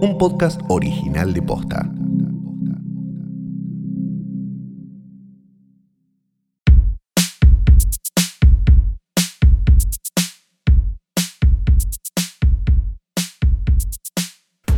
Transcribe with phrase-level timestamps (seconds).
[0.00, 1.90] un podcast original de Posta.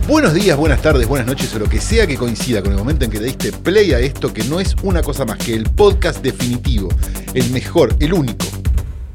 [0.09, 3.05] Buenos días, buenas tardes, buenas noches o lo que sea que coincida con el momento
[3.05, 5.65] en que le diste play a esto que no es una cosa más que el
[5.65, 6.89] podcast definitivo,
[7.35, 8.47] el mejor, el único,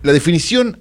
[0.04, 0.80] la definición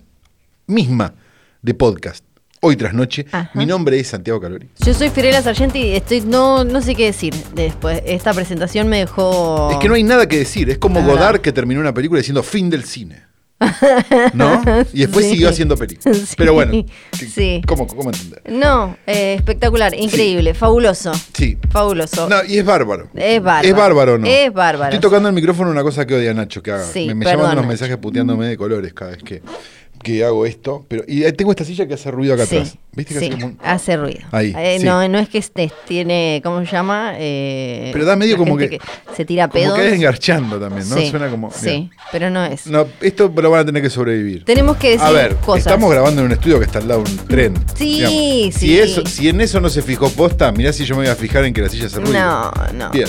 [0.66, 1.14] misma
[1.62, 2.23] de podcast.
[2.66, 3.50] Hoy tras noche, Ajá.
[3.52, 4.70] mi nombre es Santiago Calori.
[4.82, 8.00] Yo soy Fiorella Sargenti y estoy, no, no sé qué decir después.
[8.06, 9.68] Esta presentación me dejó.
[9.70, 12.42] Es que no hay nada que decir, es como Godard que terminó una película diciendo
[12.42, 13.22] fin del cine.
[14.32, 14.62] ¿No?
[14.94, 15.32] Y después Sí.
[15.32, 16.16] siguió haciendo películas.
[16.16, 16.34] Sí.
[16.38, 16.86] Pero bueno, ¿qué-
[17.26, 17.60] Sí.
[17.66, 18.42] ¿cómo, ¿cómo entender?
[18.48, 21.12] No, eh, espectacular, increíble, fabuloso.
[21.34, 21.58] Sí.
[21.70, 22.30] Fabuloso.
[22.30, 23.10] No, y es bárbaro.
[23.14, 23.68] Es bárbaro.
[23.68, 24.26] Es bárbaro, ¿no?
[24.26, 24.94] Es bárbaro.
[24.94, 26.84] Estoy tocando el micrófono una cosa que odia Nacho que haga.
[26.84, 27.68] Sí, me me perdón, llaman unos Nacho.
[27.68, 29.42] mensajes puteándome de colores cada vez que,
[30.04, 30.84] que hago esto.
[30.86, 32.76] Pero, y tengo esta silla que hace ruido acá Sí, atrás.
[32.92, 34.20] ¿Viste que sí, hace como un- hace ruido.
[34.30, 34.86] Ahí, Eh, sí.
[34.86, 37.14] No, no es que este, tiene, ¿cómo se llama?
[37.18, 38.78] Eh, Pero da medio como que-
[39.16, 39.76] se tira Como pedos.
[39.76, 40.96] que es engarchando también, ¿no?
[41.06, 41.50] Suena como.
[41.50, 42.68] Sí, pero no es.
[42.68, 44.44] No, esto lo van a tener que sobrevivir.
[44.44, 45.66] Tenemos que decir A ver, cosas.
[45.66, 47.54] estamos grabando en un estudio que está al lado de un tren.
[47.76, 48.14] Sí, digamos.
[48.16, 48.52] sí.
[48.52, 51.16] Si, eso, si en eso no se fijó posta, mirá si yo me voy a
[51.16, 52.12] fijar en que la silla se ruido.
[52.12, 52.90] No, no.
[52.90, 53.08] Bien.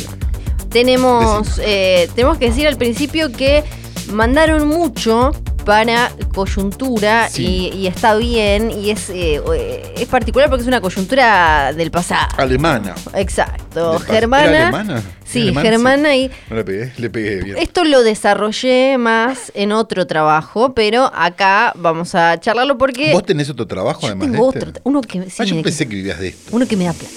[0.70, 3.64] Tenemos, eh, tenemos que decir al principio que
[4.12, 5.32] mandaron mucho
[5.66, 7.72] para coyuntura Sí.
[7.74, 11.90] y, y está bien y es, eh, eh, es particular porque es una coyuntura del
[11.90, 12.28] pasado.
[12.38, 12.94] Alemana.
[13.16, 13.98] Exacto.
[14.00, 14.46] Germana.
[14.46, 15.04] ¿Era alemana?
[15.26, 15.52] Sí.
[15.56, 17.58] Germana y No le pegué, le pegué bien.
[17.58, 23.50] esto lo desarrollé más en otro trabajo, pero acá vamos a charlarlo porque ¿Vos tenés
[23.50, 24.70] otro trabajo yo además tengo de este?
[24.70, 26.50] otro, uno que sí, ah, yo me- pensé que vivías de esto.
[26.56, 27.16] uno que me da plata.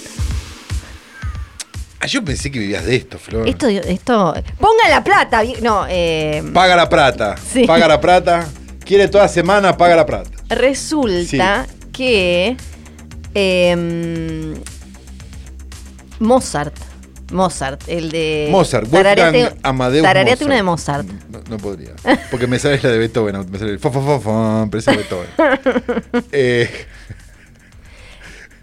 [2.01, 3.47] Ah, yo pensé que vivías de esto, Flor.
[3.47, 7.35] Esto, esto, ponga la plata, no, eh, Paga la plata.
[7.37, 7.65] Sí.
[7.65, 8.47] Paga la plata.
[8.85, 10.29] Quiere toda semana, paga la plata.
[10.47, 12.55] Resulta que
[13.33, 14.55] em,
[16.19, 16.73] Mozart,
[17.31, 21.07] Mozart, el de Mozart, Wolfgang Amadeus tarareate una de Mozart.
[21.29, 21.91] No, no podría.
[22.31, 23.45] Porque me sale la de Beethoven.
[23.51, 25.29] Me sale el fo, fo, fo, fo, pero es Beethoven.
[26.31, 26.69] Eh,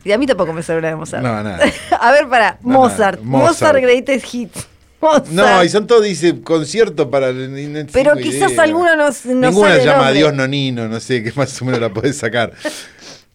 [0.06, 1.22] Y a mí tampoco me sale una de Mozart.
[1.22, 1.58] no, nada.
[2.00, 3.20] a ver, para, No, Mozart.
[3.20, 3.50] Mozart.
[3.50, 4.66] Mozart Greatest Hits.
[5.00, 5.26] Mozart.
[5.28, 7.32] No, y son todos, dice, concierto para...
[7.32, 8.62] no Pero quizás idea.
[8.62, 10.14] alguno no, no Ninguna sale llama nombre.
[10.14, 12.52] Dios Nonino, no sé, que más o menos la podés sacar.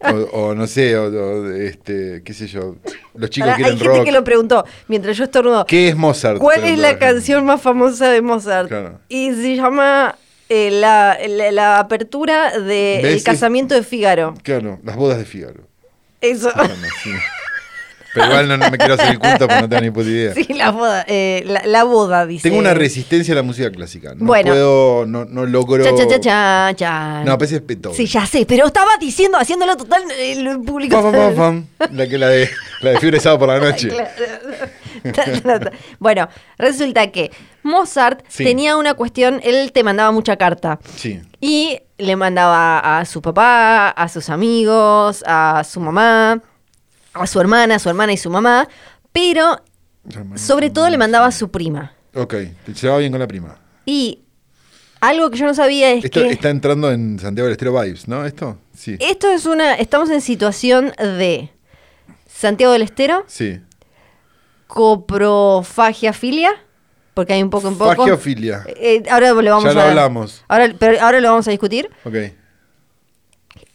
[0.03, 0.15] O,
[0.49, 2.75] o no sé, o, o, este, qué sé yo,
[3.13, 4.03] los chicos hay quieren gente rock.
[4.05, 5.63] que lo preguntó mientras yo estornudo.
[5.67, 6.39] ¿Qué es Mozart?
[6.39, 8.67] ¿Cuál es la canción más famosa de Mozart?
[8.67, 8.99] Claro.
[9.09, 10.15] Y se llama
[10.49, 13.13] eh, la, la- la apertura de ¿Ves?
[13.17, 14.33] El casamiento de Fígaro.
[14.41, 15.67] Claro, las bodas de Fígaro.
[16.21, 16.51] Eso.
[16.55, 16.73] Bueno,
[17.03, 17.09] sí.
[18.13, 20.33] Pero igual no, no me quiero hacer el culto porque no tengo ni puta idea.
[20.33, 22.43] Sí, la boda, eh, la, la boda, dice.
[22.43, 24.13] Tengo una resistencia a la música clásica.
[24.15, 24.51] No Bueno.
[24.51, 25.81] puedo, no, no logro.
[25.81, 27.23] Cha, cha, cha, cha, cha.
[27.23, 27.95] No, pues es Beethoven.
[27.95, 31.01] Sí, ya sé, pero estaba diciendo, haciéndolo total eh, el público.
[31.01, 31.89] Pam, pam, pam, pam.
[31.95, 32.49] La que la de
[32.81, 33.89] la de fiebre sábado por la noche.
[35.99, 36.27] Bueno,
[36.57, 37.31] resulta que
[37.63, 38.43] Mozart Sí.
[38.43, 40.79] tenía una cuestión, él te mandaba mucha carta.
[40.95, 41.21] Sí.
[41.39, 46.41] Y le mandaba a su papá, a sus amigos, a su mamá,
[47.13, 48.67] a su hermana, a su hermana y su mamá,
[49.12, 49.62] pero
[50.35, 51.94] sobre todo le mandaba a su prima.
[52.16, 52.34] Ok,
[52.66, 53.57] te llevaba bien con la prima.
[53.85, 54.19] Y
[55.00, 58.07] algo que yo no sabía es Esto que está entrando en Santiago del Estero Vibes,
[58.07, 58.25] ¿no?
[58.25, 58.57] ¿Esto?
[58.75, 58.97] Sí.
[59.00, 61.51] esto es una, estamos en situación de
[62.28, 63.62] Santiago del Estero, Sí.
[64.68, 66.51] coprofagiafilia,
[67.21, 67.95] porque hay un poco en poco.
[67.95, 68.63] Fagiofilia.
[68.67, 70.43] Eh, ahora lo vamos Ya lo a hablamos.
[70.47, 71.87] Ahora, pero ahora lo vamos a discutir.
[72.03, 72.15] Ok.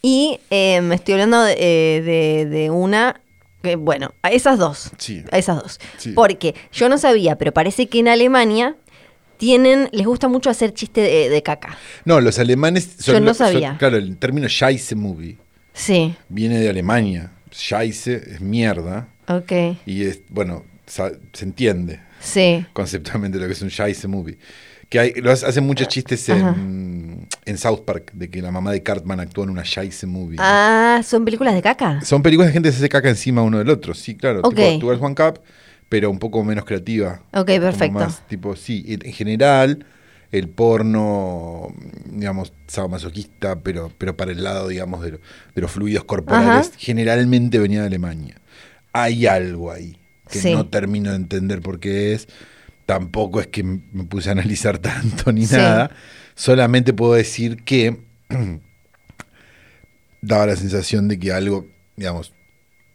[0.02, 3.20] Y eh, me estoy hablando de, eh, de- de una.
[3.62, 4.90] que, bueno, a esas dos.
[4.98, 5.24] Sí.
[5.32, 5.80] A esas dos.
[5.96, 6.12] Sí.
[6.12, 8.76] Porque yo no sabía, pero parece que en Alemania
[9.38, 9.88] tienen.
[9.92, 11.76] Les gusta mucho hacer chiste de, de caca.
[12.04, 12.98] No, los alemanes.
[12.98, 13.76] Yo no sabía.
[13.78, 15.36] claro, el término Scheisse Movie
[15.72, 17.32] Sí, viene de Alemania.
[17.52, 19.08] Scheisse es mierda.
[19.28, 19.52] ok.
[19.86, 22.64] Y es, bueno, se entiende Sí.
[22.72, 24.38] conceptualmente lo que es un Scheisse Movie.
[24.88, 28.70] Que hay, lo hace- hacen muchos chistes en, en South Park de que la mamá
[28.70, 30.36] de Cartman actúa en una Scheisse Movie.
[30.40, 32.00] Ah, ¿son películas de caca?
[32.02, 34.40] Son películas de gente que se hace caca encima uno del otro, sí, claro.
[34.44, 34.54] Ok.
[34.54, 35.40] Tipo Two Girls, One Cup,
[35.88, 37.20] pero un poco menos creativa.
[37.32, 37.94] Ok, perfecto.
[37.98, 39.86] más, tipo, sí, en en general,
[40.30, 41.68] el porno,
[42.04, 45.20] digamos, sadomasoquista, pero, pero para el lado, digamos, de, lo-
[45.54, 46.76] de los fluidos corporales, Ajá.
[46.78, 48.36] generalmente venía de Alemania.
[48.92, 49.96] Hay algo ahí
[50.30, 50.52] que Sí.
[50.54, 52.28] no termino de entender por qué es.
[52.86, 55.56] Tampoco es que me puse a analizar tanto ni Sí.
[55.56, 55.90] nada.
[56.34, 57.98] Solamente puedo decir que
[60.20, 62.32] daba la sensación de que algo, digamos,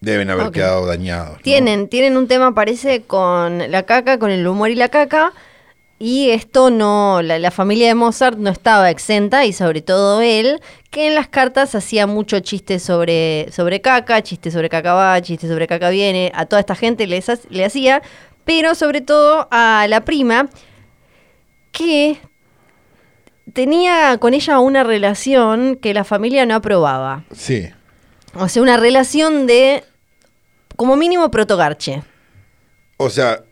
[0.01, 1.37] deben haber quedado dañados.
[1.37, 1.43] ¿no?
[1.43, 5.33] Tienen, tienen un tema, parece, con la caca, con el humor y la caca.
[6.03, 10.59] Y esto no, la, la familia de Mozart no estaba exenta, y sobre todo él,
[10.89, 15.47] que en las cartas hacía mucho chiste sobre, sobre caca, chiste sobre caca va, chiste
[15.47, 18.01] sobre caca viene, a toda esta gente les le hacía,
[18.45, 20.49] pero sobre todo a la prima,
[21.71, 22.17] que
[23.53, 27.25] tenía con ella una relación que la familia no aprobaba.
[27.31, 27.69] Sí.
[28.33, 29.83] O sea, una relación de,
[30.75, 32.01] como mínimo, protogarche.
[32.97, 33.43] O sea,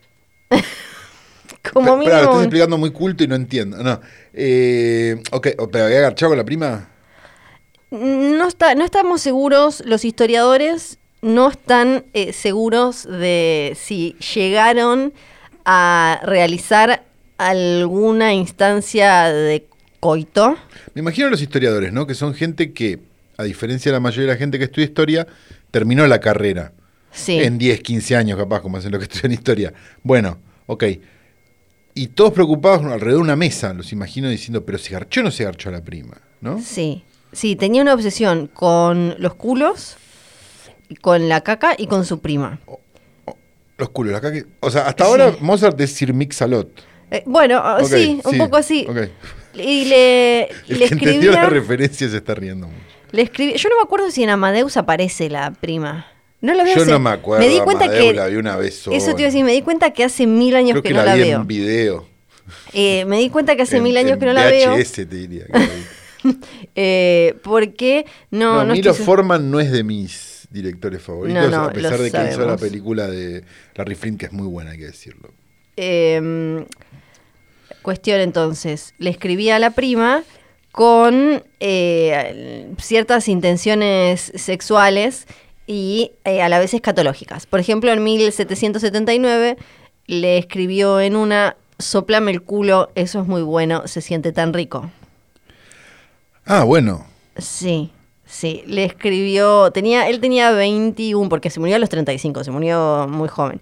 [1.72, 2.40] Como lo estás mínimo...
[2.40, 3.82] explicando muy culto y no entiendo.
[3.82, 4.00] No.
[4.32, 6.88] Eh, ok, ¿pero había agarchado con la prima?
[7.90, 15.12] No, está, no estamos seguros, los historiadores no están eh, seguros de si llegaron
[15.64, 17.04] a realizar
[17.36, 19.66] alguna instancia de
[19.98, 20.56] coito.
[20.94, 22.06] Me imagino a los historiadores, ¿no?
[22.06, 23.00] Que son gente que,
[23.36, 25.26] a diferencia de la mayoría de la gente que estudia historia,
[25.70, 26.72] terminó la carrera.
[27.12, 27.40] Sí.
[27.40, 29.72] En 10, 15 años, capaz, como hacen los que estudian historia.
[30.02, 30.84] Bueno, ok.
[31.94, 35.30] Y todos preocupados alrededor de una mesa, los imagino diciendo, pero se garchó o no
[35.30, 36.60] se garchó a la prima, ¿no?
[36.60, 37.04] Sí.
[37.32, 39.96] Sí, tenía una obsesión con los culos,
[41.00, 42.58] con la caca y con su prima.
[43.78, 44.44] Los culos, la caca.
[44.60, 46.68] O sea, hasta ahora Mozart es Sir Mix-a-Lot.
[47.10, 48.86] Eh, bueno, Ok, sí, un poco así.
[48.88, 48.98] ok.
[49.54, 52.80] Y le, El le que entendió la referencia se está riendo mucho.
[53.12, 56.06] Le escribí, yo no me acuerdo si en Amadeus aparece la prima.
[56.40, 57.46] No la veo Yo hace- no me acuerdo.
[57.46, 58.96] Me di cuenta que la vi una vez sola.
[58.96, 60.94] eso te iba a decir, me di cuenta que hace mil años Creo que, que,
[60.94, 61.40] no la, la vi veo.
[61.40, 62.06] en video.
[62.72, 64.74] Eh, me di cuenta que hace En- mil años en que no la veo.
[64.74, 65.44] VHS te diría.
[65.46, 65.66] que la vi.
[66.74, 71.50] Eh, porque no, No, no, Milo estoy Forman no es de mis directores favoritos, No,
[71.50, 72.60] no, a pesar lo de que hizo la sabemos.
[72.60, 73.42] película de
[73.74, 75.30] Larry Flint, que es muy buena, hay que decirlo.
[75.78, 76.66] Eh,
[77.82, 80.22] cuestión entonces, le escribí a la prima
[80.72, 85.26] con eh, ciertas intenciones sexuales
[85.70, 87.46] y eh, a la vez escatológicas.
[87.46, 89.56] Por ejemplo, en 1779
[90.06, 94.90] le escribió en una, soplame el culo, eso es muy bueno, se siente tan rico.
[96.44, 97.06] Ah, bueno.
[97.36, 97.92] Sí,
[98.26, 103.06] sí, le escribió, tenía, él tenía 21, porque se murió a los 35, se murió
[103.08, 103.60] muy joven.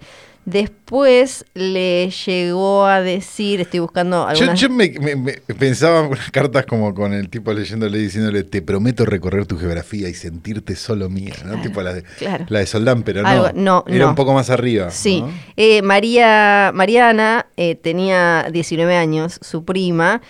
[0.51, 4.59] Después le llegó a decir, estoy buscando Yo, algunas...
[4.61, 8.63] yo me, me- me pensaba en unas cartas como con el tipo leyéndole diciéndole, te
[8.63, 11.61] prometo recorrer tu geografía y sentirte solo mía, ¿no?
[11.61, 12.47] Tipo la de, claro.
[12.49, 13.29] la de Soldán, pero no.
[13.29, 14.09] Algo- no, Era no.
[14.11, 14.91] un poco más arriba.
[14.91, 15.31] Sí, ¿no?
[15.57, 20.23] Eh, María, Mariana eh, tenía 19 años, su prima,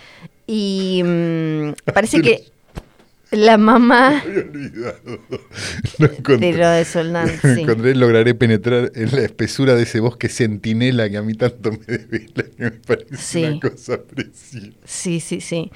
[0.45, 2.43] y mm, parece que
[3.31, 5.19] la mamá Me había olvidado.
[5.99, 6.51] Lo encontré.
[6.51, 7.61] de lo de Soldán, sí.
[7.61, 11.77] Encontré, lograré penetrar en la espesura de ese bosque centinela que a mí tanto me
[11.97, 13.43] devela, que me parece Sí.
[13.45, 14.67] una cosa preciosa.
[14.85, 15.71] Sí, sí, sí.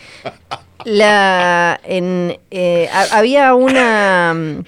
[0.85, 4.33] La, en, eh, ha- había una...
[4.33, 4.63] mm,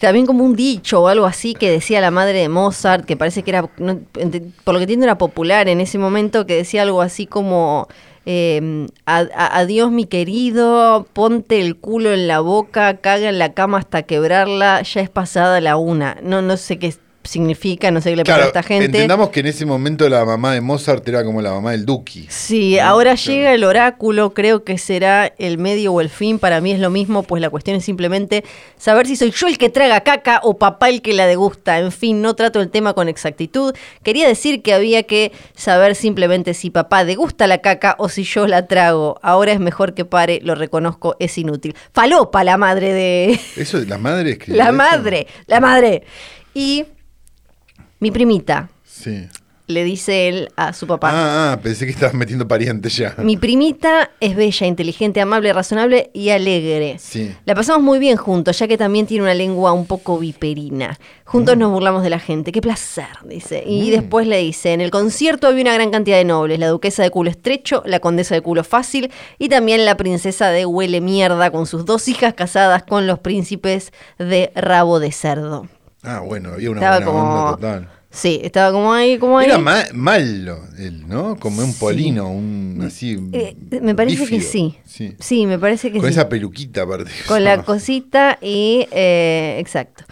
[0.00, 3.42] También como un dicho o algo así que decía la madre de Mozart, que parece
[3.42, 4.00] que era, no,
[4.64, 7.88] por lo que entiendo, era popular en ese momento, que decía algo así como,
[8.26, 13.52] eh, "A- a- adiós mi querido, ponte el culo en la boca, caga en la
[13.54, 16.16] cama hasta quebrarla, ya es pasada la una.
[16.22, 16.86] No, no sé qué
[17.24, 18.84] significa, no sé qué le pasa a esta gente.
[18.86, 22.26] entendamos que en ese momento la mamá de Mozart era como la mamá del Duki.
[22.28, 22.84] Sí, ¿no?
[22.84, 23.32] ahora Claro.
[23.32, 26.90] llega el oráculo, creo que será el medio o el fin, para mí es lo
[26.90, 28.44] mismo, pues la cuestión es simplemente
[28.76, 31.92] saber si soy yo el que traga caca o papá el que la degusta, en
[31.92, 36.70] fin, no trato el tema con exactitud, quería decir que había que saber simplemente si
[36.70, 40.54] papá degusta la caca o si yo la trago, ahora es mejor que pare, lo
[40.54, 41.74] reconozco, es inútil.
[41.92, 43.40] Falopa la madre de...
[43.56, 44.74] Eso, la madre escribió la eso?
[44.74, 46.02] madre, la madre.
[46.54, 46.84] Y
[48.00, 49.26] mi primita, Sí.
[49.66, 51.08] le dice él a su papá.
[51.10, 53.14] Ah, ah, pensé que estabas metiendo parientes ya.
[53.18, 56.96] Mi primita es bella, inteligente, amable, razonable y alegre.
[56.98, 57.34] Sí.
[57.46, 60.98] La pasamos muy bien juntos, ya que también tiene una lengua un poco viperina.
[61.24, 62.52] Juntos nos burlamos de la gente.
[62.52, 63.64] Qué placer, dice.
[63.66, 67.02] Y después le dice, en el concierto había una gran cantidad de nobles, la duquesa
[67.02, 71.50] de culo estrecho, la condesa de culo fácil y también la princesa de huele mierda
[71.50, 75.66] con sus dos hijas casadas con los príncipes de rabo de cerdo.
[76.04, 77.34] Ah, bueno, había una Estaba buena como...
[77.34, 77.88] onda total.
[78.10, 79.46] Sí, estaba como ahí, como ahí.
[79.46, 81.36] Era ma- malo él, ¿no?
[81.36, 83.18] Como un polino, un así.
[83.32, 84.76] Eh, me parece que sí.
[84.84, 85.16] Sí.
[85.18, 86.12] Sí, me parece que Con sí.
[86.12, 87.10] esa peluquita aparte.
[87.26, 88.86] Con la cosita y...
[88.92, 90.04] eh, exacto.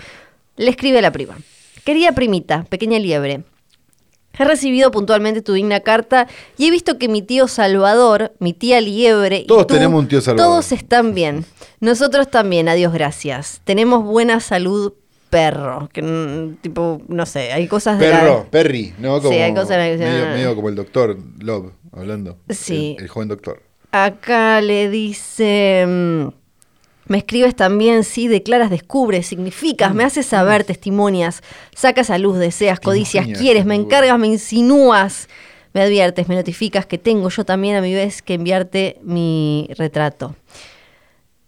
[0.57, 1.39] Le escribe a la prima.
[1.85, 3.45] Querida primita, pequeña liebre.
[4.37, 6.27] He recibido puntualmente tu digna carta
[6.59, 10.09] y he visto que mi tío Salvador, mi tía Liebre y Todos tú, tenemos un
[10.09, 10.53] tío Salvador.
[10.53, 11.45] Todos están bien.
[11.81, 13.61] Nosotros también, adiós, gracias.
[13.65, 14.95] Tenemos buena salud,
[15.33, 15.89] perro.
[15.93, 19.17] Que, tipo, no sé, hay cosas de la- Perro, Perry, ¿no?
[19.17, 22.37] Sí, Como, hay cosas que se medio, medio como el doctor Love, hablando.
[22.51, 22.95] Sí.
[22.99, 23.62] El, el joven doctor.
[23.91, 25.85] Acá le dice.
[25.87, 26.27] mm,
[27.09, 31.43] Me escribes también, sí, declaras, descubres, significas, me haces saber, testimonias,
[31.75, 35.29] sacas a luz, deseas, codicias, quieres, me encargas, me insinúas,
[35.75, 40.37] me adviertes, me notificas que tengo yo también a mi vez que enviarte mi retrato.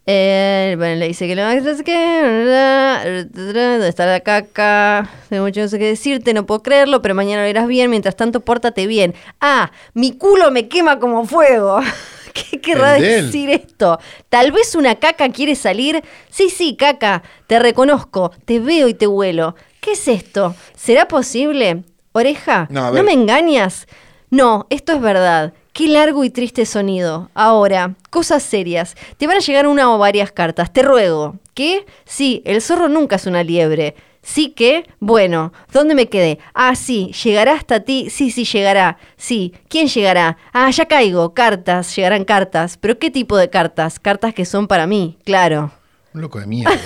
[0.06, 5.08] Eh, bueno, le dice que lo sé qué, ¿dónde está la caca?
[5.30, 8.14] Tengo mucho no sé qué decirte, no puedo creerlo, pero mañana lo verás bien, mientras
[8.14, 9.14] tanto pórtate bien.
[9.40, 11.80] Ah, mi culo me quema como fuego.
[12.34, 13.98] ¿Qué querrá decir esto?
[14.28, 16.02] Tal vez una caca quiere salir.
[16.28, 19.54] Sí, sí, caca, te reconozco, te veo y te huelo.
[19.80, 20.54] ¿Qué es esto?
[20.76, 21.84] ¿Será posible?
[22.12, 23.86] Oreja, No, ¿no me engañas?
[24.30, 25.54] No, esto es verdad.
[25.74, 27.30] Qué largo y triste sonido.
[27.34, 28.94] Ahora, cosas serias.
[29.16, 31.40] Te van a llegar una o varias cartas, te ruego.
[31.52, 31.84] ¿Qué?
[32.04, 33.96] Sí, el zorro nunca es una liebre.
[34.22, 36.38] Sí que, bueno, ¿dónde me quedé?
[36.54, 38.08] Ah, sí, llegará hasta ti.
[38.08, 38.98] Sí, sí, llegará.
[39.16, 40.38] Sí, ¿quién llegará?
[40.52, 41.34] Ah, ya caigo.
[41.34, 42.76] Cartas, llegarán cartas.
[42.76, 43.98] ¿Pero qué tipo de cartas?
[43.98, 45.72] Cartas que son para mí, claro.
[46.14, 46.70] Un loco de mierda.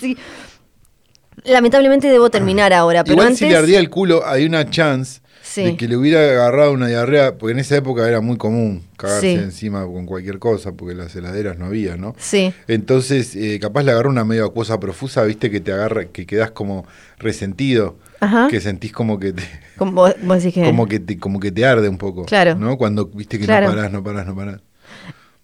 [0.00, 0.16] Sí.
[1.42, 3.40] Lamentablemente debo terminar ahora, pero Igual antes...
[3.40, 5.20] si le ardía el culo, hay una chance
[5.52, 5.64] Sí.
[5.64, 9.34] de que le hubiera agarrado una diarrea, porque en esa época era muy común cagarse
[9.36, 9.42] Sí.
[9.42, 12.14] encima con cualquier cosa, porque las heladeras no había, ¿no?
[12.18, 12.52] Sí.
[12.68, 16.52] Entonces, eh, capaz le agarró una medio acuosa profusa, viste, que te agarra, que quedás
[16.52, 16.86] como
[17.18, 18.46] resentido, Ajá.
[18.48, 19.42] que sentís como que te,
[19.76, 20.14] Como vos,
[20.54, 20.62] que...
[20.64, 22.26] como que te, como que te arde un poco.
[22.26, 22.54] Claro.
[22.54, 22.76] ¿No?
[22.76, 23.68] Cuando viste que Claro.
[23.70, 24.60] no parás, no parás, no parás.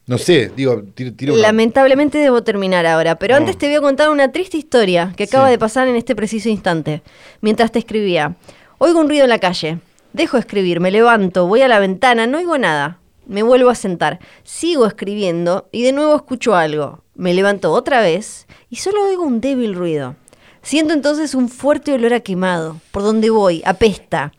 [0.06, 3.38] No sé, digo, tiro, tiro una- Lamentablemente debo terminar ahora, pero No.
[3.40, 5.50] antes te voy a contar una triste historia que acaba Sí.
[5.52, 7.02] de pasar en este preciso instante.
[7.40, 8.36] Mientras te escribía,
[8.78, 9.78] oigo un ruido en la calle,
[10.16, 13.74] dejo de escribir, me levanto, voy a la ventana, no oigo nada, me vuelvo a
[13.74, 17.04] sentar, sigo escribiendo y de nuevo escucho algo.
[17.14, 20.16] Me levanto otra vez y solo oigo un débil ruido.
[20.62, 22.80] Siento entonces un fuerte olor a quemado.
[22.92, 24.32] Por donde voy, apesta.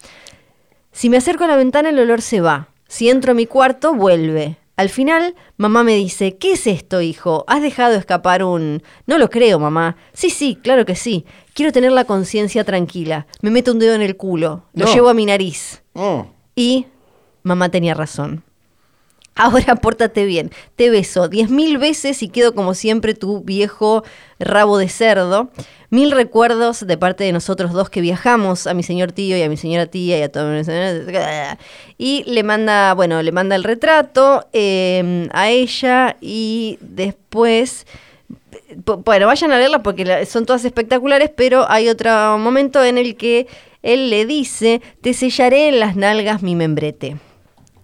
[0.91, 2.69] Si me acerco a la ventana, el olor se va.
[2.88, 4.57] Si entro a mi cuarto, vuelve.
[4.77, 7.43] Al final, mamá me dice, ¿qué es esto, hijo?
[7.48, 8.84] ¿Has dejado escapar un...
[9.07, 9.98] No lo creo, mamá.
[10.13, 11.25] Sí, sí, claro que sí.
[11.55, 13.25] Quiero tener la conciencia tranquila.
[13.41, 14.65] Me meto un dedo en el culo.
[14.74, 14.93] Lo No.
[14.93, 15.81] llevo a mi nariz.
[15.93, 16.86] Oh, Y
[17.41, 18.43] mamá tenía razón.
[19.38, 20.51] Ahora pórtate bien.
[20.75, 24.03] Te beso diez mil veces y quedo como siempre tu viejo
[24.39, 25.50] rabo de cerdo.
[25.89, 29.50] Mil recuerdos de parte de nosotros dos que viajamos, a mi señor tío y a
[29.50, 30.29] mi señora tía y a
[30.63, 31.58] señora-
[31.98, 37.86] Y le manda, bueno, le manda el retrato eh, a ella y después...
[39.06, 43.48] Bueno, vayan a verla porque son todas espectaculares, pero hay otro momento en el que
[43.82, 47.15] él le dice, te sellaré en las nalgas mi membrete.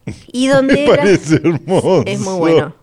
[0.31, 2.03] Y donde me era- parece hermoso.
[2.05, 2.75] es muy bueno.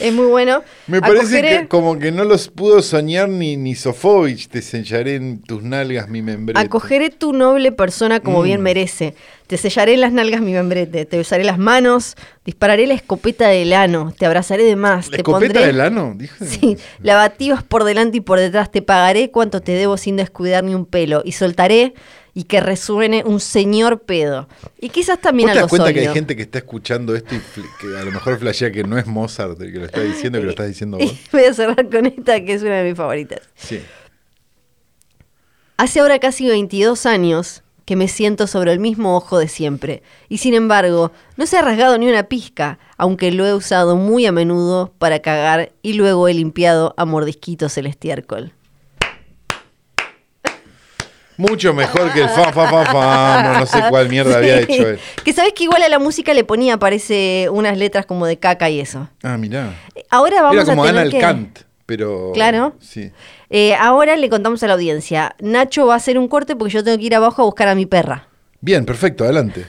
[0.00, 0.64] Es muy bueno.
[0.88, 5.14] Me parece Acogeré- que como que no los pudo soñar ni, ni Sofovich, te sellaré
[5.14, 6.58] en tus nalgas mi membrete.
[6.58, 8.64] Acogeré tu noble persona como bien Mm.
[8.64, 9.14] merece.
[9.46, 11.04] Te sellaré en las nalgas mi membrete.
[11.04, 12.16] Te besaré las manos.
[12.44, 14.12] Dispararé la escopeta del ano.
[14.18, 15.06] Te abrazaré de más.
[15.06, 15.66] ¿La te escopeta pondré...
[15.68, 16.14] del ano?
[16.16, 16.44] Dije.
[16.44, 17.32] Sí, la
[17.68, 18.72] por delante y por detrás.
[18.72, 21.22] Te pagaré cuanto te debo sin descuidar ni un pelo.
[21.24, 21.94] Y soltaré
[22.34, 24.48] y que resuene un señor pedo.
[24.80, 27.40] Y quizás también ¿Vos te das cuenta que hay gente que está escuchando esto y
[27.80, 30.44] que a lo mejor flashea que no es Mozart el que lo está diciendo, que
[30.44, 31.12] lo estás diciendo vos?
[31.32, 33.40] Voy a cerrar con esta que es una de mis favoritas.
[33.54, 33.80] Sí.
[35.76, 40.38] Hace ahora casi 22 años que me siento sobre el mismo ojo de siempre, y
[40.38, 44.32] sin embargo, no se ha rasgado ni una pizca, aunque lo he usado muy a
[44.32, 48.52] menudo para cagar y luego he limpiado a mordisquitos el estiércol.
[51.36, 54.72] Mucho mejor que el fan, fan, fan, fan, no, no sé cuál mierda había Sí.
[54.74, 54.98] hecho él.
[55.24, 58.70] Que sabes que igual a la música le ponía, parece, unas letras como de caca
[58.70, 59.08] y eso.
[59.22, 59.74] Ah, mirá.
[60.10, 61.18] Ahora vamos Era como a tener Ana que...
[61.18, 62.30] Kant, pero...
[62.34, 62.76] Claro.
[62.80, 63.10] Sí.
[63.50, 65.34] Eh, ahora le contamos a la audiencia.
[65.40, 67.74] Nacho va a hacer un corte porque yo tengo que ir abajo a buscar a
[67.74, 68.28] mi perra.
[68.60, 69.66] Bien, perfecto, adelante.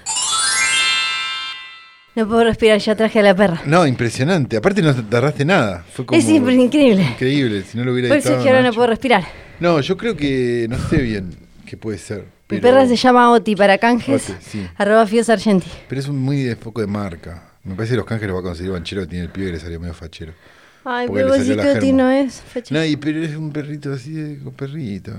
[2.16, 3.62] No puedo respirar, ya traje a la perra.
[3.66, 4.56] No, impresionante.
[4.56, 5.84] Aparte no tardaste nada.
[5.92, 7.02] Fue como Es increíble.
[7.02, 9.26] Increíble, si no lo hubiera Por eso es que ahora no puedo respirar.
[9.60, 12.26] No, yo creo que no sé bien qué puede ser.
[12.50, 14.30] Mi perra se llama Oti para canjes.
[14.30, 14.68] Oti, sí.
[14.78, 15.70] Arroba Fios Argenti.
[15.90, 17.52] pero es un muy de poco de marca.
[17.64, 19.54] Me parece que los canjes los va a conseguir Banchero, que tiene el pibe que
[19.54, 20.34] le salió medio fachero.
[20.88, 22.42] Ay, Porque pero vos que Oti no es.
[22.42, 22.76] fecha.
[22.76, 25.12] No, y- pero es un perrito así, de un perrito.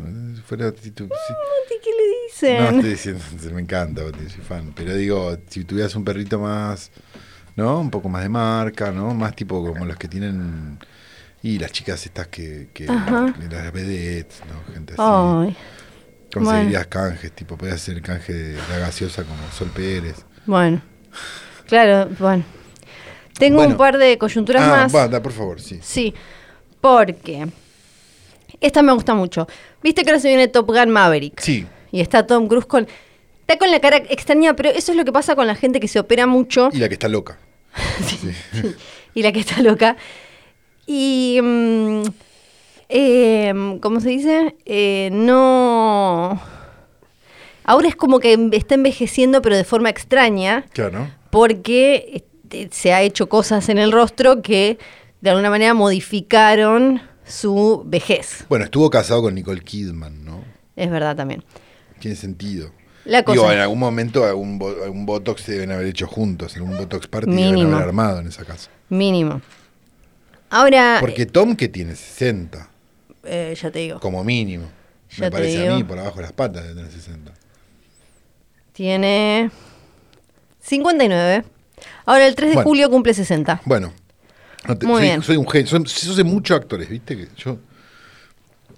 [0.47, 2.75] Fuera, Oti, ¿qué le No, dicen?
[2.77, 3.21] estoy diciendo,
[3.55, 4.73] me encanta, Oti, soy fan.
[4.77, 6.93] Pero digo, si tuvieras un perrito más,
[7.57, 7.81] ¿no?
[7.81, 9.13] Un poco más de marca, ¿no?
[9.15, 10.79] Más tipo como los que tienen.
[11.43, 12.69] Y las chicas estas que.
[12.73, 14.73] que las vedettes, ¿no?
[14.73, 15.03] Gente así.
[15.05, 15.57] Ay,
[16.45, 20.25] Conseguirías canjes, tipo, podías hacer el canje de la gaseosa como Sol Pérez.
[20.47, 20.81] bueno.
[21.67, 22.45] Claro, bueno.
[23.39, 23.73] Tengo Bueno.
[23.73, 24.95] un par de coyunturas ah, más.
[24.95, 25.79] va, da, por favor, sí.
[25.83, 26.15] Sí,
[26.81, 27.47] porque
[28.61, 29.47] esta me gusta mucho.
[29.83, 31.41] Viste que ahora se viene Top Gun Maverick.
[31.41, 31.67] Sí.
[31.91, 32.87] Y está Tom Cruise con.
[33.41, 35.89] Está con la cara extraña, pero eso es lo que pasa con la gente que
[35.89, 37.39] se opera mucho Y la que está loca.
[38.07, 38.31] Sí.
[39.15, 39.97] y la que está loca.
[40.87, 41.41] Y.
[41.43, 42.03] mm,
[42.89, 44.57] em, ¿Cómo se dice?
[44.65, 46.41] Eh, no.
[47.65, 51.09] Ahora es como que está envejeciendo, pero de forma extraña, Claro.
[51.31, 54.79] porque este, se ha hecho cosas en el rostro que
[55.21, 58.45] de alguna manera modificaron su vejez.
[58.49, 60.45] Bueno, estuvo casado con Nicole Kidman, ¿no?
[60.77, 61.43] Es verdad también.
[61.99, 62.71] Tiene sentido.
[63.05, 66.77] La cosa Digo, en algún momento algún, algún Botox se deben haber hecho juntos, algún
[66.77, 67.75] Botox party deben Mínimo.
[67.77, 68.71] haber armado en esa casa.
[68.89, 69.41] Mínimo.
[70.51, 72.69] Ahora, Porque Tom que tiene 60,
[73.27, 74.67] eh, ya te digo, como mínimo.
[75.11, 77.33] Ya Me parece a mí, por abajo de las patas de tener 60.
[78.73, 79.51] tiene
[80.61, 81.45] 59.
[82.05, 82.69] Ahora el 3 de Bueno.
[82.69, 83.61] julio cumple 60.
[83.65, 83.93] Bueno,
[84.67, 85.23] no te- Muy soy, bien.
[85.23, 85.87] soy un genio.
[85.87, 87.17] Soy, de muchos actores, ¿viste?
[87.17, 87.59] Que yo,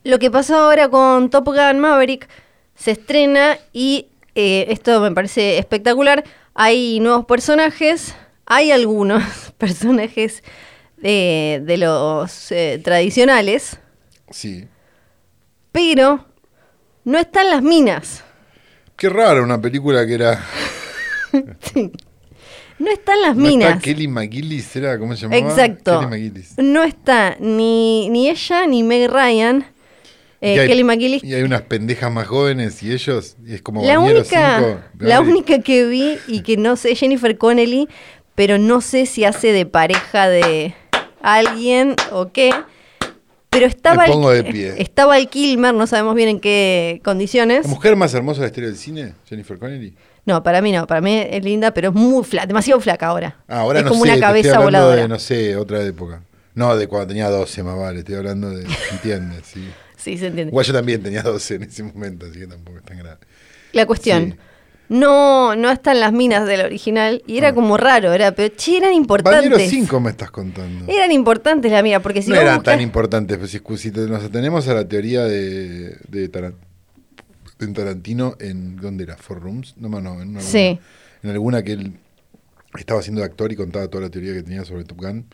[0.05, 2.29] Lo que pasó ahora con Top Gun Maverick
[2.77, 6.25] se estrena y eh, esto me parece espectacular.
[6.55, 8.15] Hay nuevos personajes,
[8.47, 9.23] hay algunos
[9.59, 10.43] personajes
[11.03, 13.79] eh, de los eh, tradicionales,
[14.31, 14.67] sí.
[15.73, 16.25] pero
[17.05, 18.25] no están las minas.
[18.97, 20.45] Qué raro una película que era.
[22.79, 23.71] No están las no minas.
[23.71, 24.97] está Kelly McGillis, ¿era?
[25.01, 25.41] ¿Cómo se llamaba?
[25.51, 25.99] Exacto.
[25.99, 26.55] Kelly McGillis.
[26.59, 29.67] No está ni, ni ella ni Meg Ryan.
[30.41, 31.25] Eh, Y hay- Kelly McGillis.
[31.25, 35.21] Y hay unas pendejas más jóvenes y ellos, y es como La única, cinco, la
[35.21, 37.89] única que vi y que no sé, Jennifer Connelly,
[38.37, 40.77] pero no sé si hace de pareja de
[41.21, 42.53] alguien o qué.
[43.51, 44.75] Pero estaba Me pongo el, de pie.
[44.79, 47.65] estaba el Kilmer, no sabemos bien en qué condiciones.
[47.65, 49.15] ¿La mujer más hermosa de la historia del cine?
[49.29, 49.95] Jennifer Connelly.
[50.27, 53.37] No, para mí no, para mí es linda, pero es muy flaca, demasiado flaca ahora.
[53.49, 55.03] Ah, ahora es no como sé, una cabeza estoy hablando voladora.
[55.03, 56.23] de, no sé, otra época.
[56.55, 59.43] No, de cuando tenía 12 más vale, estoy hablando de, ¿entiendes?
[59.47, 59.69] Sí.
[59.99, 60.51] Sí, se entiende.
[60.53, 63.19] Igual yo también tenía 12 en ese momento, así que tampoco es tan grave.
[63.73, 64.31] La cuestión.
[64.31, 64.39] Sí.
[64.89, 67.55] No, no están las minas del original y era Ah.
[67.55, 69.51] como raro, era, pero che, eran importantes.
[69.51, 70.91] Bañeros 5 me estás contando.
[70.91, 74.25] Eran importantes las minas, porque si no vos eran buscas- tan importantes, pues si, nos
[74.25, 76.55] atenemos a la teoría de, de, Taran-
[77.59, 79.17] de Tarantino en, ¿dónde era?
[79.17, 79.75] ¿Four Rooms?
[79.77, 80.79] No, no, no, en, una, Sí.
[81.23, 81.93] en alguna que él
[82.79, 85.27] estaba haciendo de actor y contaba toda la teoría que tenía sobre Top Gun.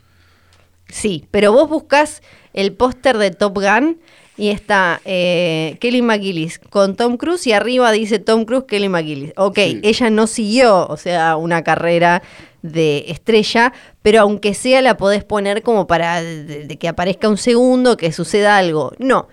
[0.89, 3.99] Sí, pero vos buscas el póster de Top Gun
[4.37, 9.33] y está eh, Kelly McGillis con Tom Cruise y arriba dice Tom Cruise, Kelly McGillis.
[9.37, 9.81] Ok, Sí.
[9.83, 12.23] ella no siguió, o sea, una carrera
[12.63, 17.37] de estrella, pero aunque sea la podés poner como para de- de que aparezca un
[17.37, 18.93] segundo, que suceda algo.
[18.99, 19.29] No.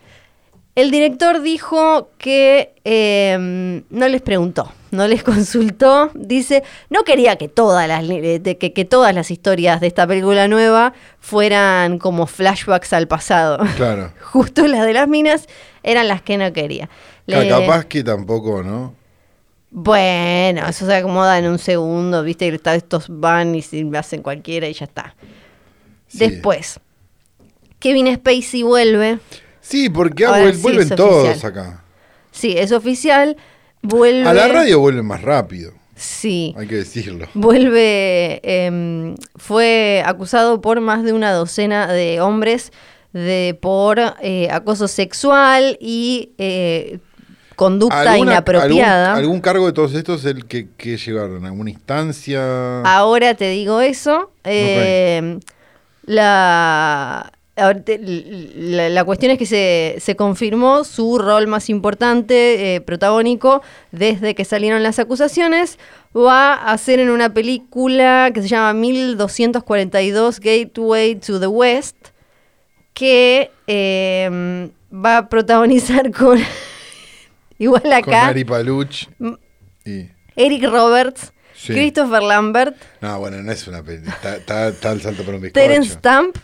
[0.75, 6.11] El director dijo que eh, no les preguntó, no les consultó.
[6.13, 10.47] Dice, no quería que todas las eh, que, que todas las historias de esta película
[10.47, 13.59] nueva fueran como flashbacks al pasado.
[13.75, 14.11] Claro.
[14.21, 15.47] Justo las de las minas
[15.83, 16.89] eran las que no quería.
[17.25, 18.93] Le- Capaz que tampoco, ¿no?
[19.73, 24.67] Bueno, eso se acomoda en un segundo, viste que estos van y se hacen cualquiera
[24.67, 25.15] y ya está.
[26.07, 26.17] Sí.
[26.19, 26.79] Después,
[27.79, 29.19] Kevin Spacey vuelve.
[29.61, 31.51] Sí, porque Ahora vuel- sí vuelven todos oficial.
[31.51, 31.83] acá.
[32.31, 33.37] Sí, es oficial.
[33.81, 34.27] Vuelve.
[34.27, 36.53] A la radio vuelven más rápido, Sí.
[36.57, 37.27] hay que decirlo.
[37.33, 38.39] Vuelve.
[38.43, 42.71] em, fue acusado por más de una docena de hombres
[43.13, 46.99] de por eh, acoso sexual y eh,
[47.55, 49.09] conducta ¿Alguna- inapropiada.
[49.13, 51.45] Algún, algún cargo de todos estos el que, que llegaron?
[51.45, 52.81] ¿Alguna instancia?
[52.83, 54.31] Ahora te digo eso.
[54.43, 55.39] eh,
[56.05, 63.61] la, la, la cuestión es que se, se confirmó su rol más importante, eh, protagónico,
[63.91, 65.77] desde que salieron las acusaciones.
[66.15, 71.95] Va a ser en una película que se llama 1242 Gateway to the West,
[72.93, 76.39] que eh, va a protagonizar con...
[77.59, 79.07] Igual Con acá, Ari Paluch.
[79.85, 81.73] Y, Eric Roberts, Sí.
[81.73, 84.07] Christopher Lambert, no, bueno, no es una peli.
[84.07, 85.63] Está, está, está el salto por un bizcocho.
[85.63, 86.35] Terence Stamp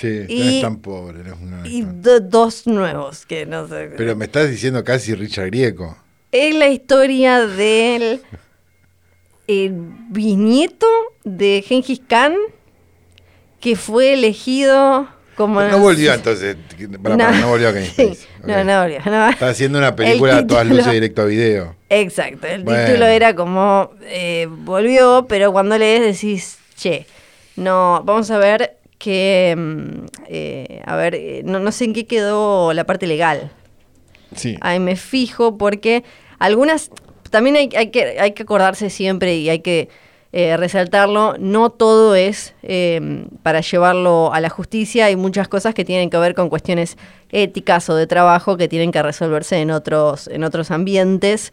[0.00, 1.22] Sí, no y- es tan pobre.
[1.24, 3.90] No es una- y do- dos nuevos que no sé.
[3.96, 5.96] Pero me estás diciendo casi Richard Grieco.
[6.32, 8.22] Es la historia del
[9.46, 9.72] el
[10.10, 10.86] bisnieto
[11.24, 12.34] de Gengis Khan
[13.60, 16.56] que fue elegido como No volvió entonces.
[17.02, 18.12] Para, para, no volvió a Kevin Sí.
[18.44, 19.00] No, no volvió.
[19.06, 19.28] no.
[19.30, 21.76] Está haciendo una película a todas título- luces directo a video.
[21.88, 22.86] Exacto, el Bueno.
[22.86, 27.06] título era como eh, volvió, pero cuando lees decís, che,
[27.56, 32.06] no, vamos a ver que, mm, eh, a ver, eh, no, no sé en qué
[32.06, 33.50] quedó la parte legal.
[34.36, 34.56] Sí.
[34.60, 36.04] Ahí me fijo porque
[36.38, 36.90] algunas,
[37.30, 39.88] también hay, hay que, hay que acordarse siempre y hay que
[40.32, 45.84] eh, resaltarlo, no todo es eh, para llevarlo a la justicia, hay muchas cosas que
[45.84, 46.96] tienen que ver con cuestiones
[47.32, 51.52] éticas o de trabajo que tienen que resolverse en otros, en otros ambientes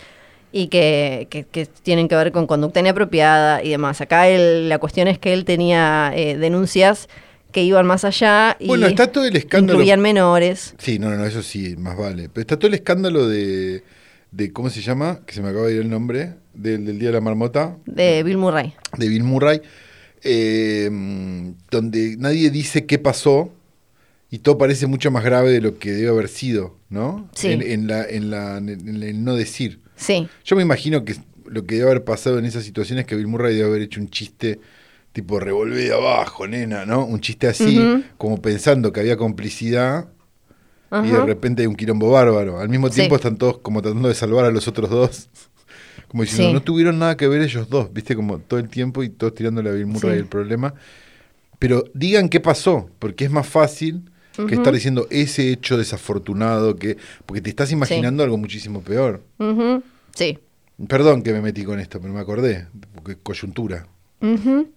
[0.52, 4.00] y que, que- que tienen que ver con conducta inapropiada y demás.
[4.02, 7.10] Acá él- la cuestión es que él tenía eh, denuncias
[7.52, 9.80] que iban más allá y Bueno, está todo el escándalo.
[9.80, 10.76] incluían menores.
[10.78, 12.30] Sí, no, no, eso sí, más vale.
[12.30, 13.84] Pero está todo el escándalo de
[14.30, 15.22] de, ¿cómo se llama?
[15.26, 18.22] Que se me acaba de ir el nombre, del, del Día de la Marmota, De
[18.24, 18.74] Bill Murray.
[18.98, 19.62] de Bill Murray,
[20.22, 20.90] eh,
[21.72, 23.52] donde nadie dice qué pasó
[24.30, 27.30] y todo parece mucho más grave de lo que debe haber sido, ¿no?
[27.34, 27.48] Sí.
[27.52, 29.80] En, en la, en, la, en el no decir.
[29.96, 30.28] Sí.
[30.44, 33.28] Yo me imagino que lo que debe haber pasado en esas situaciones es que Bill
[33.28, 34.60] Murray debe haber hecho un chiste
[35.18, 37.04] tipo revolvé de abajo, nena, ¿no?
[37.04, 40.10] Un chiste así, como pensando que había complicidad
[41.04, 42.60] y de repente hay un quilombo bárbaro.
[42.60, 42.98] Al mismo Sí.
[42.98, 45.28] tiempo están todos como tratando de salvar a los otros dos.
[46.08, 46.54] Como diciendo, Sí.
[46.54, 49.70] no tuvieron nada que ver ellos dos, viste, como todo el tiempo y todos tirándole
[49.72, 50.18] a Bill Murray Sí.
[50.20, 50.74] el problema.
[51.60, 54.10] Pero digan qué pasó, porque es más fácil
[54.48, 59.24] que estar diciendo ese hecho desafortunado, que porque te estás imaginando algo muchísimo peor.
[60.14, 60.38] Sí.
[60.88, 63.88] Perdón que me metí con esto, pero me acordé, porque coyuntura.
[64.22, 64.70] Ujú.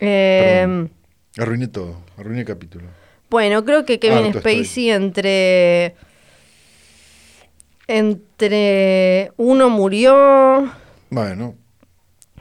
[0.00, 0.90] Eh, Perdón.
[1.38, 2.86] Arruiné todo, arruiné el capítulo.
[3.30, 4.90] bueno, creo que Kevin Harto Spacey estoy.
[4.90, 5.94] entre.
[7.86, 9.32] Entre.
[9.36, 10.70] Uno murió.
[11.10, 11.54] Bueno,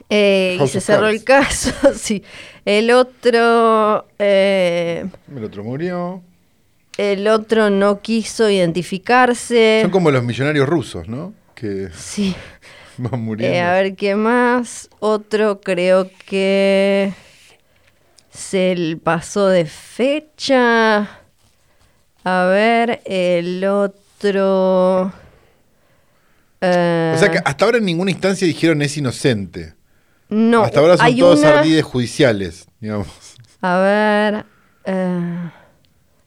[0.10, 1.68] eh, y se cerró Cards.
[1.68, 1.94] el caso.
[1.96, 2.24] sí.
[2.66, 4.08] El otro.
[4.20, 6.22] eh, el otro murió.
[6.98, 9.80] el otro no quiso identificarse.
[9.84, 11.34] Son como los millonarios rusos, ¿no?
[11.56, 12.36] Que Sí.
[12.98, 13.56] van muriendo.
[13.56, 14.90] Eh, a ver qué más.
[15.00, 17.14] Otro creo que
[18.38, 21.10] se pasó de fecha.
[22.24, 25.12] A ver, el otro.
[26.62, 29.74] eh, O sea que hasta ahora en ninguna instancia dijeron es inocente.
[30.30, 33.08] no, hasta ahora son todos una- ardides judiciales, digamos.
[33.62, 34.46] A ver.
[34.86, 35.50] eh,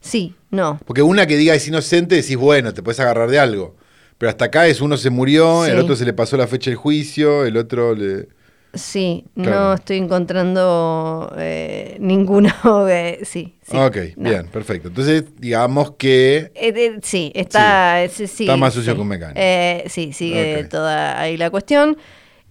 [0.00, 0.80] sí, no.
[0.86, 3.76] Porque una que diga es inocente, decís, bueno, te puedes agarrar de algo.
[4.18, 6.76] Pero hasta acá es uno se murió, el otro se le pasó la fecha del
[6.76, 8.28] juicio, el otro le...
[8.72, 9.50] Sí, Claro.
[9.50, 12.52] no estoy encontrando eh, ninguno.
[12.88, 13.76] eh, sí, sí.
[13.76, 14.30] ok, no.
[14.30, 14.88] bien, perfecto.
[14.88, 16.52] Entonces, digamos que...
[16.54, 19.40] Eh, eh, sí, está, sí, sí, Está más sucio que un mecánico.
[19.42, 21.96] Eh, sí, sigue toda ahí la cuestión.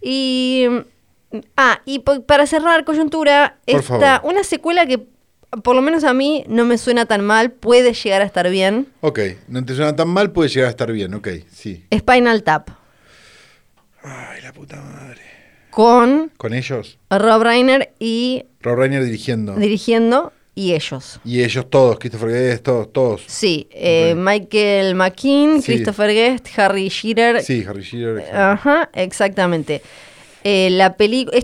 [0.02, 0.66] Y.
[1.56, 4.32] Ah, y para cerrar coyuntura, Por está favor.
[4.32, 5.06] una secuela que
[5.64, 8.88] por lo menos a mí no me suena tan mal, puede llegar a estar bien.
[9.02, 11.86] Ok, no te suena tan mal, puede llegar a estar bien, ok, sí.
[11.96, 12.70] Spinal Tap,
[14.02, 15.22] Ay, la puta madre.
[15.80, 19.56] Con Con ellos, Rob Reiner y Rob Reiner dirigiendo.
[19.56, 21.22] dirigiendo y ellos.
[21.24, 23.22] y ellos todos, Christopher Guest, todos, todos.
[23.28, 24.14] Sí, eh.
[24.18, 25.72] Michael McKean, Sí.
[25.76, 27.42] Christopher Guest, Harry Shearer.
[27.42, 28.36] Sí, Harry Shearer.
[28.36, 29.82] Ajá, exactamente.
[30.44, 31.38] Eh, la película.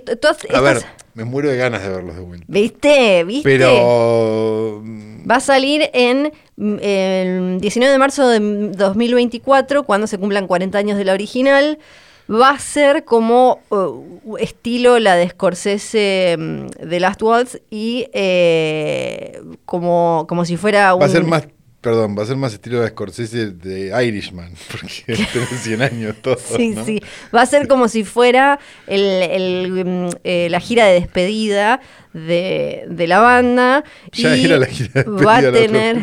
[0.54, 0.82] A ver,
[1.14, 2.46] me muero de ganas de verlos de vuelta.
[2.50, 3.24] ¿Viste?
[3.24, 3.50] ¿Viste?
[3.50, 4.82] Pero...
[4.84, 10.46] mm, Va a salir en mm, el 19 de marzo de 2024, cuando se cumplan
[10.46, 11.80] 40 años de la original.
[12.30, 19.42] Va a ser como uh, estilo la de Scorsese mm, de Last Waltz y eh,
[19.66, 21.02] como, como si fuera un...
[21.02, 21.48] Va a ser más,
[21.86, 26.36] perdón, va a ser más estilo de Scorsese de Irishman, porque tiene 100 años todo.
[26.58, 26.84] Sí, ¿no?
[26.84, 27.00] sí.
[27.34, 31.80] Va a ser como si fuera el, el, mm, eh, la gira de despedida
[32.16, 33.84] de, de la banda.
[34.14, 35.98] Ya y era la gira de despedida Va a tener.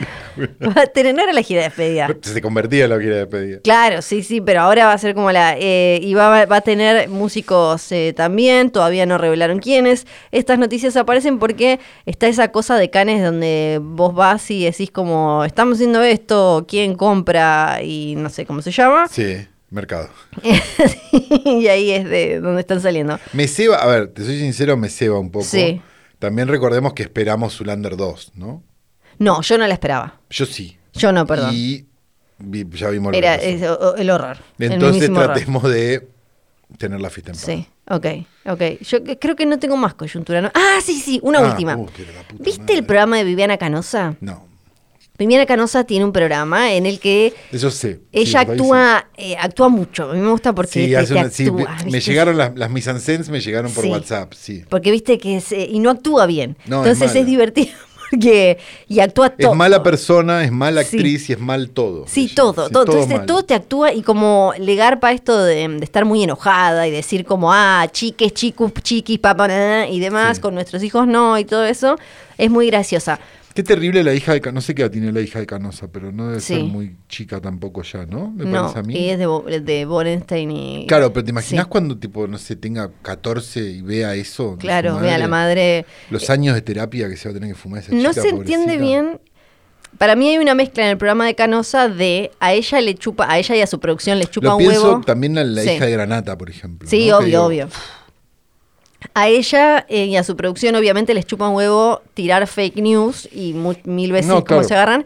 [0.62, 1.14] Va a tener.
[1.14, 2.09] No era la gira de despedida.
[2.21, 3.61] Se convertía en la gira de despedida.
[3.64, 5.57] Claro, sí, sí, pero ahora va a ser como la...
[5.59, 10.07] eh, y va, va a tener músicos eh, también, todavía no revelaron quiénes.
[10.31, 15.45] Estas noticias aparecen porque está esa cosa de Canes donde vos vas y decís como,
[15.72, 17.80] estamos haciendo esto, ¿quién compra?
[17.82, 19.06] Y no sé cómo se llama.
[19.08, 19.37] Sí,
[19.70, 20.08] mercado.
[21.44, 23.18] y ahí es de donde están saliendo.
[23.32, 25.44] Me ceba, a ver, te soy sincero, me ceba un poco.
[25.44, 25.80] Sí.
[26.18, 28.62] También recordemos que esperamos Zulander 2, ¿no?
[29.18, 30.20] No, yo no la esperaba.
[30.30, 30.76] Yo sí.
[30.94, 31.50] Yo no, perdón.
[31.54, 31.87] Y
[32.38, 33.46] vi- ya vimos lo Era pasó.
[33.48, 34.38] es, o- el horror.
[34.58, 35.24] el Entonces horror.
[35.26, 36.08] tratemos de
[36.78, 37.44] tener la fiesta en paz.
[37.44, 38.06] Sí, ok,
[38.46, 38.80] ok.
[38.82, 40.40] Yo creo que no tengo más coyuntura.
[40.42, 40.50] ¿no?
[40.54, 41.76] Ah, sí, sí, una Ah, última.
[41.76, 41.87] uh,
[42.38, 42.74] ¿Viste madre.
[42.74, 44.16] el programa de Viviana Canosa?
[44.20, 44.46] No,
[45.26, 48.00] Viviana Canosa tiene un programa en el que eso sé.
[48.12, 50.11] ella Sí, actúa, eh, actúa mucho.
[50.11, 52.56] A mí me gusta porque Sí, te- hace te una- sí, actúa, me- llegaron las,
[52.56, 53.87] las mise-en-scènes, me llegaron por.
[53.87, 54.64] WhatsApp, sí.
[54.68, 56.56] Porque viste que es, eh, y no actúa bien.
[56.66, 57.70] No, es Entonces es, divertido
[58.11, 58.58] porque
[58.88, 59.52] y actúa todo.
[59.52, 60.96] Es mala persona, es mala Sí.
[60.96, 62.04] actriz y es mal todo.
[62.06, 62.85] Sí, Ella, todo, sí, todo.
[62.85, 63.26] Entonces mal.
[63.26, 67.24] todo te actúa y como le garpa esto de, de estar muy enojada y decir
[67.24, 70.42] como, ah, chiques, chicos, chiquis, papá, y demás, Sí.
[70.42, 71.96] con nuestros hijos no, y todo eso,
[72.38, 73.18] es muy graciosa.
[73.54, 74.54] Qué terrible la hija de Canosa.
[74.54, 77.82] No sé qué tiene la hija de Canosa, pero no debe ser muy chica tampoco
[77.82, 78.30] ya, ¿no?
[78.30, 78.94] Me no, parece a mí.
[78.98, 80.86] y es de, de Borenstein y...
[80.86, 81.68] Claro, pero ¿te imaginas Sí.
[81.70, 84.56] cuando, tipo, no sé, tenga 14 y vea eso?
[84.58, 85.82] Claro, vea a la madre?
[85.82, 85.86] madre.
[86.10, 88.28] Los años de terapia que se va a tener que fumar esa No chica, se
[88.30, 89.20] entiende bien.
[89.98, 93.30] Para mí hay una mezcla en el programa de Canosa de a ella le chupa,
[93.30, 95.00] a ella y a su producción les chupa Lo un pienso huevo.
[95.02, 95.70] también a la Sí.
[95.72, 96.88] hija de Granata, por ejemplo.
[96.88, 97.18] Sí, ¿no?
[97.18, 97.68] Obvio, obvio.
[99.14, 103.28] A ella eh, y a su producción obviamente les chupa un huevo tirar fake news
[103.32, 105.04] y mil veces No, cómo se agarran.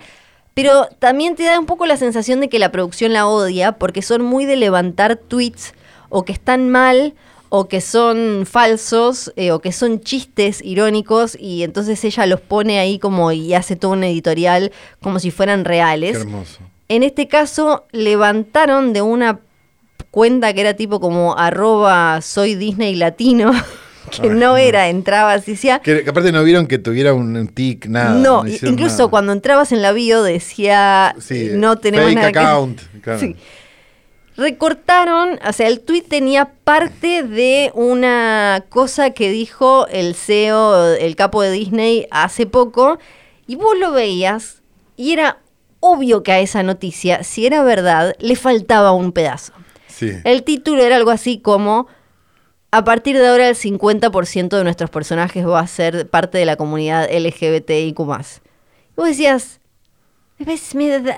[0.54, 4.02] Pero también te da un poco la sensación de que la producción la odia porque
[4.02, 5.74] son muy de levantar tweets
[6.08, 7.14] o que están mal
[7.48, 12.78] o que son falsos eh, o que son chistes irónicos y entonces ella los pone
[12.78, 16.16] ahí como y hace todo un editorial como si fueran reales.
[16.16, 16.58] Qué hermoso.
[16.88, 19.40] En este caso levantaron de una
[20.10, 23.52] cuenta que era tipo como arroba soy Disney latino,
[24.10, 25.78] que no era, entraba así, decía...
[25.80, 28.14] Que, que aparte no vieron que tuviera un, un tic, nada.
[28.14, 29.08] no, incluso nada.
[29.08, 32.38] cuando entrabas en la bio decía Sí, no tenemos fake nada que-".
[32.38, 33.20] account, claro.
[33.20, 33.36] Sí.
[34.36, 41.16] Recortaron, o sea, el tweet tenía parte de una cosa que dijo el CEO, el
[41.16, 42.98] capo de Disney, hace poco,
[43.46, 44.60] y vos lo veías,
[44.94, 45.38] y era
[45.80, 49.54] obvio que a esa noticia, si era verdad, le faltaba un pedazo.
[49.88, 50.10] Sí.
[50.24, 51.86] El título era algo así como,
[52.76, 56.56] a partir de ahora el 50% de nuestros personajes va a ser parte de la
[56.56, 57.98] comunidad LGBTIQ+.
[57.98, 59.60] Y vos decías,
[60.38, 61.16] "Ves, me da-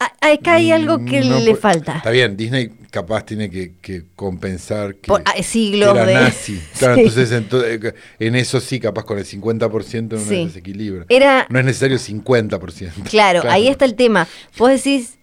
[0.00, 1.96] a- acá hay algo que Mm, No, le por- falta.
[1.96, 6.14] Está bien, Disney capaz tiene que, que compensar que, Por- ah, siglos que era de-
[6.14, 6.60] nazi.
[6.78, 7.00] Claro, Sí.
[7.00, 10.42] entonces, ento- en eso sí, capaz con el 50% no Sí.
[10.42, 11.04] es desequilibrio.
[11.08, 13.10] Era- No es necesario el 50%.
[13.10, 14.28] Claro, ahí está el tema.
[14.56, 15.18] Vos decís,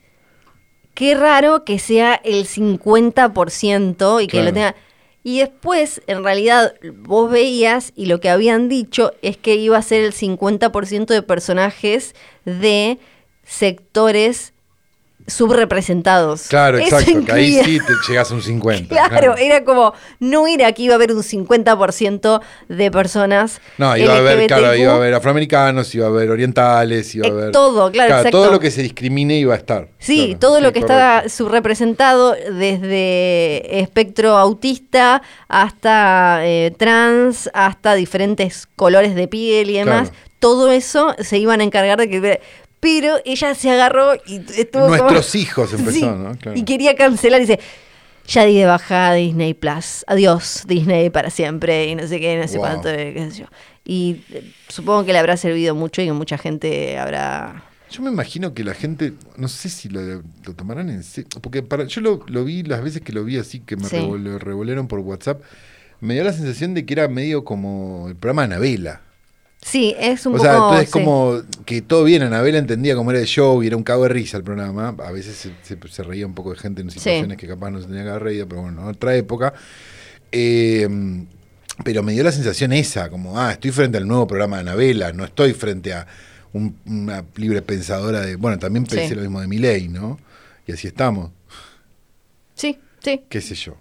[0.94, 4.46] qué raro que sea el 50% y que Claro.
[4.48, 4.76] lo tenga...
[5.28, 9.82] Y después, en realidad, vos veías y lo que habían dicho es que iba a
[9.82, 12.14] ser el 50% de personajes
[12.46, 13.00] de
[13.44, 14.54] sectores
[15.28, 16.44] subrepresentados.
[16.50, 18.96] Claro, Eso exacto, que ahí sí te llegas a un 50.
[18.96, 23.62] Claro, era como, no era que iba a haber un 50% de personas.
[23.78, 27.30] No, iba a haber, claro, iba a haber afroamericanos, iba a haber orientales, iba a
[27.30, 27.52] Eh, haber.
[27.52, 28.38] todo, claro, exacto.
[28.38, 29.88] Todo lo que se discrimine iba a estar.
[30.00, 30.94] Sí, Claro, todo lo que correcto.
[30.94, 40.10] estaba subrepresentado, desde espectro autista hasta eh, trans, hasta diferentes colores de piel y demás,
[40.10, 40.26] Claro.
[40.40, 42.42] todo eso se iban a encargar de que...
[42.86, 46.38] Pero ella se agarró y estuvo como- Nuestros hijos empezó, Sí, ¿no?
[46.40, 46.56] Claro.
[46.58, 47.60] Y quería cancelar y dice,
[48.28, 52.48] ya di de baja Disney Plus, adiós Disney para siempre y no sé qué, no
[52.48, 52.68] sé Wow.
[52.68, 53.46] cuánto, qué sé yo.
[53.86, 57.64] Y eh, supongo que le habrá servido mucho y que mucha gente habrá...
[57.90, 61.64] Yo me imagino que la gente, no sé si lo, lo tomarán en serio, porque
[61.64, 63.96] para, yo lo, lo vi las veces que lo vi así, que me Sí.
[63.98, 65.42] revol- revolvieron por WhatsApp,
[66.02, 69.02] me dio la sensación de que era medio como el programa de Anabela.
[69.68, 70.44] Sí, es un O poco...
[70.46, 70.92] sea, entonces sí.
[70.92, 74.10] como que todo bien, Anabela entendía cómo era el show y era un cago de
[74.10, 74.90] risa el programa.
[75.04, 77.82] A veces se, se- se reía un poco de gente en situaciones que capaz no
[77.82, 79.54] se tenía que haber reído, pero bueno, en otra época.
[80.32, 80.88] Eh,
[81.84, 85.12] pero me dio la sensación esa, como, ah, estoy frente al nuevo programa de Anabela,
[85.14, 86.06] no estoy frente a
[86.54, 88.36] un- una libre pensadora de...
[88.36, 89.16] Bueno, también pensé Sí.
[89.16, 90.20] lo mismo de Milei, ¿no?
[90.68, 91.32] Y así estamos,
[92.54, 93.24] Sí, sí.
[93.28, 93.76] qué sé yo.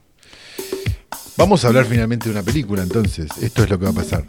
[1.36, 3.28] Vamos a hablar finalmente de una película, entonces.
[3.42, 4.24] Esto es lo que va a pasar.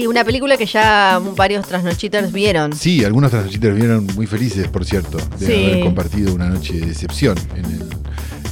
[0.00, 2.72] Sí, una película que ya varios trasnochiters vieron.
[2.72, 5.64] Sí, algunos transitores vieron muy felices, por cierto, de Sí.
[5.66, 7.82] haber compartido una noche de decepción en el,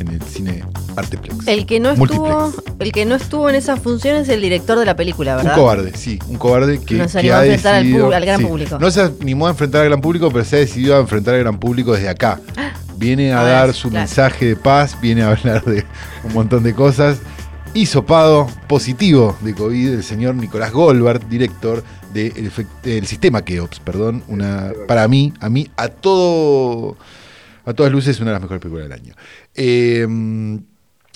[0.01, 0.63] en el cine
[0.95, 1.49] Arteplex.
[1.49, 4.85] El que no estuvo, el que no estuvo en esa función es el director de
[4.85, 5.55] la película, Un ¿verdad?
[5.57, 8.25] cobarde, sí, un cobarde que, No se que animó ha a enfrentar al decidido- al
[8.27, 8.79] gran sí, público.
[8.79, 11.41] No se animó a enfrentar al gran público, pero se ha decidido a enfrentar al
[11.41, 12.39] gran público desde acá.
[12.99, 14.05] Viene a Ah, dar su claro.
[14.07, 15.87] mensaje de paz, viene a hablar de
[16.25, 17.17] un montón de cosas.
[17.75, 25.07] Hisopado positivo de COVID el señor Nicolás Goldberg, director del sistema Keops, perdón, una para
[25.07, 26.97] mí, a mí, a todo
[27.65, 29.15] a todas luces, una de las mejores películas del año.
[29.55, 30.07] Eh,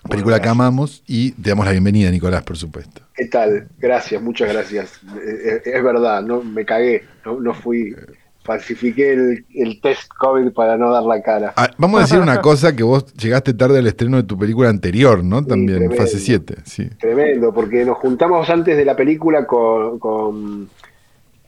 [0.09, 3.03] película que amamos y te damos la bienvenida, Nicolás, por supuesto.
[3.15, 3.69] ¿Qué tal?
[3.79, 5.01] Gracias, muchas gracias.
[5.17, 7.95] Eh, eh, Es verdad, no me cagué, no, no fui,
[8.45, 11.53] falsifiqué el, el test COVID para no dar la cara.
[11.57, 14.69] Ah, vamos a decir una cosa, que vos llegaste tarde al estreno de tu película
[14.69, 15.45] anterior, ¿no?
[15.45, 16.03] También, tremendo.
[16.03, 16.89] fase 7, sí.
[16.99, 20.69] Tremendo, porque nos juntamos antes de la película con, con,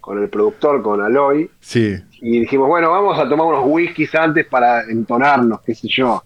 [0.01, 4.47] con el productor, con Aloy, Sí, y dijimos, bueno, vamos a tomar unos whiskies antes
[4.47, 6.23] para entonarnos, qué sé yo.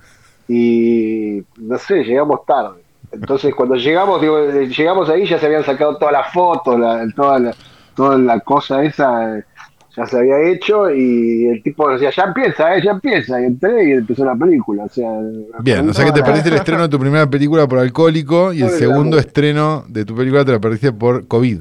[0.48, 2.83] Y no sé, llegamos tarde.
[3.12, 7.07] Entonces, cuando llegamos, digo, eh, llegamos ahí, ya se habían sacado todas las fotos, la-
[7.14, 7.54] toda, la,
[7.94, 9.44] toda la cosa esa, eh,
[9.98, 13.40] ya se había hecho, y el tipo decía, ya empieza, eh, ya empieza.
[13.40, 14.84] Y entré y empezó la película.
[14.84, 15.11] O sea,
[15.61, 18.62] bien, o sea que te perdiste el estreno de tu primera película por alcohólico y
[18.62, 21.58] el segundo estreno de tu película te lo perdiste por COVID.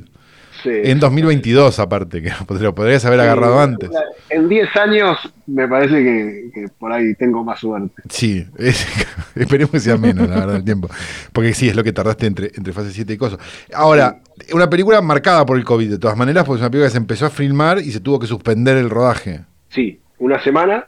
[0.69, 3.89] En 2022, aparte, que lo podrías haber agarrado antes.
[4.29, 8.01] En 10 años me parece que, que por ahí tengo más suerte.
[8.09, 8.85] Sí, es-
[9.35, 10.89] esperemos que sea menos, la verdad, el tiempo.
[11.33, 13.39] Porque sí, es lo que tardaste entre, entre fase 7 y cosas.
[13.73, 14.19] Ahora,
[14.53, 16.97] una película marcada por el COVID, de todas maneras, porque es una película que se
[16.97, 19.41] empezó a filmar y se tuvo que suspender el rodaje.
[19.69, 20.85] Sí, una semana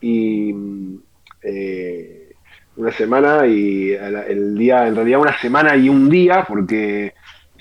[0.00, 0.54] y
[1.42, 2.32] eh,
[2.76, 7.12] una semana y el día, en realidad una semana y un día, porque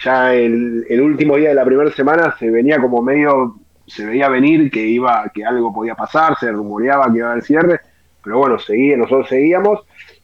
[0.04, 4.70] ya el, último día de la primera semana se venía como medio se veía venir
[4.70, 7.80] que iba, que algo podía pasar, se rumoreaba que iba a haber cierre,
[8.24, 9.80] pero bueno, seguía, nosotros seguíamos.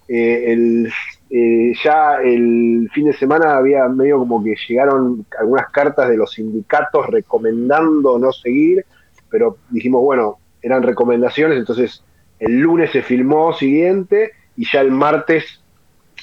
[0.07, 0.93] Eh, el,
[1.31, 6.31] eh, ya el fin de semana había medio como que llegaron algunas cartas de los
[6.33, 8.85] sindicatos recomendando no seguir,
[9.29, 12.03] pero dijimos, bueno, eran recomendaciones, entonces
[12.39, 15.61] el lunes se filmó siguiente y ya el martes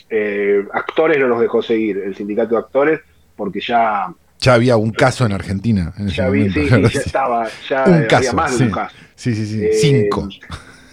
[0.09, 3.01] eh, actores no nos dejó seguir, el sindicato de actores,
[3.37, 4.13] porque ya...
[4.41, 5.93] Ya había un caso en Argentina.
[5.99, 8.97] En ya, vi, sí, ya estaba, ya había más de un caso.
[9.15, 10.29] Sí, sí, sí, cinco.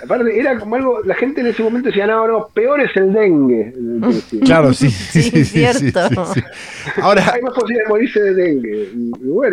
[0.04, 3.12] Aparte, era como algo, la gente en ese momento decía, no, no, peor es el
[3.12, 3.74] dengue.
[4.46, 6.00] Claro, sí, sí, sí, cierto.
[7.02, 8.90] Ahora, hay más posibilidad de morirse de dengue.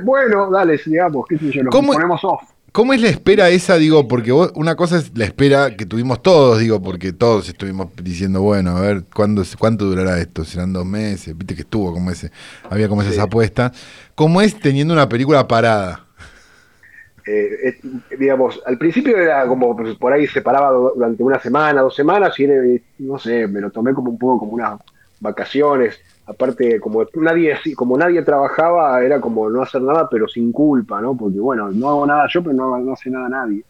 [0.03, 2.42] bueno, dale, digamos, qué sé yo, nos ponemos off.
[2.77, 3.79] ¿Cómo es la espera esa?
[3.79, 8.43] Digo, porque una cosa es la espera que tuvimos todos, digo, porque todos estuvimos diciendo,
[8.43, 10.45] bueno, a ver, ¿cuándo, ¿cuánto durará esto?
[10.45, 11.35] ¿Serán dos meses?
[11.39, 12.31] Viste que estuvo como ese,
[12.69, 13.73] había como esas apuestas.
[14.15, 16.05] ¿Cómo es teniendo una película parada?
[17.27, 17.81] Eh,
[18.19, 22.39] digamos, al principio era como pues, por ahí se paraba durante una semana, dos semanas,
[22.39, 22.47] y
[22.99, 24.79] no sé, me lo tomé como un poco como unas
[25.19, 25.99] vacaciones.
[26.27, 31.17] Aparte, como nadie, como nadie trabajaba, era como no hacer nada, pero sin culpa, ¿no?
[31.17, 33.62] Porque bueno, no hago nada yo, pero no, no hace nada nadie.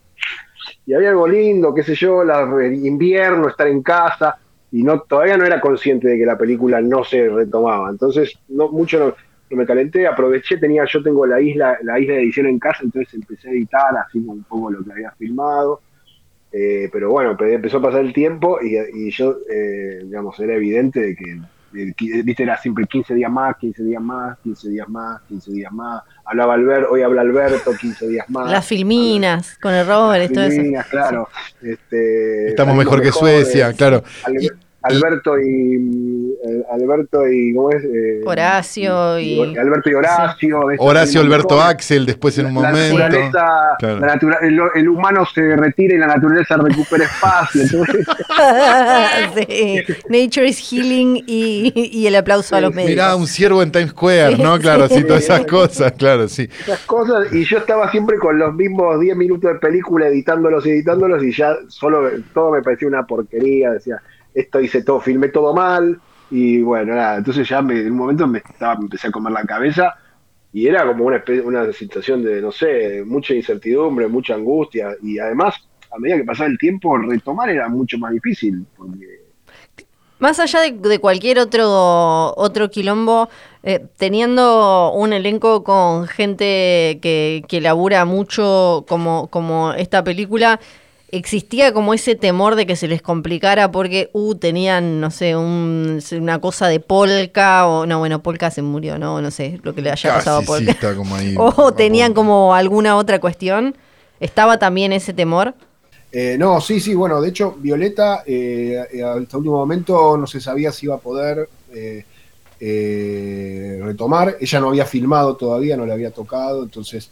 [0.87, 2.42] Y había algo lindo, qué sé yo, la,
[2.73, 4.38] invierno, estar en casa,
[4.73, 7.90] y no todavía no era consciente de que la película no se retomaba.
[7.90, 12.23] Entonces, no mucho no, me calenté, aproveché, tenía, yo tengo la isla, la isla de
[12.23, 15.81] edición en casa, entonces empecé a editar así un poco lo que había filmado.
[16.53, 21.16] Eh, pero bueno, empezó a pasar el tiempo y, yo, eh, digamos, era evidente de
[21.16, 21.38] que,
[22.25, 26.03] viste, era siempre 15 días más, 15 días más, 15 días más, 15 días más.
[26.25, 28.51] Hablaba Alberto, hoy habla Alberto, 15 días más.
[28.51, 30.62] Las filminas con el Robert, todo eso.
[30.91, 31.29] claro.
[31.62, 34.03] Este, Estamos mejor que Suecia, claro.
[34.88, 37.85] Alberto y eh, Alberto y ¿cómo es?
[37.85, 40.61] Eh, Horacio y, Alberto y Horacio.
[40.79, 42.99] Horacio Alberto Axel después en un la momento.
[42.99, 43.77] Naturaleza,
[44.75, 47.62] el, humano se retira y la naturaleza recupera espacio.
[50.09, 52.90] Nature is healing y, el aplauso a los médicos.
[52.90, 54.59] Mirá, un ciervo en Times Square, ¿no?
[54.59, 56.49] Claro, sí, todas esas cosas, claro, sí.
[56.61, 60.70] Esas cosas, y yo estaba siempre con los mismos 10 minutos de película editándolos y
[60.70, 64.01] editándolos y ya solo todo me parecía una porquería, decía
[64.37, 65.99] esto hice todo, filmé todo mal,
[66.31, 69.44] y bueno, nada, entonces ya me, en un momento me, estaba, empecé a comer la
[69.44, 69.94] cabeza
[70.53, 75.55] y era como una, una situación de, no sé, mucha incertidumbre, mucha angustia, y además,
[75.90, 78.64] a medida que pasaba el tiempo, retomar era mucho más difícil.
[80.18, 83.29] Más allá de, cualquier otro, otro quilombo,
[83.62, 90.59] eh, teniendo un elenco con gente que, que labura mucho como, como esta película,
[91.09, 96.01] existía como ese temor de que se les complicara porque, uh, tenían, no sé, un,
[96.12, 99.21] una cosa de polka, o no, bueno, polka se murió, ¿no?
[99.21, 100.77] No sé, lo que le haya pasado a polka.
[101.38, 103.77] o tenían como alguna otra cuestión.
[104.19, 105.55] ¿Estaba también ese temor?
[106.11, 110.40] Eh, no, sí, sí, bueno, de hecho, Violeta, eh, eh, hasta último momento no se
[110.40, 111.49] sabía si iba a poder
[112.59, 114.37] retomar.
[114.40, 117.11] Ella no había filmado todavía, no le había tocado, entonces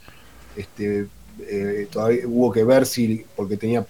[0.56, 1.06] este,
[1.40, 3.84] eh, todavía hubo que ver si, porque tenía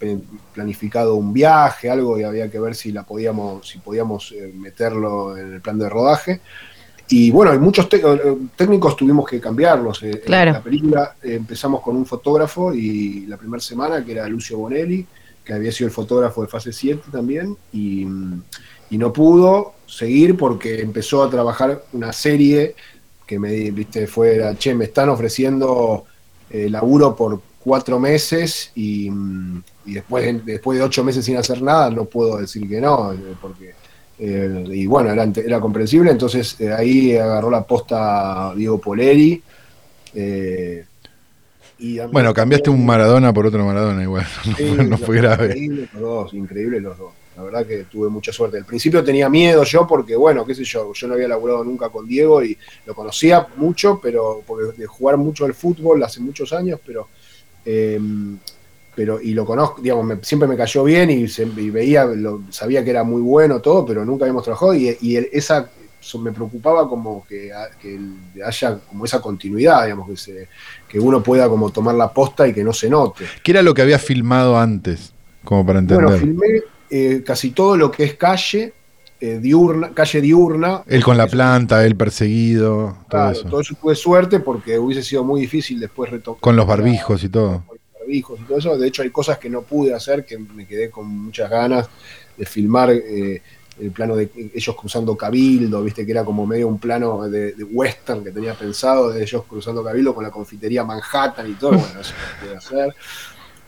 [0.53, 5.37] planificado un viaje, algo, y había que ver si la podíamos, si podíamos eh, meterlo
[5.37, 6.41] en el plan de rodaje.
[7.09, 10.03] Y bueno, hay muchos eh, técnicos tuvimos que cambiarlos.
[10.25, 10.51] Claro.
[10.51, 15.07] En la película empezamos con un fotógrafo y la primera semana, que era Lucio Bonelli,
[15.45, 18.07] que había sido el fotógrafo de fase 7 también, y,
[18.91, 22.75] y no pudo seguir porque empezó a trabajar una serie
[23.27, 26.05] que me viste fuera, che, me están ofreciendo
[26.57, 29.11] eh, laburo por cuatro meses y,
[29.85, 33.17] después, de, después de ocho meses sin hacer nada no puedo decir que no, eh,
[33.43, 33.75] porque
[34.21, 39.43] eh, y bueno, era, era comprensible, entonces ahí agarró la posta Diego Poleri.
[41.81, 44.27] y bueno, cambiaste un Maradona por otro Maradona igual,
[44.89, 45.47] no, fue grave.
[45.47, 47.13] Increíble los dos, increíble los dos.
[47.37, 48.59] La verdad que tuve mucha suerte.
[48.59, 51.89] Al principio tenía miedo yo porque, bueno, qué sé yo, yo no había laburado nunca
[51.89, 56.53] con Diego y lo conocía mucho, pero porque de jugar mucho al fútbol hace muchos
[56.53, 57.09] años, pero
[57.65, 58.39] em,
[58.95, 61.27] pero y lo conozco, digamos, siempre me cayó bien y,
[61.71, 65.69] veía, lo, sabía que era muy bueno todo, pero nunca habíamos trabajado y, esa
[66.21, 67.51] me preocupaba como que,
[68.45, 70.49] haya como esa continuidad, digamos, que, se,
[70.87, 73.25] que uno pueda como tomar la posta y que no se note.
[73.43, 75.13] ¿Qué era lo que había filmado antes?
[75.43, 76.05] Como para entender.
[76.05, 76.63] Bueno, filmé
[76.97, 78.73] eh, casi todo lo que es calle,
[79.19, 80.85] eh, diurna, calle diurna.
[80.87, 83.49] Él con la planta, él perseguido, todo eso.
[83.49, 86.41] Todo eso tuve suerte porque hubiese sido muy difícil después retomar.
[86.41, 87.65] Con los barbijos y todo.
[87.67, 88.79] Con los barbijos y todo eso.
[88.79, 91.89] De hecho, hay cosas que no pude hacer que me quedé con muchas ganas
[92.37, 92.93] de filmar.
[92.93, 93.43] Eh,
[93.81, 97.65] el plano de ellos cruzando Cabildo, viste que era como medio un plano de, de
[97.65, 102.01] western que tenía pensado, de ellos cruzando Cabildo con la confitería Manhattan y todo, bueno,
[102.01, 102.95] eso puede hacer.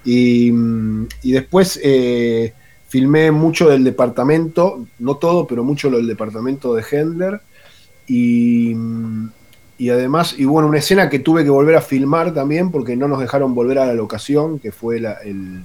[0.04, 2.54] Y, mm, y después eh,
[2.88, 7.40] filmé mucho del departamento, no todo, pero mucho lo del departamento de Hendler.
[8.06, 9.28] Y, mm,
[9.78, 13.08] y además, y bueno, una escena que tuve que volver a filmar también porque no
[13.08, 15.62] nos dejaron volver a la locación, que fue la- el,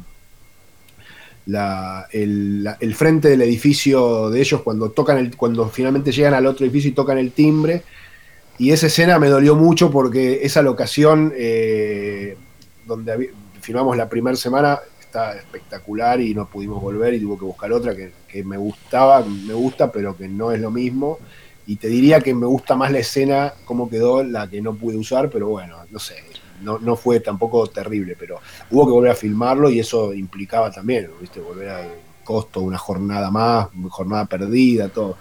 [1.46, 6.46] la- el, el frente del edificio de ellos cuando tocan el, cuando finalmente llegan al
[6.46, 7.84] otro edificio y tocan el timbre.
[8.58, 12.38] Y esa escena me dolió mucho porque esa locación eh,
[12.86, 14.80] donde filmamos la primera semana
[15.12, 19.22] está espectacular y no pudimos volver y tuve que buscar otra que, que me gustaba,
[19.24, 21.20] me gusta, pero que no es lo mismo.
[21.68, 24.98] Y te diría que me gusta más la escena, cómo quedó, la que no pude
[24.98, 26.16] usar, pero bueno, no sé,
[26.62, 28.40] no, no fue tampoco terrible, pero
[28.72, 31.40] hubo que volver a filmarlo y eso implicaba también, ¿viste?
[31.42, 31.90] Volver al
[32.24, 35.18] costo, una jornada más, jornada perdida, todo.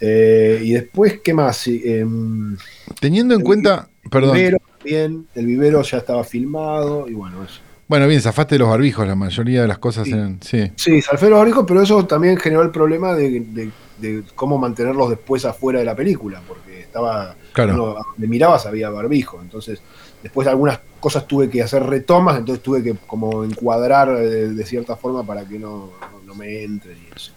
[0.00, 1.66] Eh, y después, ¿qué más?
[1.66, 2.56] Em,
[3.00, 7.63] Teniendo en cuenta, perdón, vivero también, el vivero ya estaba filmado y bueno, eso.
[7.88, 10.12] Bueno, bien, zafaste de los barbijos, la mayoría de las cosas Sí.
[10.12, 10.70] eran, sí.
[10.76, 15.10] Sí, salfé los barbijos, pero eso también generó el problema de, de- de cómo mantenerlos
[15.10, 17.74] después afuera de la película, porque estaba, Claro.
[17.74, 19.80] uno, donde mirabas había barbijo, entonces
[20.22, 24.96] después algunas cosas tuve que hacer retomas, entonces tuve que como encuadrar eh, de, cierta
[24.96, 27.32] forma para que no, no, no me entre y eso.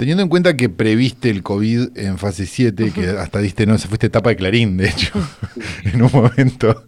[0.00, 3.86] Teniendo en cuenta que previste el COVID en fase 7, que hasta diste, no, se
[3.86, 5.12] fuiste etapa de Clarín, de hecho,
[5.84, 6.84] en un momento,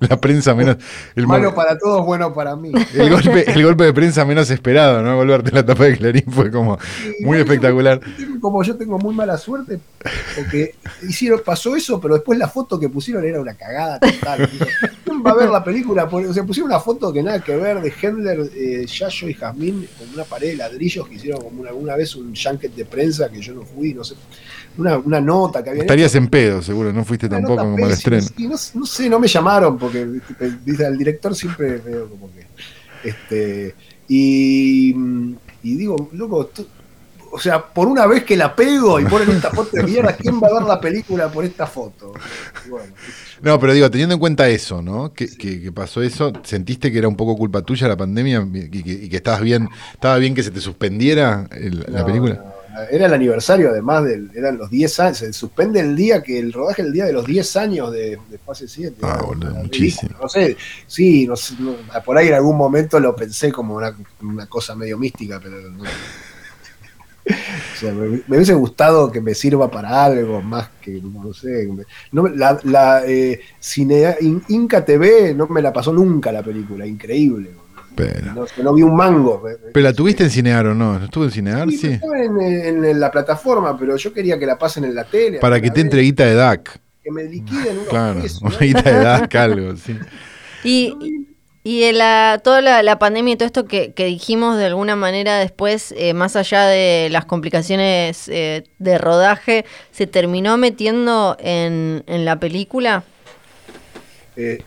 [0.00, 0.76] la, prensa menos,
[1.16, 2.72] el, Malo para todos, bueno para mí.
[2.94, 5.16] el golpe, el golpe de prensa menos esperado, ¿no?
[5.16, 6.78] Volverte la tapa de Clarín fue como
[7.20, 8.02] muy espectacular.
[8.38, 9.80] Como yo tengo muy mala suerte,
[10.36, 10.74] porque
[11.08, 14.46] hicieron, pasó eso, pero después la foto que pusieron era una cagada total.
[15.04, 16.04] ¿Quién va a ver la película?
[16.04, 19.88] O sea, pusieron una foto que nada que ver de Hendler, eh, Yayo y Jazmín
[19.98, 23.28] con una pared de ladrillos que hicieron como una, una vez un junket de prensa
[23.28, 24.14] que yo no fui, no sé.
[24.78, 27.92] Una, una nota que habían Estarías en pedo, seguro, no fuiste una tampoco como al
[27.92, 28.22] estreno.
[28.22, 32.46] sí, no, no sé, no me llamaron porque viste, al director siempre veo como que.
[33.02, 33.74] Este,
[34.08, 34.94] y,
[35.62, 36.50] y digo, loco,
[37.32, 40.40] o sea, por una vez que la pego y ponen esta foto de mierda, ¿quién
[40.40, 42.12] va a ver la película por esta foto?
[42.68, 42.92] Bueno.
[43.42, 45.12] No, pero digo, teniendo en cuenta eso, ¿no?
[45.12, 48.82] Que, que- que pasó eso, ¿sentiste que era un poco culpa tuya la pandemia y
[48.82, 52.34] que, y que estabas bien, estaba bien que se te suspendiera el- la película?
[52.34, 55.18] no, Era el aniversario, además, del, eran los 10 años.
[55.18, 58.38] Se suspende el día que el rodaje, el día de los 10 años de, de
[58.38, 58.96] fase 7.
[59.02, 60.16] Ah, Era boludo, una muchísimo.
[60.22, 60.56] No sé,
[60.86, 61.74] sí, no sé, no,
[62.04, 65.82] por ahí en algún momento lo pensé como una, una cosa medio mística, pero no.
[67.30, 71.68] O sea, me, me hubiese gustado que me sirva para algo más que, no sé.
[72.12, 76.86] No, la la eh, Cine- In- Inca TV no me la pasó nunca la película,
[76.86, 77.50] increíble.
[77.96, 79.42] Pero, No, no vi un mango.
[79.72, 80.98] pero la tuviste en Cinear o no?
[80.98, 81.68] ¿No estuvo en Cinear?
[81.70, 82.00] Sí, Sí.
[82.16, 85.38] en, en- en la plataforma, pero yo quería que la pasen en la tele.
[85.38, 86.80] Para que te entre guita de DAC.
[87.02, 89.98] Que me liquiden unos Claro, pesos, una guita de DAC, algo, sí.
[90.64, 91.26] Y,
[91.62, 95.38] y la, toda la, la pandemia y todo esto que, que dijimos de alguna manera
[95.38, 102.24] después, eh, más allá de las complicaciones eh, de rodaje, ¿se terminó metiendo en, en
[102.24, 103.04] la película?
[104.36, 104.62] Eh,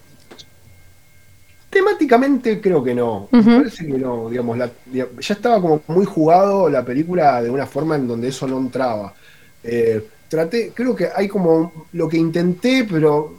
[1.70, 3.28] temáticamente creo que no.
[3.32, 4.30] Me parece que no.
[4.30, 8.48] Digamos, la- ya estaba como muy jugado la película de una forma en donde eso
[8.48, 9.14] no entraba.
[9.64, 13.34] Eh, traté, creo que hay como lo que intenté, pero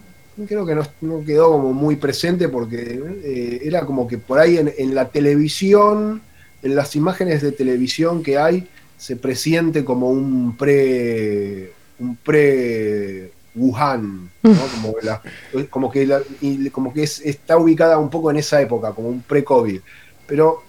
[0.48, 4.58] creo que no, no quedó como muy presente porque eh, era como que por ahí
[4.58, 6.22] en, en la televisión,
[6.62, 8.66] en las imágenes de televisión que hay,
[8.96, 14.50] se presiente como un pre un pre Wuhan, ¿no?
[14.82, 15.22] como, la-
[15.70, 19.08] como que, la- y como que es- está ubicada un poco en esa época, como
[19.10, 19.80] un pre-COVID.
[20.26, 20.62] Pero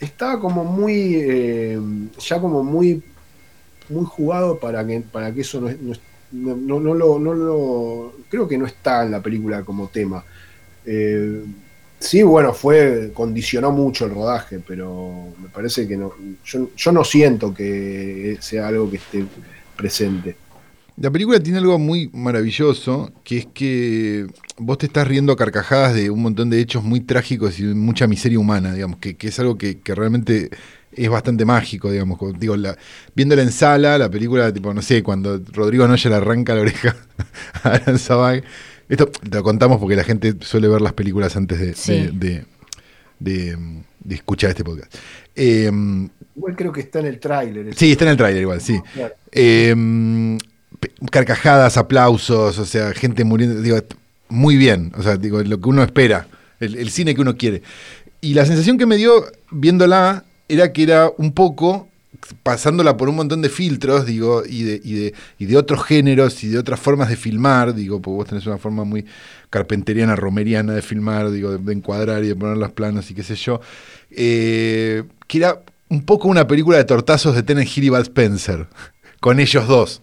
[0.00, 1.78] estaba como muy, eh,
[2.18, 3.02] ya como muy,
[3.90, 5.92] muy jugado para que, para que eso no, no,
[6.56, 10.24] no, no- lo, no lo- creo que no está en la película como tema.
[10.84, 11.42] Eh,
[11.98, 16.12] sí, bueno, fue, condicionó mucho el rodaje, pero me parece que no,
[16.44, 19.24] yo, yo no siento que sea algo que esté
[19.76, 20.36] presente.
[20.96, 24.26] La película tiene algo muy maravilloso, que es que
[24.58, 28.06] vos te estás riendo a carcajadas de un montón de hechos muy trágicos y mucha
[28.06, 30.50] miseria humana, digamos, que, que es algo que, que realmente
[30.96, 32.18] es bastante mágico, digamos.
[32.38, 32.76] Digo, la,
[33.14, 36.96] viéndola en sala, la película, tipo, no sé, cuando Rodrigo Noya le arranca la oreja
[37.62, 38.42] a Alan Sabag.
[38.88, 41.92] Esto te lo contamos porque la gente suele ver las películas antes de, Sí.
[41.92, 42.44] de, de-
[43.20, 43.56] de,
[44.00, 44.92] de escuchar este podcast.
[45.34, 45.70] Eh,
[46.36, 47.74] Igual creo que está en el tráiler.
[47.74, 48.78] sí, está en el tráiler igual, sí.
[48.92, 49.14] Claro.
[49.32, 49.74] Eh,
[50.80, 53.78] pe- carcajadas, aplausos, o sea, gente muriendo, digo,
[54.28, 56.26] muy bien, o sea, digo, lo que uno espera,
[56.60, 57.62] el, el cine que uno quiere.
[58.20, 61.88] Y la sensación que me dio viéndola era que era un poco
[62.42, 66.42] pasándola por un montón de filtros, digo, y de, y de, y de otros géneros
[66.44, 69.04] y de otras formas de filmar, digo, porque vos tenés una forma muy
[69.50, 73.34] carpenteriana, romeriana de filmar, digo, de, encuadrar y de poner los planos y qué sé
[73.34, 73.60] yo,
[74.10, 78.68] eh, que era un poco una película de tortazos de Tenen Hill y Bud Spencer,
[79.20, 80.02] con ellos dos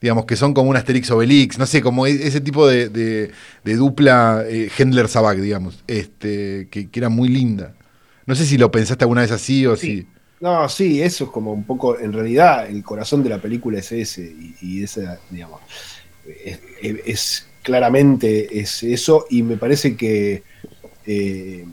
[0.00, 3.76] digamos, que son como un Asterix Obelix, no sé, como e-, ese tipo de, de,
[3.76, 7.74] dupla eh, Hendler-Sabac, digamos, este, que, que, era muy linda.
[8.30, 10.06] No sé si lo pensaste alguna vez así o si...
[10.38, 13.90] No, sí, eso es como un poco, en realidad, el corazón de la película es
[13.90, 15.60] ese, y, y esa, digamos,
[16.80, 20.44] es, claramente es eso, y me parece que,
[21.06, 21.64] eh,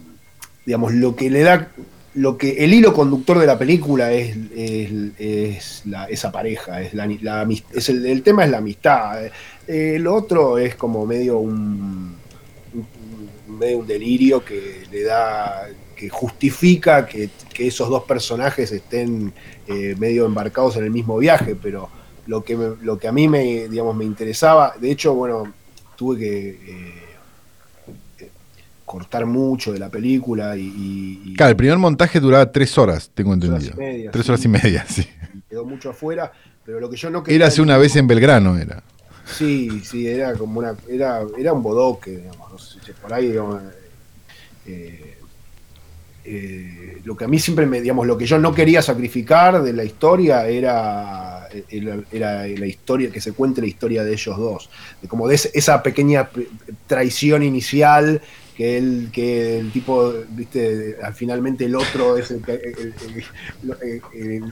[0.65, 1.69] digamos, lo que le da
[2.15, 7.89] lo que el hilo conductor de la película es, es, esa pareja, es, la, es
[7.89, 9.29] el, tema es la amistad.
[9.67, 12.15] Eh, lo otro es como medio un,
[13.47, 19.33] medio un delirio que le da que justifica que, esos dos personajes estén
[19.67, 21.89] eh, medio embarcados en el mismo viaje, pero
[22.27, 25.51] lo que, lo que a mí me, digamos, me interesaba, de hecho, bueno,
[25.95, 26.49] tuve que
[28.19, 28.29] eh,
[28.85, 33.73] cortar mucho de la película y, Claro, el primer montaje duraba tres horas, tengo entendido.
[34.11, 35.07] tres horas y media, sí.
[35.49, 36.31] Quedó mucho afuera,
[36.63, 37.37] pero lo que yo no quería...
[37.37, 38.83] Era hace una vez en Belgrano, era.
[39.25, 40.75] Sí, sí, era como una...
[40.87, 43.63] Era, era un bodoque, digamos, no sé por ahí, digamos,
[44.67, 45.16] eh,
[46.29, 49.71] eh, lo que a mí siempre me, digamos, lo que yo no quería sacrificar de
[49.71, 51.47] la historia era,
[52.11, 54.69] era, la historia, que se cuente la historia de ellos dos,
[55.07, 56.29] como de esa pequeña
[56.85, 58.21] traición inicial
[58.57, 62.59] que el, que el tipo, viste, al finalmente el otro es el que,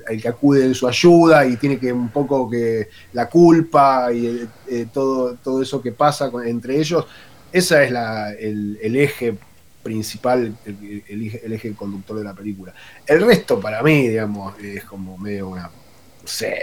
[0.07, 4.47] el, que acude en su ayuda y tiene que un poco que la culpa y
[4.69, 7.05] eh, todo, todo eso que pasa entre ellos,
[7.51, 9.37] esa es la, el, eje
[9.85, 12.73] principal, el, eje conductor de la película.
[13.05, 16.57] El resto para mí, digamos, es como medio una, no sé,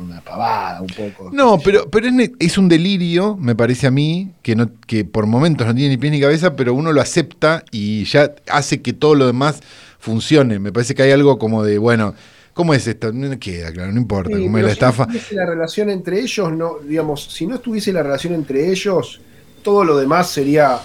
[0.00, 1.30] una pavada un poco.
[1.32, 2.06] No, pero, pero
[2.38, 5.96] es, un delirio, me parece a mí, que, no, que por momentos no tiene ni
[5.96, 9.60] pies ni cabeza, pero uno lo acepta y ya hace que todo lo demás
[9.98, 10.60] funcione.
[10.60, 12.14] Me parece que hay algo como de, bueno,
[12.54, 13.12] ¿cómo es esto?
[13.12, 15.06] No queda, claro, no importa, cómo es la estafa.
[15.06, 18.70] Si no estuviese la relación entre ellos, no, digamos, si no estuviese la relación entre
[18.70, 19.20] ellos,
[19.64, 20.78] todo lo demás sería,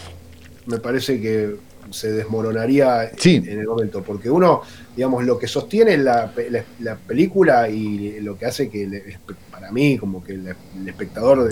[0.65, 4.61] me parece que se desmoronaría en, el momento, porque uno,
[4.95, 6.31] digamos, lo que sostiene la,
[6.79, 9.17] la, película y lo que hace que,
[9.51, 10.55] para mí, como que el,
[10.87, 11.51] espectador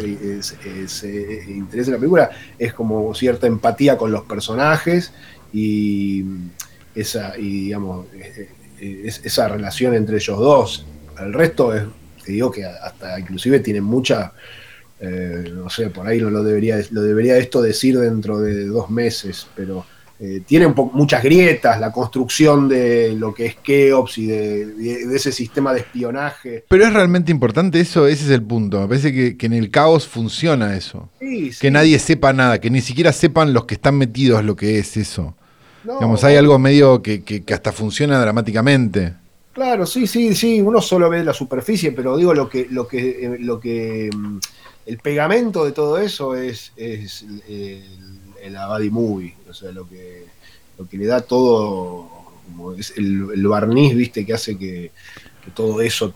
[0.88, 5.14] se interese en la película, es como cierta empatía con los personajes
[5.52, 6.26] y
[6.96, 8.08] esa, y, digamos,
[8.80, 10.86] esa relación entre ellos dos.
[11.20, 11.84] El resto es,
[12.26, 14.34] te digo que hasta inclusive tienen mucha...
[15.06, 18.90] Eh, no sé, por ahí no lo debería, lo debería esto decir dentro de dos
[18.90, 19.86] meses, pero
[20.26, 25.74] eh, tiene muchas grietas, la construcción de lo que es Keops y de, ese sistema
[25.74, 26.63] de espionaje.
[26.69, 28.80] Pero es realmente importante eso, ese es el punto.
[28.80, 31.09] Me parece que, en el caos funciona eso.
[31.59, 34.95] Que nadie sepa nada, que ni siquiera sepan los que están metidos lo que es
[34.95, 35.36] eso.
[35.84, 39.15] Digamos, hay algo medio que, hasta funciona dramáticamente.
[39.51, 43.26] Claro, sí, sí, sí, uno solo ve la superficie, pero digo lo que, lo que,
[43.26, 44.38] eh, lo que mm,
[44.86, 47.84] el pegamento de todo eso es, es el,
[48.41, 50.26] el Abadi Movie o sea, lo que,
[50.80, 52.10] lo que le da todo,
[52.47, 54.91] como es el, barniz, viste, que hace que,
[55.54, 56.14] todo eso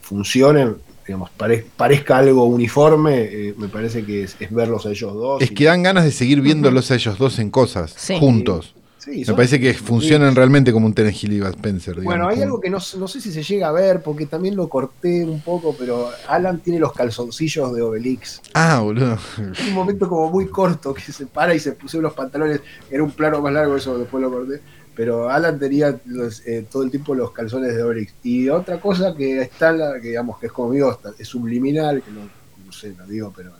[0.00, 0.68] funcione,
[1.06, 1.30] digamos,
[1.76, 5.42] parezca algo uniforme, eh, me parece que es, verlos a ellos dos.
[5.42, 8.74] Es que dan ganas de seguir viéndolos a ellos dos en cosas, juntos.
[9.06, 12.00] Me parece que funcionan realmente como un Tenegil y Spencer.
[12.02, 14.68] bueno, hay algo que no, no, sé si se llega a ver, porque también lo
[14.68, 18.42] corté un poco, pero Alan tiene los calzoncillos de Obelix.
[18.52, 19.18] Ah, boludo.
[19.52, 22.60] Es un momento como muy corto que se para y se puso los pantalones.
[22.90, 24.60] Era un plano más largo, eso después lo corté.
[24.94, 25.98] Pero Alan tenía
[26.46, 28.12] eh, todo el tiempo los calzones de Obelix.
[28.22, 32.94] Y otra cosa que está, que digamos que es conmigo, es subliminal, que no, sé,
[32.98, 33.52] lo digo, pero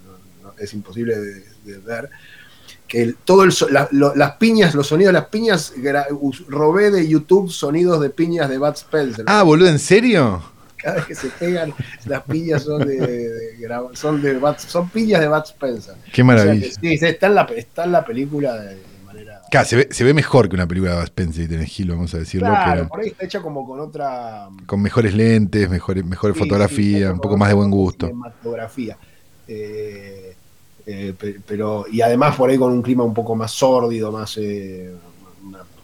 [0.58, 2.10] es imposible de ver
[2.90, 5.72] que todo las piñas, los sonidos de las piñas,
[6.48, 9.24] robé de YouTube sonidos de piñas de Bud Spencer.
[9.28, 10.42] Ah, boludo, ¿en serio?
[10.76, 11.72] Cada vez que se pegan,
[12.06, 13.56] las piñas son de,
[13.92, 15.94] son de son piñas de Bud Spencer.
[16.12, 16.66] Qué maravilla.
[16.68, 19.40] sí, está en la, está en la película de, manera.
[19.52, 21.90] Claro, se ve, se ve, mejor que una película de Bud Spencer y tenés Gil,
[21.92, 22.48] vamos a decirlo.
[22.48, 24.48] Claro, por ahí está hecha como con otra.
[24.66, 28.06] Con mejores lentes, mejor, mejor fotografía, un poco más de buen gusto.
[28.06, 28.98] Cinematografía.
[29.46, 30.34] Eh,
[30.86, 31.14] eh,
[31.46, 34.92] pero, y además por ahí con un clima un poco más sórdido, más eh,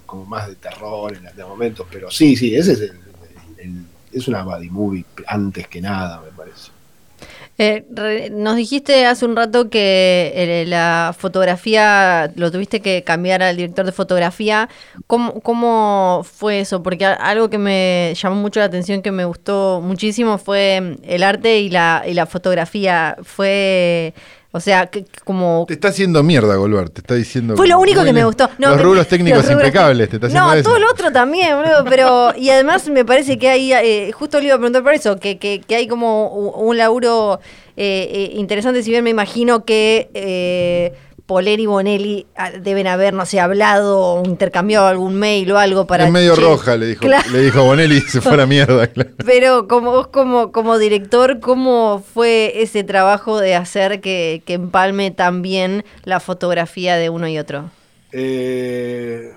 [0.04, 4.42] como más de terror en de momentos, pero sí, sí, ese es el, es una
[4.44, 6.70] body movie antes que nada, me parece.
[7.58, 13.56] Eh, nos dijiste hace un rato que eh, la fotografía lo tuviste que cambiar al
[13.56, 14.68] director de fotografía.
[15.06, 16.82] ¿Cómo, cómo fue eso?
[16.82, 21.22] Porque algo que me llamó mucho la atención, que me gustó muchísimo, fue mm, el
[21.22, 23.16] arte y la, y la fotografía.
[23.22, 24.12] Fue,
[24.52, 26.88] o sea, que- como Te está haciendo mierda, Golbar.
[26.88, 27.56] Te está diciendo.
[27.56, 28.48] Fue lo único que me gustó.
[28.58, 30.08] No, los rubros técnicos los rubros impecables.
[30.08, 30.62] Te está haciendo No, eso.
[30.70, 31.84] todo lo otro también, boludo.
[31.88, 35.18] Pero, y además me parece que hay, eh, justo le iba a preguntar por eso,
[35.18, 37.40] que, que, que hay como un laburo
[37.76, 38.82] eh, eh, interesante.
[38.82, 40.94] Si bien me imagino que eh,
[41.26, 45.86] Poler y Bonelli ah, deben haber, no sé, hablado o intercambiado algún mail o algo
[45.86, 46.06] para.
[46.06, 47.28] es medio che, roja, le dijo, Claro.
[47.32, 48.86] le dijo Bonelli y se fue a la mierda.
[48.86, 49.10] claro.
[49.24, 55.10] Pero como vos como, como director, ¿cómo fue ese trabajo de hacer que, que empalme
[55.10, 57.70] tan bien la fotografía de uno y otro?
[58.12, 59.32] Eh,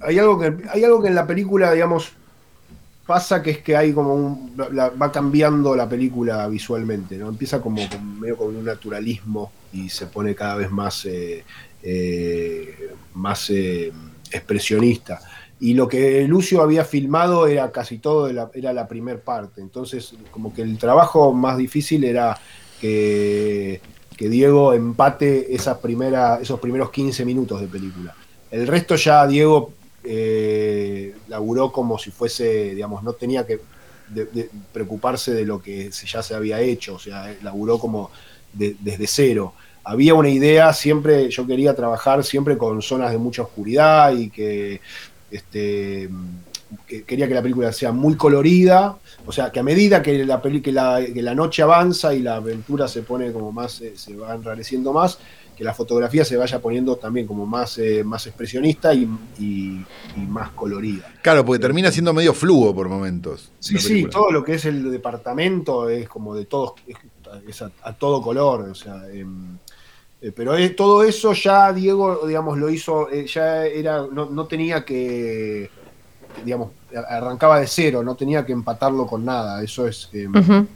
[0.00, 2.12] hay, algo que, hay algo que en la película, digamos,
[3.06, 4.56] pasa que es que hay como un.
[4.58, 7.28] va cambiando la película visualmente, ¿no?
[7.28, 7.80] Empieza como
[8.18, 11.44] medio con un naturalismo y se pone cada vez más, eh,
[11.82, 13.92] eh, más eh,
[14.30, 15.20] expresionista.
[15.58, 19.60] Y lo que Lucio había filmado era casi todo, de la, era la primer parte.
[19.60, 22.38] Entonces, como que el trabajo más difícil era
[22.80, 23.80] que,
[24.16, 28.14] que Diego empate esos primeros 15 minutos de película.
[28.50, 29.72] El resto ya Diego
[30.06, 33.60] eh, laburó como si fuese, digamos, no tenía que
[34.72, 38.10] preocuparse de lo que ya se había hecho, o sea, laburó como
[38.52, 39.54] de- desde cero.
[39.84, 44.80] Había una idea, siempre yo quería trabajar siempre con zonas de mucha oscuridad y que,
[45.30, 46.08] este,
[46.86, 50.40] que quería que la película sea muy colorida, o sea, que a medida que la,
[50.42, 54.16] que la, que la noche avanza y la aventura se pone como más, eh, se
[54.16, 55.18] va enrareciendo más,
[55.56, 59.80] que la fotografía se vaya poniendo también como más, eh, más expresionista y, y-
[60.14, 61.12] y más colorida.
[61.22, 63.50] Claro, porque termina siendo medio fluo por momentos.
[63.58, 66.96] Sí, sí, todo lo que es el departamento es como de todos, es,
[67.48, 69.58] es a, a todo color, o sea, em,
[70.20, 74.46] eh, pero es- todo eso ya Diego, digamos, lo hizo, eh, ya era, no, no
[74.46, 75.70] tenía que,
[76.44, 76.70] digamos,
[77.08, 80.66] arrancaba de cero, no tenía que empatarlo con nada, eso es, em, Ujú.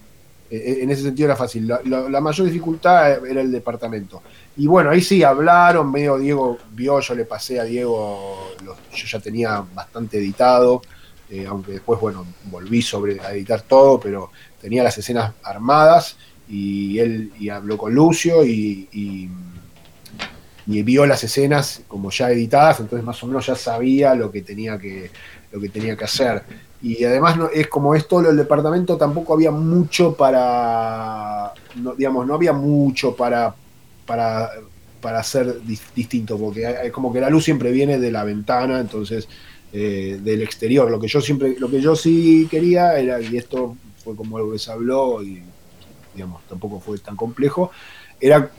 [0.51, 1.67] eh, en ese sentido era fácil.
[1.69, 4.21] La, la- la mayor dificultad era el departamento.
[4.61, 9.19] Y bueno, ahí sí hablaron, medio Diego vio, yo le pasé a Diego, yo ya
[9.19, 10.83] tenía bastante editado,
[11.31, 14.31] eh, aunque después, bueno, volví sobre a editar todo, pero
[14.61, 19.31] tenía las escenas armadas y él habló con Lucio y, y-
[20.67, 24.79] vio las escenas como ya editadas, entonces más o menos ya sabía lo que tenía
[24.79, 25.11] que,
[25.53, 26.43] lo que, tenía que hacer.
[26.83, 31.53] Y además no, es como es todo el departamento, tampoco había mucho para,
[31.97, 33.55] digamos, no había mucho para,
[34.11, 34.51] para,
[35.01, 38.81] para hacer dis- distinto, porque hay como que la luz siempre viene de la ventana,
[38.81, 39.29] entonces
[39.73, 40.91] eh, del exterior.
[40.91, 44.51] Lo que yo siempre, lo que yo sí quería era, y esto fue como algo
[44.51, 45.41] que se habló y
[46.13, 47.71] digamos tampoco fue tan complejo,
[48.21, 48.51] era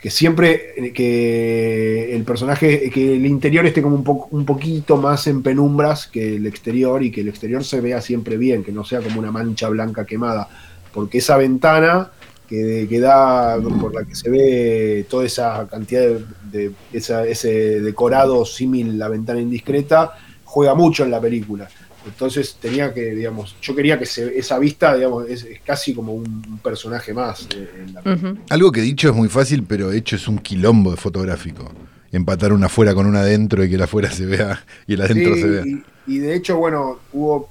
[0.00, 4.96] que siempre eh, que el personaje, que el interior esté como un, po- un poquito
[4.96, 8.72] más en penumbras que el exterior y que el exterior se vea siempre bien, que
[8.72, 10.48] no sea como una mancha blanca quemada,
[10.92, 12.10] porque esa ventana
[12.50, 17.80] que, que da por la que se ve toda esa cantidad de, de- esa- ese
[17.80, 20.12] decorado símil la ventana indiscreta
[20.44, 21.68] juega mucho en la película.
[22.04, 26.12] Entonces tenía que, digamos, yo quería que se- esa vista, digamos, es, es casi como
[26.14, 28.30] un, personaje más eh, en la película.
[28.32, 28.40] Ujú.
[28.50, 31.70] Algo que dicho es muy fácil, pero hecho es un quilombo de fotográfico.
[32.10, 35.34] Empatar una afuera con una adentro y que la afuera se vea y el adentro
[35.36, 35.62] Sí, se vea.
[35.64, 37.48] Y, y de hecho, bueno, hubo.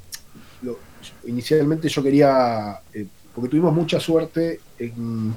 [0.64, 0.78] lo-
[1.26, 2.80] inicialmente yo quería.
[2.94, 5.34] eh, porque tuvimos mucha suerte, en-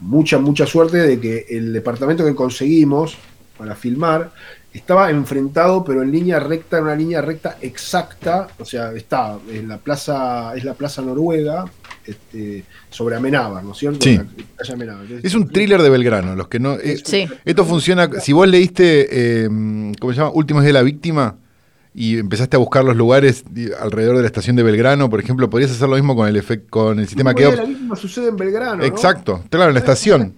[0.00, 3.16] mucha, mucha suerte de que el departamento que conseguimos
[3.58, 4.32] para filmar
[4.72, 8.48] estaba enfrentado, pero en línea recta, en una línea recta exacta.
[8.58, 11.64] O sea, está en la plaza, es la plaza noruega,
[12.06, 13.98] este, sobre Amenábar, ¿no es cierto?
[14.00, 14.16] Sí.
[14.16, 14.24] La
[14.56, 15.02] calle Amenábar.
[15.02, 16.34] Entonces, Es un thriller de Belgrano.
[16.36, 16.74] Los que no.
[16.74, 17.28] eh, Sí.
[17.44, 18.08] Esto funciona.
[18.20, 19.08] Si vos leíste,
[19.44, 19.48] eh,
[20.00, 20.30] ¿cómo se llama?
[20.32, 21.36] Últimos de la víctima
[21.94, 23.44] y empezaste a buscar los lugares
[23.80, 26.66] alrededor de la estación de Belgrano, por ejemplo, podrías hacer lo mismo con el efecto,
[26.70, 28.76] con el sistema que la misma sucede en Belgrano.
[28.76, 28.84] ¿no?
[28.84, 30.34] Exacto, claro, en la estación.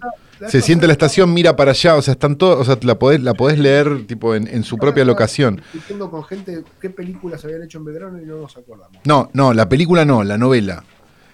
[0.49, 3.21] Se siente la estación, mira para allá, o sea, están todos, o sea, la podés,
[3.23, 5.63] la podés leer tipo en, en su propia locación.
[5.73, 8.99] Discutiendo con gente qué películas habían hecho en Belgrano y no nos acordamos.
[9.05, 10.83] No, no, la película no, la novela.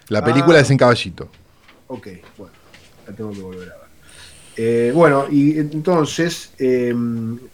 [0.09, 0.61] La película Ah.
[0.61, 1.27] es en caballito.
[1.87, 2.07] Ok,
[2.37, 2.53] bueno,
[3.07, 3.87] la tengo que volver a ver.
[4.57, 6.93] Eh, bueno, y entonces eh,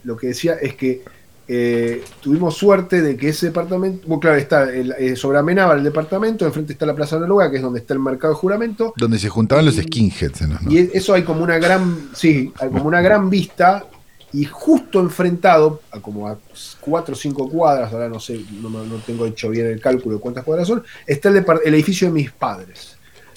[0.04, 1.04] lo que decía es que
[1.48, 5.84] eh, tuvimos suerte de que ese departamento, bueno, claro, está el, eh, sobre Amenábar el
[5.84, 9.20] departamento, enfrente está la Plaza Noruega, que es donde está el mercado de juramento, Donde
[9.20, 13.02] se juntaban los skinheads los y eso hay como una gran, sí, hay como una
[13.02, 13.86] gran vista
[14.34, 16.38] y justo enfrentado, a como a
[16.82, 20.22] cuatro o cinco cuadras, ahora no sé, no, no tengo hecho bien el cálculo de
[20.22, 22.95] cuántas cuadras son, está el, el edificio de mis padres.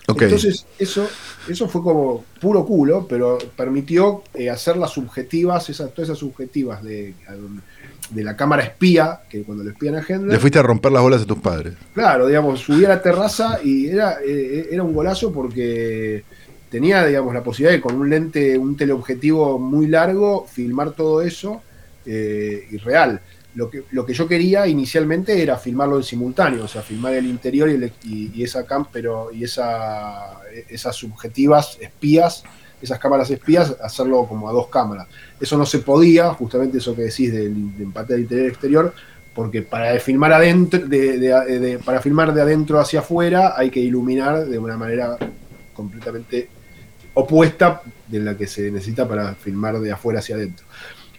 [0.08, 1.06] Entonces, eso,
[1.48, 6.82] eso fue como puro culo, pero permitió eh, hacer las subjetivas, esas, todas esas subjetivas
[6.82, 7.14] de,
[8.10, 10.32] de la cámara espía, que cuando le espían a Hendler.
[10.32, 11.74] Le fuiste a romper las bolas a tus padres.
[11.92, 16.24] Claro, digamos, subí a la terraza y era, eh, era un golazo porque
[16.70, 21.62] tenía, digamos, la posibilidad de con un lente, un teleobjetivo muy largo, filmar todo eso
[22.06, 23.20] eh, y real.
[23.54, 27.26] Lo que, lo que yo quería inicialmente era filmarlo en simultáneo, o sea, filmar el
[27.26, 28.86] interior y, el- y- esa cam,
[29.32, 32.44] y esa, esas subjetivas espías,
[32.80, 35.08] esas cámaras espías, hacerlo como a dos cámaras.
[35.40, 38.94] Eso no se podía, justamente eso que decís del, del empate del interior y exterior,
[39.34, 43.80] porque para filmar adentro, de, de- de- para filmar de adentro hacia afuera hay que
[43.80, 45.16] iluminar de una manera
[45.74, 46.48] completamente
[47.14, 50.66] opuesta de la que se necesita para filmar de afuera hacia adentro.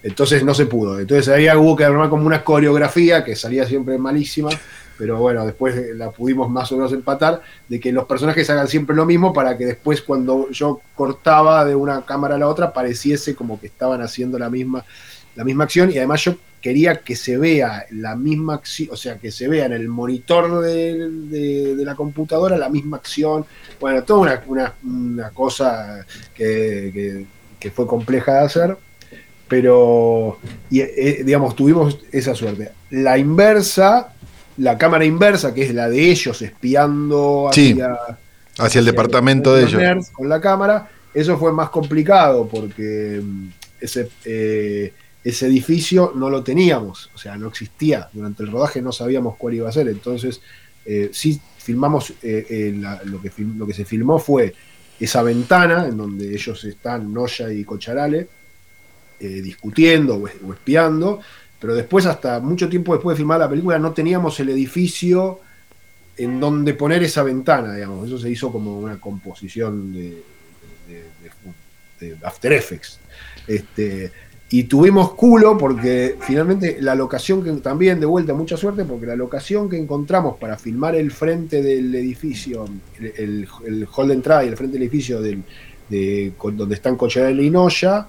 [0.02, 1.00] Entonces no se pudo.
[1.00, 4.50] Entonces ahí hubo que armar como una coreografía que salía siempre malísima,
[4.98, 8.96] pero bueno, después la pudimos más o menos empatar, de que los personajes hagan siempre
[8.96, 13.36] lo mismo para que después cuando yo cortaba de una cámara a la otra pareciese
[13.36, 14.84] como que estaban haciendo la misma,
[15.36, 19.18] la misma acción y además yo quería que se vea la misma acción, o sea,
[19.18, 23.46] que se vea en el monitor de, de- la computadora la misma acción.
[23.80, 27.26] Bueno, toda una, una- una cosa que-
[27.58, 28.78] que fue compleja de hacer,
[29.50, 30.38] pero,
[30.70, 32.72] y, eh, digamos, tuvimos esa suerte.
[32.92, 34.14] La inversa,
[34.58, 37.98] la cámara inversa, que es la de ellos espiando Sí, hacia,
[38.60, 39.82] Hacia el departamento de los ellos.
[39.82, 43.48] nerds con la cámara, eso fue más complicado porque mm,
[43.82, 44.94] ese, eh,
[45.24, 48.10] ese edificio no lo teníamos, o sea, no existía.
[48.14, 50.42] Durante el rodaje no sabíamos cuál iba a ser, entonces
[50.86, 54.54] eh, sí filmamos, eh, eh, la- lo, que lo que se filmó fue
[55.00, 58.28] esa ventana en donde ellos están, Noya y Cocharale,
[59.20, 61.20] eh, discutiendo o, espiando,
[61.60, 65.40] pero después, hasta mucho tiempo después de filmar la película, no teníamos el edificio
[66.18, 68.08] en donde poner esa ventana, digamos.
[68.08, 70.22] Eso se hizo como una composición de,
[72.00, 73.00] de- After Effects.
[73.48, 74.12] Este,
[74.52, 79.16] y tuvimos culo porque finalmente la locación que también, de vuelta, mucha suerte, porque la
[79.16, 82.66] locación que encontramos para filmar el frente del edificio,
[83.00, 85.44] el, el- hall de entrada y el frente del edificio del,
[85.90, 88.08] de, donde están Cocharelli y Noya,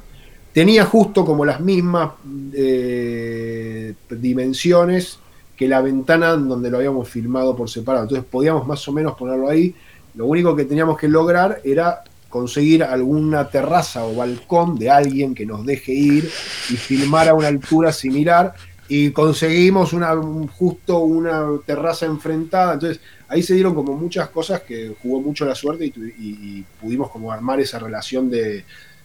[0.53, 2.11] tenía justo como las mismas
[2.53, 5.19] eh, dimensiones
[5.57, 8.05] que la ventana en donde lo habíamos filmado por separado.
[8.05, 9.75] Entonces podíamos más o menos ponerlo ahí.
[10.15, 15.45] Lo único que teníamos que lograr era conseguir alguna terraza o balcón de alguien que
[15.45, 16.25] nos deje ir
[16.71, 18.55] y filmar a una altura similar.
[18.89, 22.73] Y conseguimos una, un- justo una terraza enfrentada.
[22.75, 27.11] Entonces ahí se dieron como muchas cosas que jugó mucho la suerte y- y pudimos
[27.11, 28.65] como armar esa relación de,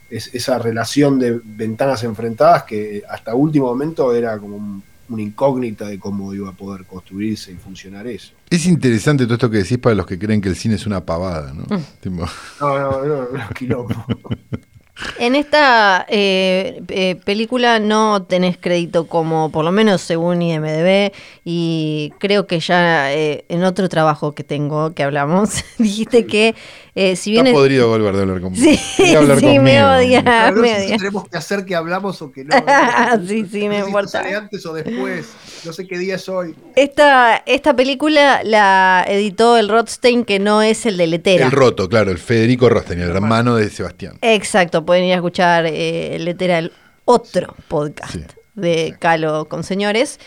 [0.09, 5.87] es- esa relación de ventanas enfrentadas que hasta último momento era como un- una incógnita
[5.87, 8.33] de cómo iba a poder construirse y funcionar eso.
[8.49, 11.05] Es interesante todo esto que decís para los que creen que el cine es una
[11.05, 11.61] pavada, ¿no?
[11.63, 11.81] Mm.
[12.01, 12.25] Tipo,
[12.59, 13.93] No, no, no, no, quilombo.
[15.19, 21.11] En esta eh, eh, película no tenés crédito como, por lo menos según IMDB,
[21.43, 26.55] y creo que ya eh, en otro trabajo que tengo, que hablamos, dijiste que
[26.95, 27.45] eh, si bien...
[27.45, 28.63] está es- podrido Goldberg de hablar conmigo.
[28.63, 29.87] Sí, sí, me conmigo.
[29.89, 30.21] odia.
[30.21, 30.97] No, no me sé si odia.
[30.97, 32.55] tenemos que hacer que hablamos o que no.
[33.27, 34.23] Sí, sí, me importa.
[34.37, 35.27] antes o después.
[35.65, 36.55] No sé qué día es hoy.
[36.75, 41.45] Esta, esta película la editó el Rothstein, que no es el de Letera.
[41.45, 44.17] El roto, claro, el Federico Rosten, el hermano de Sebastián.
[44.21, 46.71] Exacto, pueden ir a escuchar eh, Letera, el
[47.05, 48.21] otro podcast Sí.
[48.55, 50.19] de Calo con señores.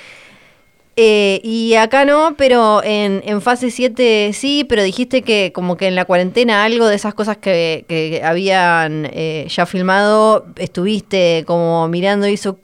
[1.01, 5.87] Eh, y acá no, pero en, en fase 7 sí, pero dijiste que como que
[5.87, 11.87] en la cuarentena algo de esas cosas que, que habían eh, ya filmado, estuviste como
[11.87, 12.59] mirando y eso...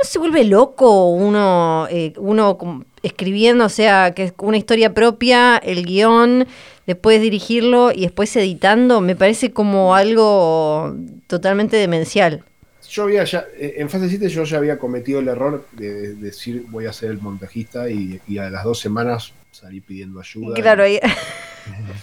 [0.00, 5.58] ¿No se vuelve loco uno, eh, uno escribiendo, o sea, que es una historia propia,
[5.58, 6.46] el guion,
[6.86, 9.02] después dirigirlo y después editando?
[9.02, 10.96] Me parece como algo
[11.26, 12.42] totalmente demencial.
[12.88, 16.14] Yo había ya, eh, en fase 7 yo ya había cometido el error de, de
[16.14, 20.54] decir voy a ser el montajista y a las dos semanas salí pidiendo ayuda.
[20.54, 21.00] Claro, ahí...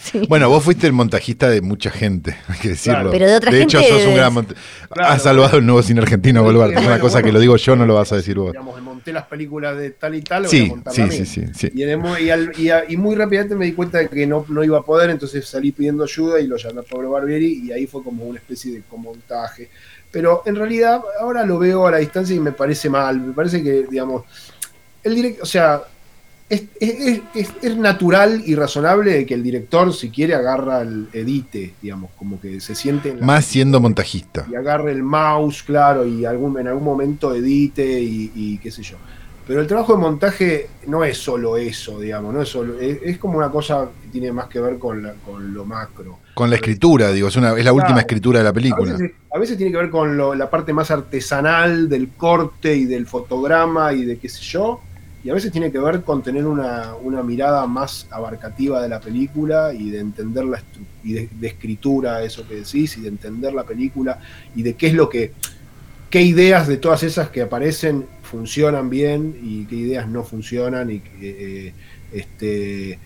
[0.02, 0.22] Sí.
[0.30, 2.94] Bueno, vos fuiste el montajista de mucha gente, hay que decirlo.
[3.00, 3.12] Claro.
[3.12, 4.56] Pero de otra hecho, gente sos un de- gran monta-
[4.90, 5.10] Claro.
[5.12, 7.86] Has salvado el nuevo cine argentino, sí, Es una cosa que lo digo yo, no
[7.86, 8.52] lo vas a decir vos.
[8.52, 11.46] Digamos, monté las películas de tal y tal, voy a Sí, montar sí, sí, sí,
[11.54, 11.72] sí.
[11.74, 14.64] Y, y al- y a- y muy rápidamente me di cuenta de que no, no
[14.64, 17.88] iba a poder, entonces salí pidiendo ayuda y lo llamé a Pablo Barbieri y ahí
[17.88, 19.70] fue como una especie de montaje.
[20.12, 23.20] Pero en realidad ahora lo veo a la distancia y me parece mal.
[23.20, 24.24] Me parece que, digamos,
[25.04, 25.82] el director, o sea,
[26.50, 31.74] es, es- es- es natural y razonable que el director, si quiere, agarra el edite,
[31.82, 34.46] digamos, como que se siente en la- Más siendo montajista.
[34.50, 38.82] y agarre el mouse, claro, y algún, en algún momento edite y, y qué sé
[38.84, 38.96] yo.
[39.46, 43.38] Pero el trabajo de montaje no es solo eso, digamos, no es solo, es, como
[43.38, 46.20] una cosa que tiene más que ver con, la- con lo macro.
[46.34, 48.92] Con la escritura, digo, es, una, es la última escritura de la A película.
[48.94, 52.86] veces, a veces tiene que ver con lo- la parte más artesanal del corte y
[52.86, 54.82] del fotograma y de qué sé yo,
[55.24, 59.00] y a veces tiene que ver con tener una, una mirada más abarcativa de la
[59.00, 60.62] película y de entender la
[61.04, 64.20] y de, escritura, eso que decís, y de entender la película
[64.56, 65.34] y de qué es lo que,
[66.10, 71.02] qué ideas de todas esas que aparecen funcionan bien y qué ideas no funcionan y
[71.22, 71.74] eh,
[72.12, 73.00] este,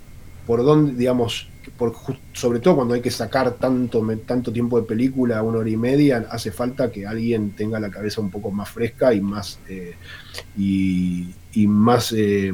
[0.45, 1.47] por dónde, digamos,
[1.78, 1.93] por,
[2.34, 6.26] sobre todo cuando hay que sacar tanto, tanto tiempo de película, una hora y media,
[6.30, 9.95] hace falta que alguien tenga la cabeza un poco más fresca y más eh,
[10.57, 12.52] y, y más eh,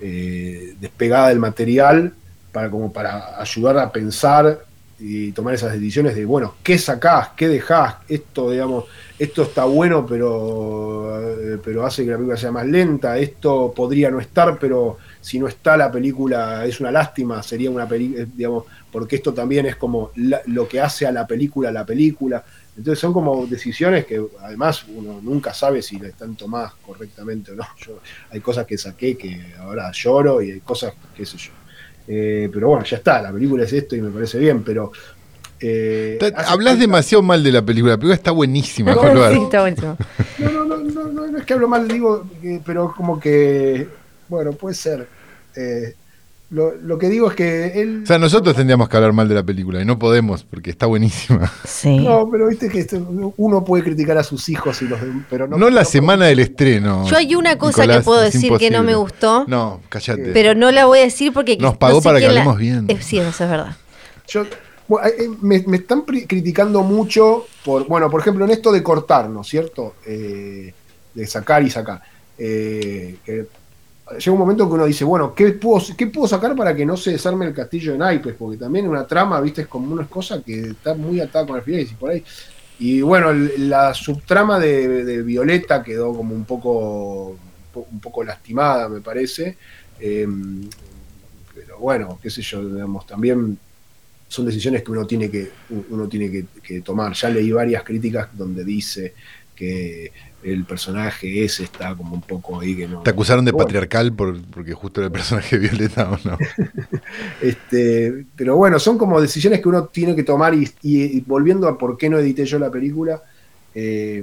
[0.00, 2.12] eh, despegada del material
[2.52, 4.64] para como para ayudar a pensar
[4.98, 7.30] y tomar esas decisiones de bueno, ¿qué sacás?
[7.36, 7.96] ¿Qué dejás?
[8.08, 8.84] Esto, digamos,
[9.18, 14.10] esto está bueno, pero, eh, pero hace que la película sea más lenta, esto podría
[14.10, 18.64] no estar, pero si no está la película es una lástima, sería una película, digamos,
[18.90, 22.42] porque esto también es como lo que hace a la película la película.
[22.76, 27.54] Entonces son como decisiones que además uno nunca sabe si la están tomadas correctamente o
[27.54, 27.64] no.
[27.78, 28.00] Yo,
[28.30, 31.52] hay cosas que saqué que ahora lloro y hay cosas, qué sé yo.
[32.08, 34.92] Eh, pero bueno, ya está, la película es esto y me parece bien, pero...
[35.58, 37.92] eh, Hablas falta- demasiado mal de la película.
[37.94, 39.34] La película está buenísima, No, Jorge.
[39.34, 39.96] Sí, está buenísimo.
[40.38, 43.88] No, no, no, no, no, no es que hablo mal, digo, que- pero como que,
[44.28, 45.08] bueno, puede ser.
[46.48, 48.02] Lo, lo que digo es que él...
[48.04, 50.86] O sea, nosotros tendríamos que hablar mal de la película y no podemos porque está
[50.86, 51.52] buenísima.
[51.64, 51.98] Sí.
[51.98, 53.04] No, pero viste que esto-
[53.36, 57.04] uno puede criticar a sus hijos y los pero no, No la semana del estreno.
[57.08, 60.30] Yo hay una cosa Nicolás, que puedo decir que no me gustó, No, cállate.
[60.32, 62.58] pero no la voy a decir porque Nos no pagó sé para que la- hablemos
[62.58, 62.84] bien.
[62.88, 63.76] Eh, sí, eso es verdad.
[64.28, 64.44] Yo,
[64.86, 68.84] bueno, eh, eh, me, me están criticando mucho por, bueno, por ejemplo, en esto de
[68.84, 69.96] cortar, ¿no es cierto?
[70.06, 70.72] Eh,
[71.12, 72.02] de sacar y sacar.
[72.38, 73.46] Eh, que
[74.12, 76.96] llega un momento que uno dice, bueno, ¿qué puedo, ¿qué puedo sacar para que no
[76.96, 78.34] se desarme el castillo de naipes?
[78.34, 81.62] Porque también una trama, viste, es como una cosa que está muy atada con el
[81.62, 82.24] final y por ahí.
[82.78, 87.36] Y bueno, la subtrama de, Violeta quedó como un poco,
[87.74, 89.56] un poco lastimada, me parece.
[89.98, 90.28] Eh,
[91.54, 93.58] pero bueno, qué sé yo, digamos, también
[94.28, 95.50] son decisiones que uno tiene que,
[95.90, 97.12] uno tiene que tomar.
[97.14, 99.14] Ya leí varias críticas donde dice
[99.56, 103.02] que el personaje ese está como un poco ahí que no.
[103.02, 106.38] ¿Te acusaron de Bueno, patriarcal por, porque justo era el personaje Violeta o no?
[107.40, 111.68] Este, pero bueno, son como decisiones que uno tiene que tomar y, y- y volviendo
[111.68, 113.22] a por qué no edité yo la película,
[113.74, 114.22] eh,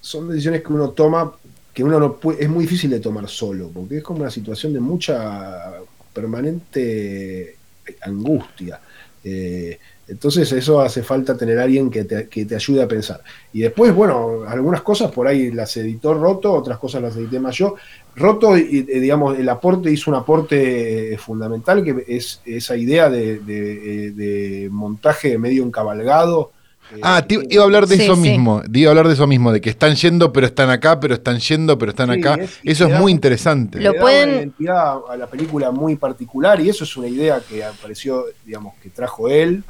[0.00, 1.32] son decisiones que uno toma
[1.72, 4.72] que uno no puede, es muy difícil de tomar solo, porque es como una situación
[4.72, 5.74] de mucha
[6.12, 7.58] permanente
[8.00, 8.80] angustia.
[9.22, 9.78] Eh,
[10.08, 13.20] entonces eso hace falta tener a alguien que te, que te ayude a pensar.
[13.52, 17.56] Y después, bueno, algunas cosas por ahí las editó Roto, otras cosas las edité más
[17.56, 17.74] yo.
[18.14, 23.10] Roto, y, eh, digamos, el aporte hizo un aporte eh, fundamental, que es esa idea
[23.10, 26.52] de, de- eh, de montaje medio encabalgado.
[26.94, 28.22] eh, Ah, te iba a hablar de Sí, eso sí.
[28.22, 28.62] mismo.
[28.62, 31.14] Te iba a hablar de eso mismo, de que están yendo, pero están acá, pero
[31.14, 32.34] están yendo, pero están Sí, acá.
[32.40, 33.80] es- eso es da- muy interesante.
[33.80, 37.08] Lo le da pueden- una identidad a la película muy particular y eso es una
[37.08, 39.64] idea que apareció, digamos, que trajo él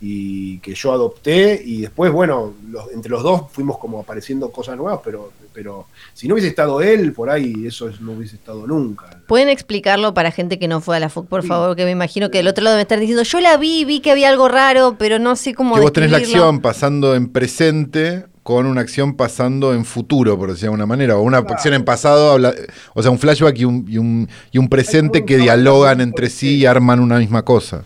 [0.00, 4.76] y que yo adopté y después, bueno, los- entre los dos fuimos como apareciendo cosas
[4.76, 8.66] nuevas, pero, pero si no hubiese estado él, por ahí eso es- no hubiese estado
[8.66, 9.22] nunca.
[9.26, 11.48] ¿Pueden explicarlo para gente que no fue a la FUC, por Sí.
[11.48, 11.76] favor?
[11.76, 14.10] Que me imagino que del otro lado debe estar diciendo, yo la vi, vi que
[14.10, 16.44] había algo raro, pero no sé cómo que vos tenés la describirlo".
[16.48, 21.16] acción pasando en presente con una acción pasando en futuro, por decirlo de alguna manera,
[21.16, 21.54] o una Claro.
[21.54, 22.54] acción en pasado, habla-
[22.94, 26.56] o sea, un flashback y un, y un, y un presente que dialogan entre sí
[26.58, 27.82] y arman una misma cosa.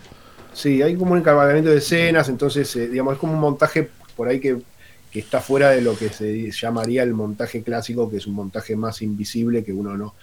[0.60, 4.28] Sí, hay como un encabalgamiento de escenas, entonces, eh, digamos, es como un montaje por
[4.28, 4.62] ahí que,
[5.10, 8.76] que está fuera de lo que se llamaría el montaje clásico, que es un montaje
[8.76, 10.16] más invisible que uno no,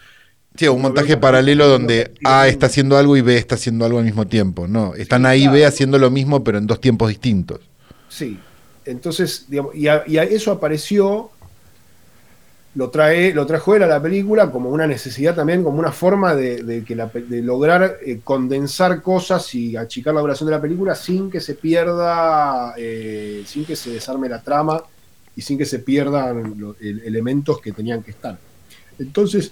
[0.58, 2.50] Sí, un montaje paralelo donde A sí.
[2.50, 4.68] está haciendo algo y B está haciendo algo al mismo tiempo.
[4.68, 5.48] No, están Sí, ahí claro.
[5.48, 7.60] B haciendo lo mismo, pero en dos tiempos distintos.
[8.08, 8.50] Sí,
[8.86, 11.37] entonces, digamos, y a, y a eso apareció,
[12.78, 16.36] lo, trae, lo trajo él a la película como una necesidad también, como una forma
[16.36, 20.94] de, de que de lograr eh, condensar cosas y achicar la duración de la película
[20.94, 24.82] sin que se pierda, eh, sin que se desarme la trama
[25.36, 28.38] y sin que se pierdan los elementos que tenían que estar.
[29.00, 29.52] Entonces,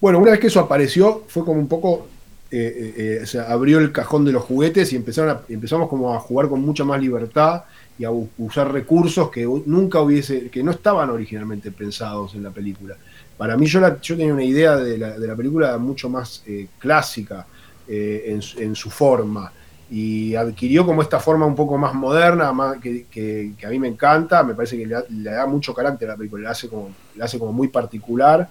[0.00, 2.06] bueno, una vez que eso apareció, fue como un poco
[2.50, 6.48] eh, eh, abrió el cajón de los juguetes y empezaron a- empezamos como a jugar
[6.50, 7.62] con mucha más libertad
[8.10, 12.96] usar recursos que nunca hubiese, que no estaban originalmente pensados en la película.
[13.36, 16.42] Para mí yo, la- yo tenía una idea de la, de la película mucho más
[16.46, 17.46] eh, clásica
[17.86, 19.52] eh, en, en su forma.
[19.94, 24.42] y adquirió como esta forma un poco más moderna, que, que- a mí me encanta,
[24.42, 27.38] me parece que le da, mucho carácter a la película, le hace como, le hace
[27.38, 28.48] como muy particular,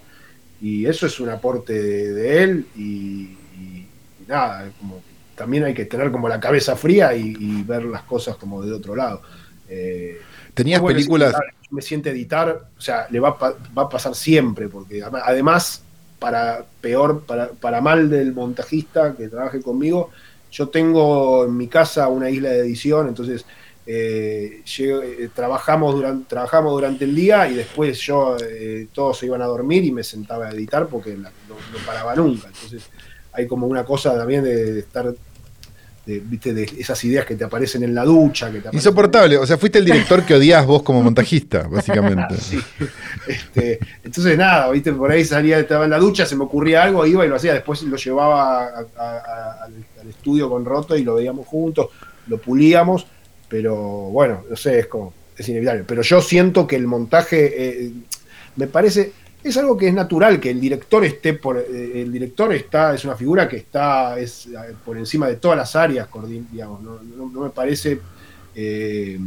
[0.59, 5.03] y eso es un aporte de, él, y, y- y nada, como,
[5.35, 8.71] también hay que tener como la cabeza fría y, y ver las cosas como de
[8.73, 9.21] otro lado.
[9.69, 10.19] Eh,
[10.53, 11.33] Tenías películas.
[11.69, 15.81] me siente editar, o sea, le va va a pasar siempre, porque además,
[16.19, 20.09] para peor, para, para mal del montajista que trabaje conmigo,
[20.51, 23.45] yo tengo en mi casa una isla de edición, entonces
[23.85, 29.25] eh, llego- eh, trabajamos, durante, trabajamos durante el día y después yo, eh, todos se
[29.27, 32.47] iban a dormir y me sentaba a editar porque la- no, no paraba nunca.
[32.47, 32.83] Entonces
[33.33, 35.13] hay como una cosa también de, de estar,
[36.05, 39.37] de, viste, de esas ideas que te aparecen en la ducha, que te aparecen- Insoportable.
[39.37, 42.35] O sea, fuiste el director que odias vos como montajista, básicamente.
[42.37, 42.59] Sí.
[43.27, 47.05] Este, entonces nada, viste, por ahí salía, estaba en la ducha, se me ocurría algo,
[47.05, 50.97] iba y lo hacía, después lo llevaba a- a- a- al, al estudio con Roto
[50.97, 51.87] y lo veíamos juntos,
[52.27, 53.05] lo pulíamos,
[53.47, 55.83] pero bueno, no sé, es como, es inevitable.
[55.87, 57.91] Pero yo siento que el montaje, eh,
[58.55, 59.13] me parece,
[59.43, 63.03] es algo que es natural, que el director esté por, eh, el director está, es
[63.05, 66.07] una figura que está es, eh, por encima de todas las áreas,
[66.51, 67.99] digamos, no, no- no me parece
[68.55, 69.19] eh,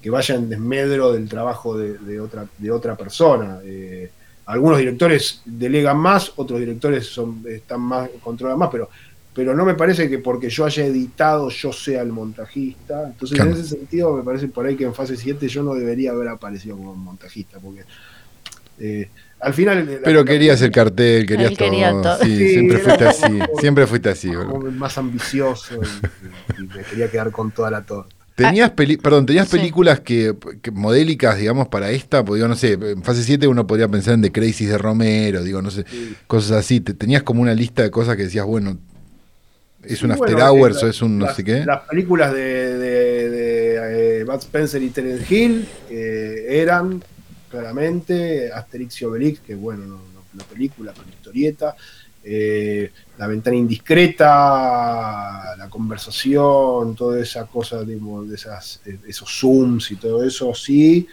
[0.00, 3.60] que vaya en desmedro del trabajo de, de otra, de otra persona.
[3.64, 4.10] Eh,
[4.46, 8.88] algunos directores delegan más, otros directores son, están más, controlan más, pero,
[9.34, 13.06] pero no me parece que porque yo haya editado yo sea el montajista.
[13.08, 13.50] Entonces, Claro.
[13.52, 16.28] en ese sentido, me parece por ahí que en fase 7 yo no debería haber
[16.28, 17.82] aparecido como montajista, porque
[18.78, 19.08] eh,
[19.40, 20.00] al final.
[20.04, 22.18] Pero querías el cartel, querías quería todo.
[22.22, 23.10] Sí, Sí, siempre fuiste como-
[23.44, 23.60] así.
[23.60, 27.82] Siempre fuiste así, como más ambicioso y, y- y me quería quedar con toda la
[27.82, 28.14] torta.
[28.34, 29.56] Tenías peli perdón, tenías Sí.
[29.56, 30.32] películas que,
[30.62, 34.14] que modélicas, digamos, para esta, pues digo, no sé, en fase 7 uno podría pensar
[34.14, 36.14] en The Crisis de Romero, digo, no sé, Sí.
[36.28, 36.80] cosas así.
[36.80, 38.78] Te, tenías como una lista de cosas que decías, bueno,
[39.82, 41.64] es Sí, un After bueno, Hours o es un no las- sé qué.
[41.64, 47.02] Las películas de, de, de, eh, Bud Spencer y Terence Hill eh, eran
[47.48, 51.74] claramente Asterix y Obelix, que bueno, no, no la película, pero historieta.
[52.24, 57.98] eh, la ventana indiscreta, la conversación, toda esa cosa de
[58.34, 61.06] esas, eh, esos zooms y todo eso, sí.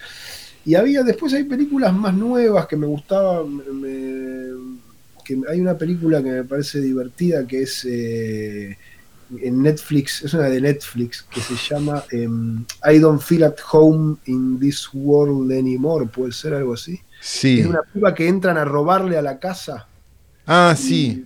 [0.66, 3.62] Y había, después hay películas más nuevas que me gustaban.
[5.24, 8.78] que hay una película que me parece divertida que es eh,
[9.42, 14.18] en Netflix, es una de Netflix que se llama em, I Don't Feel at Home
[14.26, 17.00] in This World Anymore, puede ser algo así.
[17.22, 17.60] Sí.
[17.62, 19.88] Es una piba que entran a robarle a la casa.
[20.46, 21.26] Ah, sí.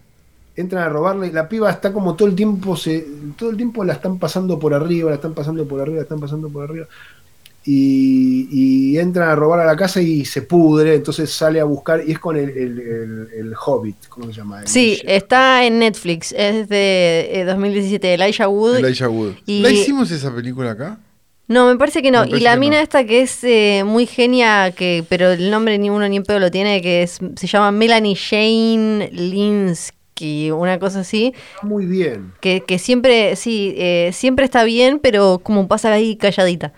[0.56, 3.06] Entran a robarle, la piba está como todo el tiempo, se,
[3.38, 6.20] todo el tiempo la están pasando por arriba, la están pasando por arriba, la están
[6.20, 6.88] pasando por arriba.
[7.66, 12.02] Y, y entran a robar a la casa y se pudre, entonces sale a buscar,
[12.08, 14.62] y es con el, el- el- el Hobbit, ¿cómo se llama?
[14.66, 18.78] Sí, está en Netflix, es de eh, 2017, Elijah Wood.
[18.78, 19.34] Elijah Wood.
[19.46, 21.00] Y- ¿La hicimos esa película acá?
[21.48, 22.26] No, me parece que no.
[22.26, 22.84] Y la mina no.
[22.84, 26.40] esta que es eh, muy genia, que pero el nombre ni uno ni en pedo
[26.40, 32.34] lo tiene, que es, se llama Melanie Jane Linsky, una cosa así, Está muy bien.
[32.40, 36.72] que, que siempre, sí, eh, siempre está bien, pero como pasa ahí calladita.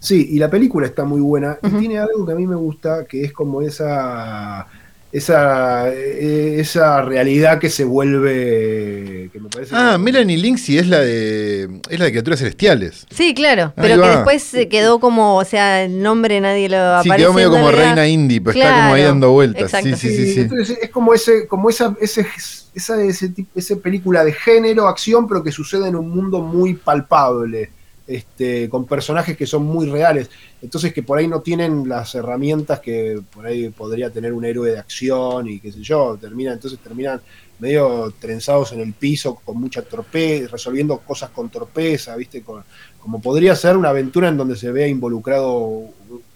[0.00, 1.58] Sí, y la película está muy buena.
[1.62, 4.66] Y tiene algo que a mí me gusta, que es como esa
[5.12, 10.86] esa eh, esa realidad que se vuelve que me parece Ah, que- Melanie Linksey es
[10.86, 13.06] la de es la de criaturas celestiales.
[13.10, 16.76] Sí, claro, Ahí pero que después se quedó como, o sea, el nombre nadie lo
[17.02, 17.16] Sí, aparece.
[17.24, 17.96] quedó medio como realidad.
[17.96, 19.62] reina indie, pero está como ahí Claro, dando vueltas.
[19.62, 19.96] exacto.
[19.96, 20.40] Sí, sí, sí, sí.
[20.42, 22.26] Entonces es como ese, como esa, ese,
[22.74, 26.74] esa, ese tipo, esa película de género, acción, pero que sucede en un mundo muy
[26.74, 27.70] palpable,
[28.10, 30.28] este, con personajes que son muy reales.
[30.60, 34.72] Entonces que por ahí no tienen las herramientas que por ahí podría tener un héroe
[34.72, 36.18] de acción y qué sé yo.
[36.20, 37.20] Terminan, entonces terminan
[37.60, 42.64] medio trenzados en el piso con mucha torpeza, resolviendo cosas con torpeza, viste, con,
[42.98, 45.84] como podría ser una aventura en donde se vea involucrado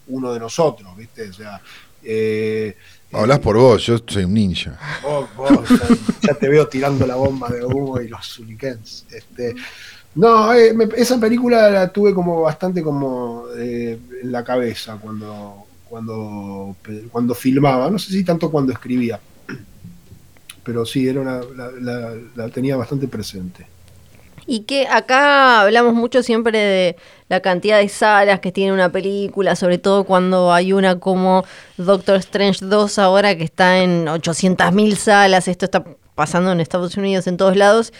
[0.07, 1.61] uno de nosotros, viste, o sea.
[2.05, 2.77] eh,
[3.11, 4.79] Hablas por vos, yo soy un ninja.
[5.03, 5.89] Vos, vos, ya,
[6.29, 9.07] ya te veo tirando la bomba de humo y los shurikens.
[9.11, 9.55] Este,
[10.15, 15.65] no, eh, me- esa película la tuve como bastante como eh, en la cabeza cuando,
[15.89, 16.77] cuando,
[17.11, 17.91] cuando filmaba.
[17.91, 19.21] No sé si tanto cuando escribía.
[20.62, 21.41] Pero sí, era una,
[21.81, 23.67] la, la- tenía bastante presente.
[24.47, 26.97] Y que acá hablamos mucho siempre de
[27.29, 31.45] la cantidad de salas que tiene una película, sobre todo cuando hay una como
[31.79, 35.85] Doctor Strange 2 ahora que está en 800.000 salas, esto está
[36.15, 37.93] pasando en Estados Unidos en todos lados.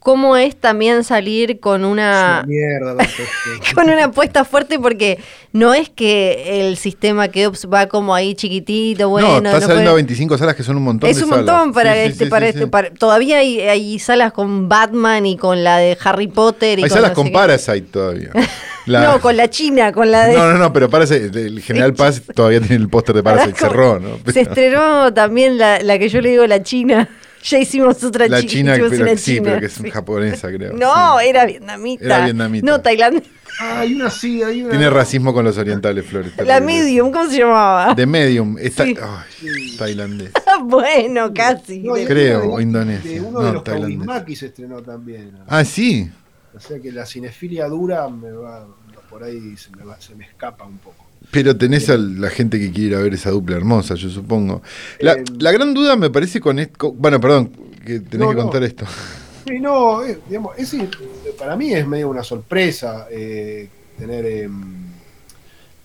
[0.00, 2.96] Cómo es también salir con una, Mierda,
[3.74, 5.18] con una apuesta fuerte porque
[5.52, 9.60] no es que el sistema que Ops va como ahí chiquitito, bueno, no, está no
[9.60, 11.44] saliendo puede- a 25 salas que son un montón es de un salas.
[11.44, 12.66] montón para Sí, este, sí, para sí, este, sí.
[12.70, 16.88] para- todavía hay, hay salas con Batman y con la de Harry Potter y Hay
[16.88, 17.32] con salas no con qué.
[17.32, 18.30] Parasite todavía.
[18.86, 21.92] La- No, con la China, con la de No, no, no, pero Parasite, el General
[21.92, 24.18] Paz todavía tiene el póster de Parasite, cerró, ¿no?
[24.32, 27.06] Se estrenó también la, la que yo le digo la China.
[27.42, 29.90] Ya hicimos otra La chi- China, hicimos pero, una sí, China, pero que es sí.
[29.90, 30.72] japonesa, creo.
[30.74, 31.26] No, sí.
[31.28, 32.04] era vietnamita.
[32.04, 32.66] Era vietnamita.
[32.66, 33.26] No, tailandesa.
[33.62, 34.70] Ah, hay una sí, hay una.
[34.70, 36.32] Tiene racismo con los orientales, Flores.
[36.44, 37.94] La medium, ¿cómo se llamaba?
[37.94, 38.56] De medium.
[38.58, 39.76] Está, Sí.
[39.78, 40.30] tailandés.
[40.64, 41.80] bueno, casi.
[41.80, 43.10] No, Creo, o Indonesia.
[43.10, 43.62] de uno No, de los.
[43.62, 45.32] Kaurismäki se estrenó también.
[45.46, 46.10] Ah, sí.
[46.54, 48.66] O sea que la cinefilia dura me va,
[49.08, 50.99] por ahí se me, va- se me escapa un poco.
[51.30, 54.62] Pero tenés a la gente que quiere ir a ver esa dupla hermosa, yo supongo.
[54.98, 56.92] La, Eh, la gran duda me parece con esto.
[56.92, 57.52] Bueno, perdón,
[57.86, 58.42] que tenés No, que no.
[58.42, 58.84] contar esto.
[59.46, 60.88] Sí, no, eh, digamos, ese,
[61.38, 63.68] para mí es medio una sorpresa eh,
[63.98, 64.74] tener em,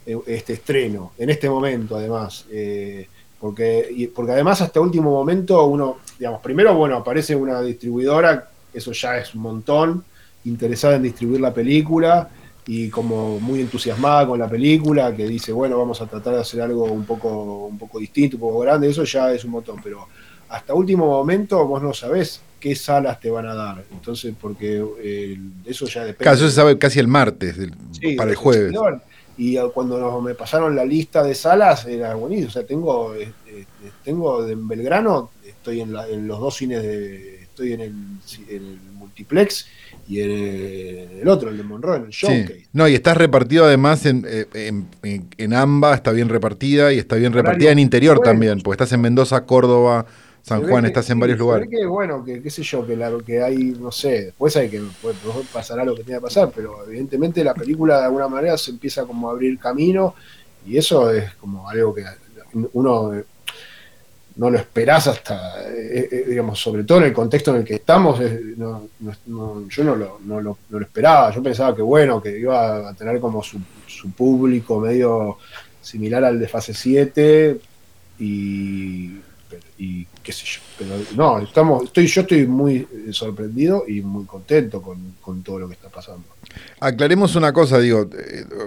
[0.06, 2.46] eh, este estreno, en este momento además.
[2.52, 3.08] eh,
[3.40, 8.92] porque, y- porque además hasta último momento uno, digamos, primero, bueno, aparece una distribuidora, eso
[8.94, 10.04] ya es un montón,
[10.46, 12.30] interesada en distribuir la película
[12.68, 16.62] y como muy entusiasmada con la película, que dice, bueno, vamos a tratar de hacer
[16.62, 20.08] algo un poco, un poco distinto, un poco grande, eso ya es un montón, pero
[20.50, 23.84] hasta último momento vos no sabés qué salas te van a dar.
[23.92, 26.24] Entonces, porque eh, eso ya depende.
[26.24, 28.74] Claro, eso se sabe casi el martes, del- Sí, para el jueves.
[29.38, 32.48] Y eh, cuando nos- me pasaron la lista de salas, era buenísimo.
[32.48, 33.66] O sea, tengo, eh, eh,
[34.04, 37.42] tengo en Belgrano, estoy en, la- en los dos cines de.
[37.44, 37.92] Estoy en el,
[38.50, 39.68] en el multiplex
[40.08, 42.26] y en el, otro, el de Monroe, en el Sí.
[42.28, 42.68] showcase.
[42.74, 47.00] No, y estás repartido además en, eh, en, en- en AMBA, está bien repartida y
[47.00, 48.32] está bien repartida en interior bueno.
[48.32, 50.06] también, porque estás en Mendoza, Córdoba,
[50.44, 51.68] San Juan, que- estás en varios lugares.
[51.70, 54.80] que, bueno, que qué sé yo, que, la, que hay, no sé, después hay que
[55.02, 55.16] pues,
[55.52, 59.06] pasará lo que tenga que pasar, pero evidentemente la película de alguna manera se empieza
[59.06, 60.14] como a abrir camino
[60.68, 62.04] y eso es como algo que
[62.74, 63.12] uno
[64.38, 67.76] no lo esperás hasta, eh, eh, digamos, sobre todo en el contexto en el que
[67.76, 68.20] estamos,
[68.58, 68.88] no-
[69.70, 72.94] yo no lo, no, lo, no lo esperaba, yo pensaba que bueno, que iba a
[72.94, 75.38] tener como su, su público medio
[75.82, 77.60] similar al de fase 7
[78.20, 79.20] y,
[79.78, 84.26] y qué sé yo, pero no, estamos, estoy, yo estoy muy eh, sorprendido y muy
[84.26, 86.24] contento con, con todo lo que está pasando.
[86.80, 88.10] Aclaremos una cosa, digo,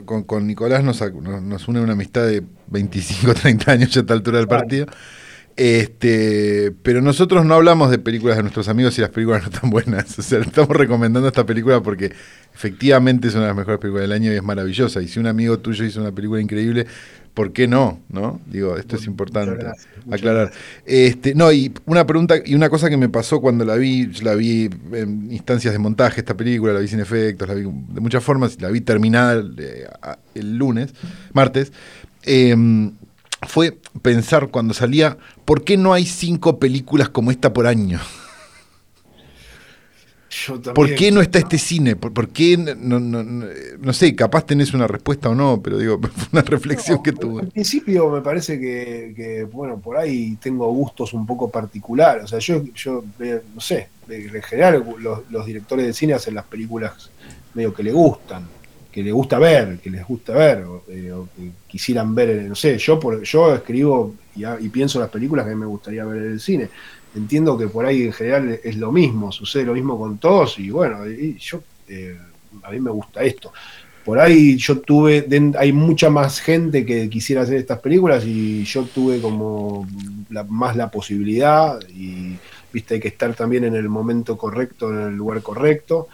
[0.05, 1.01] con, con Nicolás nos,
[1.43, 4.87] nos, une una amistad de 25, 30 años ya a esta altura del partido.
[5.59, 9.71] Este, pero nosotros no hablamos de películas de nuestros amigos y las películas no están
[9.71, 10.17] buenas.
[10.19, 12.13] O sea, estamos recomendando esta película porque
[12.55, 15.03] efectivamente es una de las mejores películas del año y es maravillosa.
[15.03, 16.87] Y si un amigo tuyo hizo una película increíble,
[17.35, 18.01] ¿por qué no?
[18.09, 18.41] ¿No?
[18.47, 20.53] Digo, esto es importante Muchas gracias, muchas aclarar.
[20.87, 24.25] Este, no, y una pregunta y una cosa que me pasó cuando la vi, yo
[24.25, 28.01] la vi en instancias de montaje esta película, la vi sin efectos, la vi de
[28.01, 29.57] muchas formas, la vi terminada el,
[30.03, 30.95] a- el lunes,
[31.33, 31.73] martes.
[32.25, 32.93] em,
[33.47, 38.01] fue pensar cuando salía, ¿por qué no hay cinco películas como esta por año?
[40.31, 41.97] Yo también- ¿Por qué no está este cine?
[41.97, 45.99] ¿Por, por qué no, no, no- sé, capaz tenés una respuesta o no, pero digo,
[46.15, 47.43] fue una reflexión que tuve.
[47.43, 52.25] Al principio me parece que, que, bueno, por ahí tengo gustos un poco particulares.
[52.25, 56.35] O sea, yo, yo eh, no sé, en general los, los directores de cine hacen
[56.35, 57.11] las películas
[57.55, 58.47] medio que le gustan,
[58.99, 62.55] que les gusta ver, que les gusta ver, o, eh, o que quisieran ver, no
[62.55, 66.23] sé, yo por, yo escribo y, ha- y pienso las películas que me gustaría ver
[66.25, 66.69] en el cine.
[67.15, 70.71] Entiendo que por ahí en general es lo mismo, sucede lo mismo con todos y
[70.71, 70.99] bueno,
[71.39, 72.17] yo eh,
[72.63, 73.53] a mí me gusta esto
[74.05, 75.27] por ahí yo tuve,
[75.59, 79.87] hay mucha más gente que quisiera hacer estas películas y yo tuve como
[80.31, 82.39] la- más la posibilidad y
[82.73, 86.09] viste hay que estar también en el momento correcto, en el lugar correcto.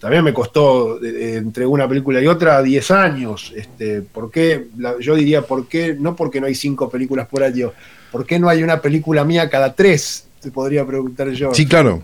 [0.00, 3.52] También me costó eh, eh, entre una película y otra 10 años.
[3.54, 4.68] Este, ¿por qué?
[4.78, 5.94] La- yo diría, ¿por qué?
[5.94, 7.72] No porque no hay cinco películas por año,
[8.10, 10.26] ¿por qué no hay una película mía cada tres?
[10.40, 11.52] Te podría preguntar yo.
[11.52, 12.02] Sí, claro.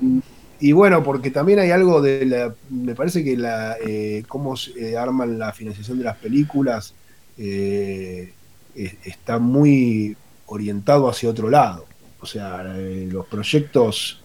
[0.60, 2.54] Y bueno, porque también hay algo de la.
[2.70, 6.94] Me parece que la eh, cómo se arman la financiación de las películas
[7.38, 8.32] eh,
[8.74, 10.16] es- está muy
[10.46, 11.86] orientado hacia otro lado.
[12.20, 14.20] O sea, los proyectos.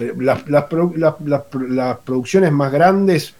[0.00, 3.34] Las, las las- las pro- las producciones más grandes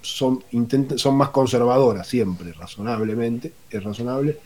[0.00, 3.52] son, intenta- son más conservadoras, siempre, razonablemente.
[3.70, 4.38] Es razonable.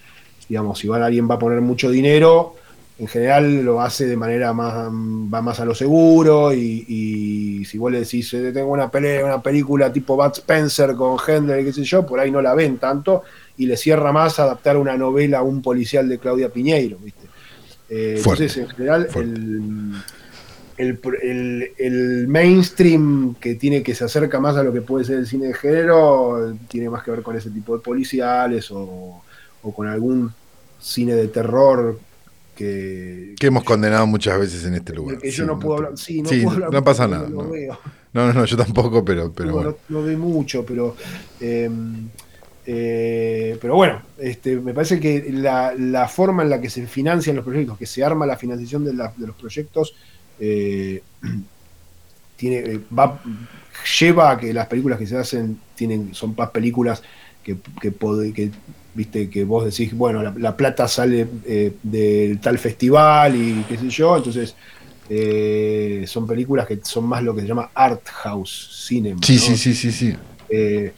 [0.48, 2.56] Digamos, si van, alguien va a poner mucho dinero,
[2.98, 7.78] en general lo hace de manera más, va más a lo seguro y, y si
[7.78, 11.72] vos le decís, eh, tengo una, pelea, una película tipo Bud Spencer con Hendler, qué
[11.72, 13.22] sé yo, por ahí no la ven tanto
[13.56, 17.26] y le cierra más adaptar una novela a un policial de Claudia Piñeiro, ¿viste?
[17.88, 19.92] Eh, entonces, en general, el-
[20.76, 25.18] el, el- el mainstream que tiene que se acerca más a lo que puede ser
[25.18, 29.22] el cine de género tiene más que ver con ese tipo de policiales o,
[29.62, 30.32] o con algún
[30.80, 31.98] cine de terror
[32.56, 35.18] que, Que hemos condenado muchas veces en este lugar.
[35.18, 35.92] que yo Sí, no puedo hablar.
[35.98, 37.50] Sí, no, Sí, puedo hablar no pasa nada, No, no.
[37.50, 37.78] veo.
[38.12, 39.76] No, no, no, yo tampoco, pero, pero No, bueno.
[39.88, 40.94] no, no veo mucho, pero.
[41.40, 41.70] eh,
[42.64, 47.34] eh, pero bueno, este, me parece que la, la forma en la que se financian
[47.36, 49.94] los proyectos, que se arma la financiación de, la- de los proyectos,
[50.40, 51.02] eh,
[52.36, 53.20] tiene, eh, va,
[53.98, 57.02] lleva a que las películas que se hacen tienen, son más películas
[57.42, 57.92] que, que,
[58.34, 58.50] que,
[58.94, 63.78] viste, que vos decís, bueno, la, la plata sale eh, del tal festival y qué
[63.78, 64.54] sé yo, entonces
[65.08, 69.20] eh, son películas que son más lo que se llama art house cinema.
[69.22, 69.40] Sí, ¿no?
[69.40, 70.16] sí, sí, sí, sí.
[70.48, 70.92] Eh,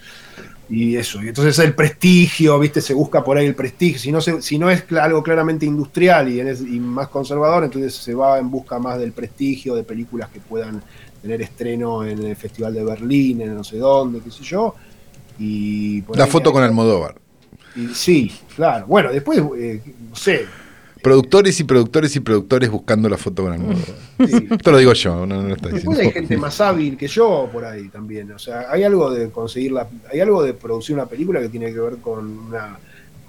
[0.75, 2.81] y eso, y entonces el prestigio, ¿viste?
[2.81, 3.99] Se busca por ahí el prestigio.
[3.99, 7.95] Si no, se- si no es algo claramente industrial y, es- y más conservador, entonces
[7.95, 10.83] se va en busca más del prestigio, de películas que puedan
[11.23, 14.75] tener estreno en el Festival de Berlín, en no sé dónde, qué sé yo.
[15.39, 17.17] Y por La ahí foto con Almodóvar.
[17.77, 18.87] y- sí, claro.
[18.87, 19.81] Bueno, después, eh,
[20.11, 20.47] no sé.
[21.05, 23.77] Productores y productores y productores buscando la foto con
[24.27, 24.49] sí.
[24.51, 26.01] Esto lo digo yo, no, no lo está Después diciendo.
[26.01, 28.33] hay gente más hábil que yo por ahí también.
[28.33, 31.71] O sea, hay algo de conseguir la, hay algo de producir una película que tiene
[31.75, 32.79] que ver con una,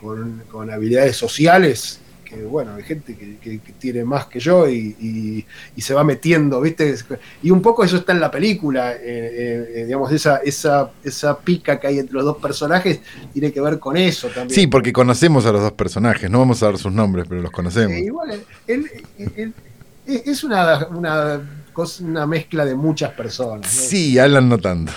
[0.01, 1.99] con, con habilidades sociales.
[2.35, 5.45] Que bueno, hay gente que, que- que tiene más que yo y, y-
[5.75, 6.93] y se va metiendo, ¿viste?
[7.41, 11.37] Y un poco eso está en la película, eh, eh, eh, digamos, esa, esa, esa
[11.39, 12.99] pica que hay entre los dos personajes
[13.33, 14.49] tiene que ver con eso también.
[14.49, 17.51] Sí, porque conocemos a los dos personajes, no vamos a dar sus nombres, pero los
[17.51, 17.93] conocemos.
[17.97, 19.53] Eh, igual, él- él- él-
[20.07, 21.41] él- es una, una,
[21.73, 23.61] cosa- una mezcla de muchas personas.
[23.75, 23.81] ¿no?
[23.81, 24.91] Sí, Alan no tanto.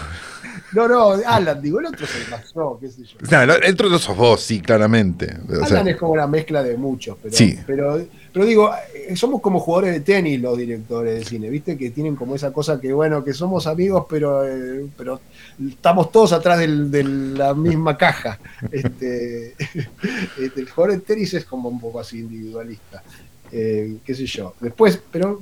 [0.73, 3.17] No, no, Alan, digo, el otro más yo, qué sé yo.
[3.31, 5.35] No, el otro sos vos, sí, claramente.
[5.49, 7.59] O sea, Alan es como una mezcla de muchos, pero, Sí.
[7.67, 11.79] pero, pero digo, eh, somos como jugadores de tenis los directores de cine, ¿viste?
[11.79, 15.21] Que tienen como esa cosa que, bueno, que somos amigos, pero, eh, pero
[15.71, 18.39] estamos todos atrás del- de la misma caja.
[18.71, 19.55] Este,
[20.39, 23.03] este, el jugador de tenis es como un poco así individualista,
[23.53, 24.55] eh, qué sé yo.
[24.61, 25.41] Después, pero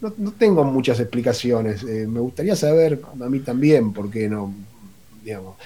[0.00, 1.82] no, no tengo muchas explicaciones.
[1.82, 4.52] eh, me gustaría saber a mí también por qué no,
[5.24, 5.56] digamos.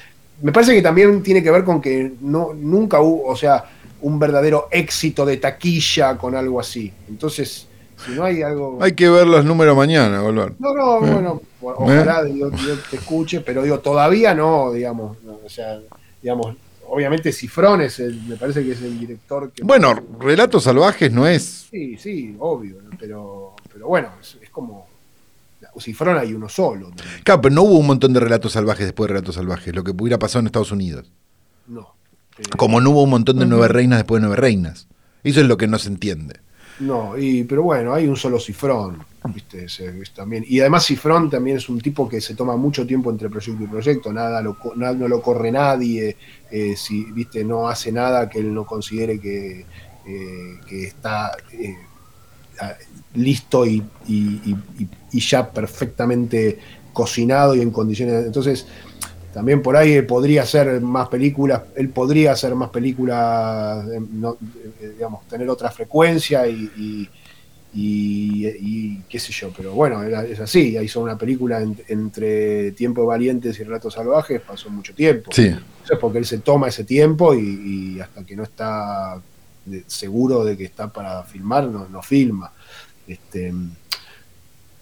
[0.41, 3.65] Me parece que también tiene que ver con que no, nunca hubo, o sea,
[4.01, 6.93] un verdadero éxito de taquilla con algo así.
[7.09, 7.69] Entonces,
[8.05, 8.79] si no hay algo...
[8.83, 10.55] Hay que ver los números mañana, Golvar.
[10.59, 11.11] No, no, Eh.
[11.13, 15.79] bueno, ojalá Dios, Dios te escuche, pero digo, todavía no, digamos, no, o sea,
[16.21, 16.57] digamos,
[16.89, 19.63] obviamente Cifrón es el, me parece que es el director que...
[19.63, 21.69] Bueno, Relatos Salvajes no es.
[21.71, 24.87] Sí, sí, obvio, pero, pero bueno, es, es como...
[25.79, 26.91] Cifrón hay uno solo.
[27.25, 29.93] Claro, pero no hubo un montón de relatos salvajes después de Relatos Salvajes, lo que
[29.93, 31.11] hubiera pasado en Estados Unidos.
[31.69, 31.95] No.
[32.37, 34.87] Eh, Como no hubo un montón de Nueve Reinas después de Nueve Reinas.
[35.23, 36.41] Eso es lo que no se entiende.
[36.81, 39.67] No, y, pero bueno, hay un solo cifrón, ¿viste?
[39.67, 40.45] Ese- es también.
[40.49, 43.67] Y además Cifrón también es un tipo que se toma mucho tiempo entre proyecto y
[43.69, 46.17] proyecto, nada, lo, co- nada no lo corre nadie,
[46.51, 47.45] eh, si, ¿viste?
[47.45, 49.65] No hace nada que él no considere que,
[50.07, 51.31] eh, que está
[53.15, 56.59] listo y, y- y- y- y ya perfectamente
[56.93, 58.25] cocinado y en condiciones.
[58.27, 58.67] Entonces,
[59.33, 64.37] también por ahí podría hacer más películas, él podría hacer más películas, eh, no,
[64.81, 67.09] eh, digamos, tener otra frecuencia y, y-
[67.75, 73.01] y- y qué sé yo, pero bueno, es así, hizo una película en- entre Tiempo
[73.01, 75.31] de Valientes y Relatos Salvajes, pasó mucho tiempo.
[75.33, 75.47] Sí.
[75.47, 79.19] Eso es porque él se toma ese tiempo y, y hasta que no está
[79.87, 82.53] seguro de que está para filmar, no, no filma.
[83.13, 83.53] Este,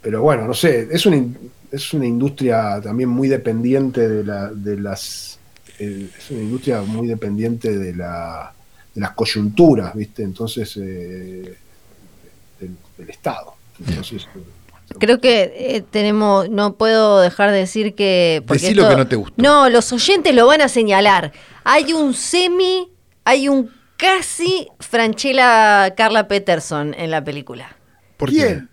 [0.00, 1.22] pero bueno, no sé, es una,
[1.70, 5.38] es una industria también muy dependiente de, la, de las...
[5.78, 8.52] eh, es una industria muy dependiente de, la,
[8.94, 10.22] de las coyunturas, ¿viste?
[10.22, 11.56] Entonces, eh,
[12.60, 13.54] del, del Estado.
[13.78, 14.40] Entonces, eh,
[14.98, 18.42] Creo que eh, tenemos, no puedo dejar de decir que...
[18.44, 19.34] Decí lo que no te gustó.
[19.40, 21.32] No, los oyentes lo van a señalar.
[21.62, 22.88] Hay un semi,
[23.24, 27.76] hay un casi Franchella Carla Peterson en la película.
[28.20, 28.68] ¿Por ¿Quién?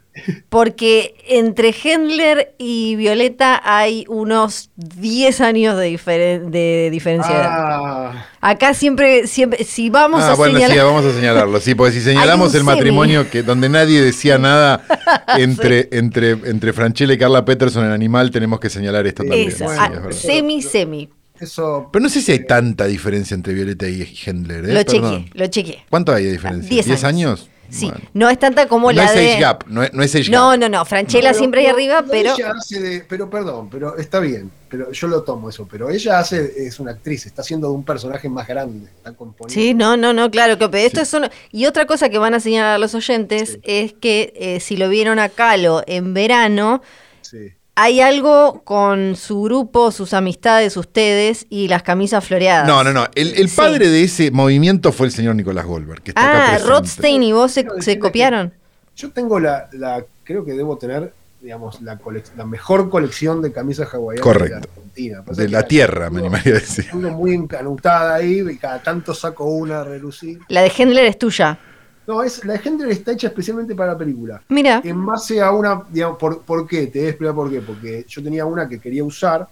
[0.49, 7.49] Porque entre Hendler y Violeta hay unos 10 años de, diferen- de diferencia de edad.
[7.52, 10.76] ah, Acá siempre, siempre, si vamos ah, a bueno, señalar...
[10.78, 12.65] sí, vamos a señalarlo, sí, porque si señalamos el semi.
[12.65, 14.84] matrimonio que donde nadie decía nada
[15.38, 19.49] entre, entre, entre Franchella y Carla Peterson, el animal, tenemos que señalar esto también.
[19.49, 21.10] Esa, sí, ah, es semi, semi.
[21.40, 24.65] eso Pero no sé si hay tanta diferencia entre Violeta y Hendler.
[24.65, 24.74] ¿eh?
[24.74, 25.26] Lo Perdón.
[25.28, 25.86] chequeé, lo chequeé.
[25.91, 26.69] ¿Cuánto hay de diferencia?
[26.69, 27.49] 10 ¿10 años?
[27.69, 28.02] Sí, Bueno.
[28.14, 29.31] no es tanta como no la es de.
[29.34, 30.60] Age Gap, no es, no es Age No, Gap.
[30.60, 30.85] no, no.
[30.85, 32.34] Franchella siempre ahí arriba, pero.
[32.34, 36.19] ella hace de- pero perdón, pero está bien, pero yo lo tomo eso, pero ella
[36.19, 39.61] hace, es una actriz, está haciendo de un personaje más grande, está componiendo.
[39.61, 41.03] Sí, no, no, no, claro que esto Sí.
[41.03, 43.60] es solo- Y otra cosa que van a señalar a los oyentes Sí.
[43.64, 46.81] es que eh, si lo vieron a Calo en verano,
[47.22, 47.52] Sí.
[47.79, 52.67] Hay algo con su grupo, sus amistades, ustedes y las camisas floreadas.
[52.67, 53.05] No, no, no.
[53.13, 53.55] El, el Sí.
[53.55, 56.67] padre de ese movimiento fue el señor Nicolás Goldberg, que está acá Ah.
[56.67, 58.51] Rothstein y vos se, copiaron.
[58.95, 63.51] Yo tengo la, la, creo que debo tener, digamos, la, colec- la mejor colección de
[63.51, 64.55] camisas hawaianas Correcto.
[64.55, 65.23] de la Argentina.
[65.23, 66.87] Pasa De la tierra, me animaría a decir.
[66.91, 70.39] Tengo muy encanutada ahí y cada tanto saco una a relucir.
[70.49, 71.59] La de Hendler es tuya.
[72.07, 74.41] No, es, la gente está hecha especialmente para la película.
[74.47, 76.88] Mira, En base a una, digamos, ¿por, por qué?
[76.88, 77.61] Te voy a explicar por qué.
[77.61, 79.45] Porque yo tenía una que quería usar,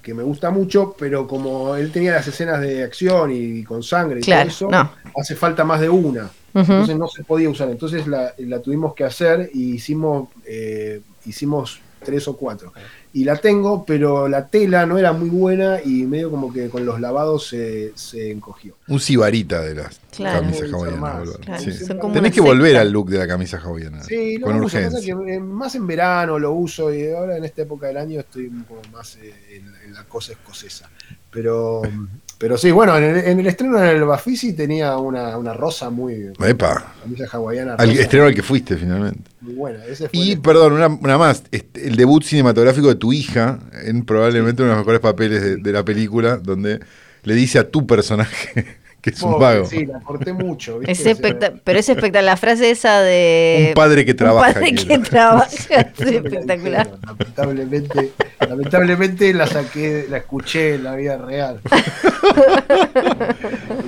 [0.00, 4.20] que me gusta mucho, pero como él tenía las escenas de acción y, con sangre
[4.20, 4.92] y claro, todo eso, no.
[5.20, 6.30] hace falta más de una.
[6.54, 7.68] Entonces no se podía usar.
[7.70, 12.72] Entonces la, la tuvimos que hacer y hicimos, eh, hicimos tres o cuatro.
[13.12, 16.84] Y la tengo, pero la tela no era muy buena y medio como que con
[16.86, 18.76] los lavados se, se encogió.
[18.88, 20.40] Un sibarita de las Claro.
[20.40, 21.28] camisas hawaianas.
[21.40, 21.70] claro, Sí.
[22.12, 24.02] Tenés que volver al look de la camisa hawaiana.
[24.04, 25.16] Sí, lo con pasa urgencia.
[25.16, 28.48] que, eh, más en verano lo uso y ahora en esta época del año estoy
[28.68, 30.88] como más eh, en, en la cosa escocesa.
[31.30, 31.82] Pero,
[32.40, 35.90] pero sí, bueno, en el, en el estreno en el Bafisi tenía una, una rosa
[35.90, 36.32] muy.
[36.42, 37.74] Epa, camisa hawaiana.
[37.74, 39.30] al rosa, estreno al que fuiste finalmente.
[39.42, 39.84] Muy buena.
[39.84, 41.42] Ese fue Y el- perdón, una, una más.
[41.50, 45.56] Este, el debut cinematográfico de tu hija en probablemente uno de los mejores papeles de,
[45.58, 46.80] de la película, donde
[47.24, 49.66] le dice a tu personaje que es un vago.
[49.66, 50.78] Sí, la corté mucho.
[50.80, 52.24] pero es espectacular.
[52.24, 53.66] La frase esa de.
[53.68, 54.48] Un padre que trabaja.
[54.48, 55.02] Un padre que quiero.
[55.02, 55.46] trabaja.
[55.98, 56.90] Es espectacular.
[57.06, 58.10] Lamentablemente,
[58.48, 61.60] lamentablemente la saqué, la escuché en la vida real.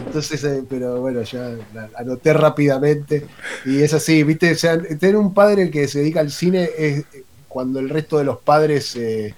[0.06, 3.26] Entonces, eh, pero bueno, ya la anoté rápidamente.
[3.64, 7.04] Y es así, viste, o sea, tener un padre que se dedica al cine es
[7.48, 9.34] cuando el resto de los padres eh,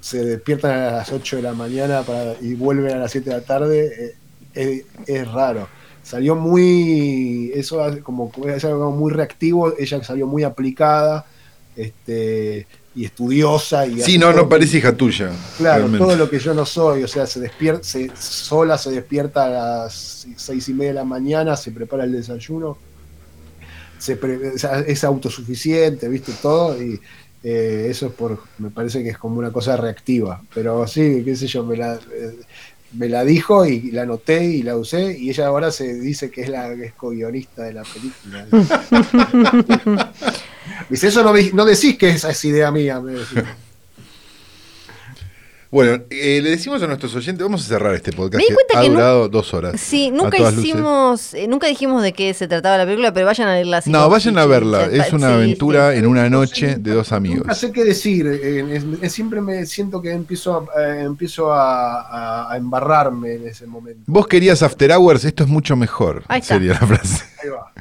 [0.00, 2.04] se despiertan a las 8 de la mañana
[2.40, 4.16] y vuelven a las 7 de la tarde,
[4.54, 5.66] eh, es, raro.
[6.02, 11.24] Salió muy, eso como es algo muy reactivo, ella salió muy aplicada,
[11.74, 15.30] este, y estudiosa y Sí, no, no parece hija tuya.
[15.58, 15.98] Claro, realmente.
[16.06, 19.48] todo lo que yo no soy, o sea, se despierta, se, sola se despierta a
[19.48, 22.78] las seis y media de la mañana, se prepara el desayuno,
[23.98, 24.52] se pre-
[24.86, 27.00] es autosuficiente, viste todo, y
[27.42, 31.34] eh, eso es por, me parece que es como una cosa reactiva, pero sí, qué
[31.36, 32.38] sé yo, me la, eh,
[32.96, 36.42] me la dijo y la anoté y la usé, y ella ahora se dice que
[36.42, 38.46] es la que es co-guionista de la película.
[40.88, 43.42] Dice, eso no, me- no decís que esa es idea mía, me decís.
[45.74, 48.54] Bueno, eh, le decimos a nuestros oyentes, vamos a cerrar este podcast Me di que
[48.54, 49.80] cuenta ha que durado dos horas.
[49.80, 53.54] Sí, nunca hicimos, eh, nunca dijimos de qué se trataba la película, pero vayan a
[53.54, 53.80] verla.
[53.80, 54.84] si No, vayan a verla.
[54.84, 55.98] Es una sí, aventura sí.
[55.98, 57.58] en una No noche de dos Nunca amigos.
[57.58, 58.24] sé qué decir.
[58.24, 63.32] eh, es- es- siempre me siento que empiezo, a, eh, empiezo a, a- a embarrarme
[63.34, 64.02] en ese momento.
[64.06, 66.22] Vos querías After Hours, esto es mucho mejor.
[66.28, 66.54] Ahí está.
[66.54, 67.24] Sería la frase.
[67.42, 67.72] Ahí va.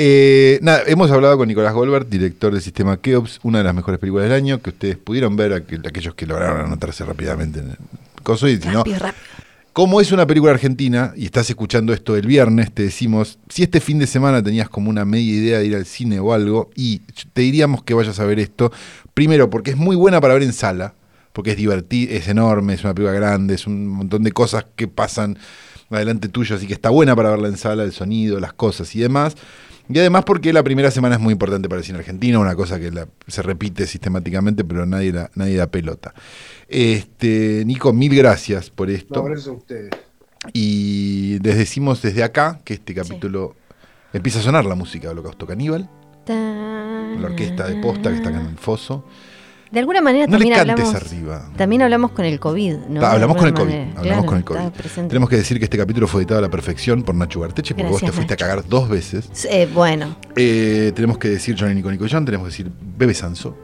[0.00, 3.98] Eh, nada, hemos hablado con Nicolás Goldberg, director del sistema Keops, una de las mejores
[3.98, 7.76] películas del año, que ustedes pudieron ver, aqu- aquellos que lograron anotarse rápidamente en el
[8.22, 8.46] coso.
[8.46, 9.24] Y si no, Rápido, rápido.
[9.72, 13.80] como es una película argentina y estás escuchando esto el viernes, te decimos, si este
[13.80, 17.00] fin de semana tenías como una media idea de ir al cine o algo, y
[17.32, 18.70] te diríamos que vayas a ver esto,
[19.14, 20.94] primero porque es muy buena para ver en sala,
[21.32, 24.86] porque es divertida, es enorme, es una película grande, es un montón de cosas que
[24.86, 25.36] pasan
[25.90, 29.00] adelante tuyo, así que está buena para verla en sala, el sonido, las cosas y
[29.00, 29.34] demás.
[29.90, 32.78] Y además porque la primera semana es muy importante para el cine argentino, una cosa
[32.78, 36.12] que la- se repite sistemáticamente, pero nadie, la, nadie da pelota.
[36.68, 39.14] Este, Nico, mil gracias por esto.
[39.20, 39.90] No, gracias a ustedes.
[40.52, 43.56] Y les decimos desde acá que este capítulo
[44.12, 45.88] empieza a sonar la música de Holocausto Caníbal,
[46.28, 49.04] la orquesta de posta que está acá en el foso.
[49.70, 50.94] De alguna manera No le también cantes hablamos.
[51.12, 51.50] arriba.
[51.56, 53.04] También hablamos con el COVID, ¿no?
[53.04, 53.74] Hablamos con el COVID.
[53.74, 55.08] Hablamos Claro, con el COVID.
[55.08, 57.90] Tenemos que decir que este capítulo fue editado a la perfección por Nacho Garteche, porque
[57.90, 58.44] vos te fuiste Nacho.
[58.44, 59.28] a cagar dos veces.
[59.50, 63.56] Eh, bueno, Eh, tenemos que decir Johnny Nico Nico John, tenemos que decir Bebe Sanso.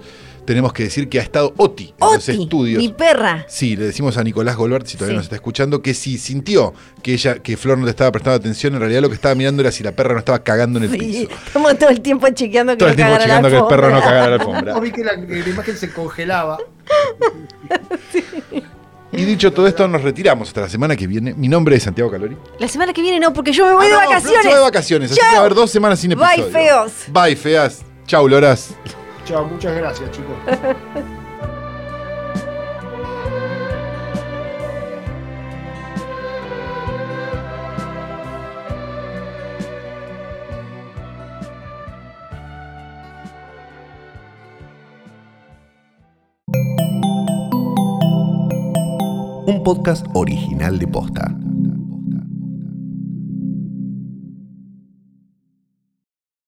[0.44, 2.82] Tenemos que decir que ha estado Oti en los Oti, estudios.
[2.82, 3.46] mi perra.
[3.48, 5.16] Sí, le decimos a Nicolás Goldberg, si todavía Sí.
[5.16, 8.74] nos está escuchando, que si sintió que ella, que Flor no le estaba prestando atención,
[8.74, 10.90] en realidad lo que estaba mirando era si la perra no estaba cagando en el
[10.90, 11.30] Sí, piso.
[11.46, 13.90] estamos todo el tiempo chequeando que Todo el no tiempo cagara checando que el perro
[13.90, 14.74] no cagara la alfombra.
[14.74, 16.58] Yo vi que la, imagen se congelaba.
[19.16, 21.34] Y dicho todo esto, nos retiramos hasta la semana que viene.
[21.34, 22.36] Mi nombre es Santiago Calori.
[22.58, 24.42] La semana que viene no, porque yo me voy de Ah, no, Flor vacaciones.
[24.42, 26.50] se va de vacaciones, así que va a haber dos semanas sin Bye, episodio.
[26.52, 26.92] feos.
[27.12, 27.82] Bye, feas.
[28.08, 28.70] Chau, Loras.
[29.24, 30.36] Chao, muchas gracias, chicos.
[49.46, 51.43] un podcast original de Posta.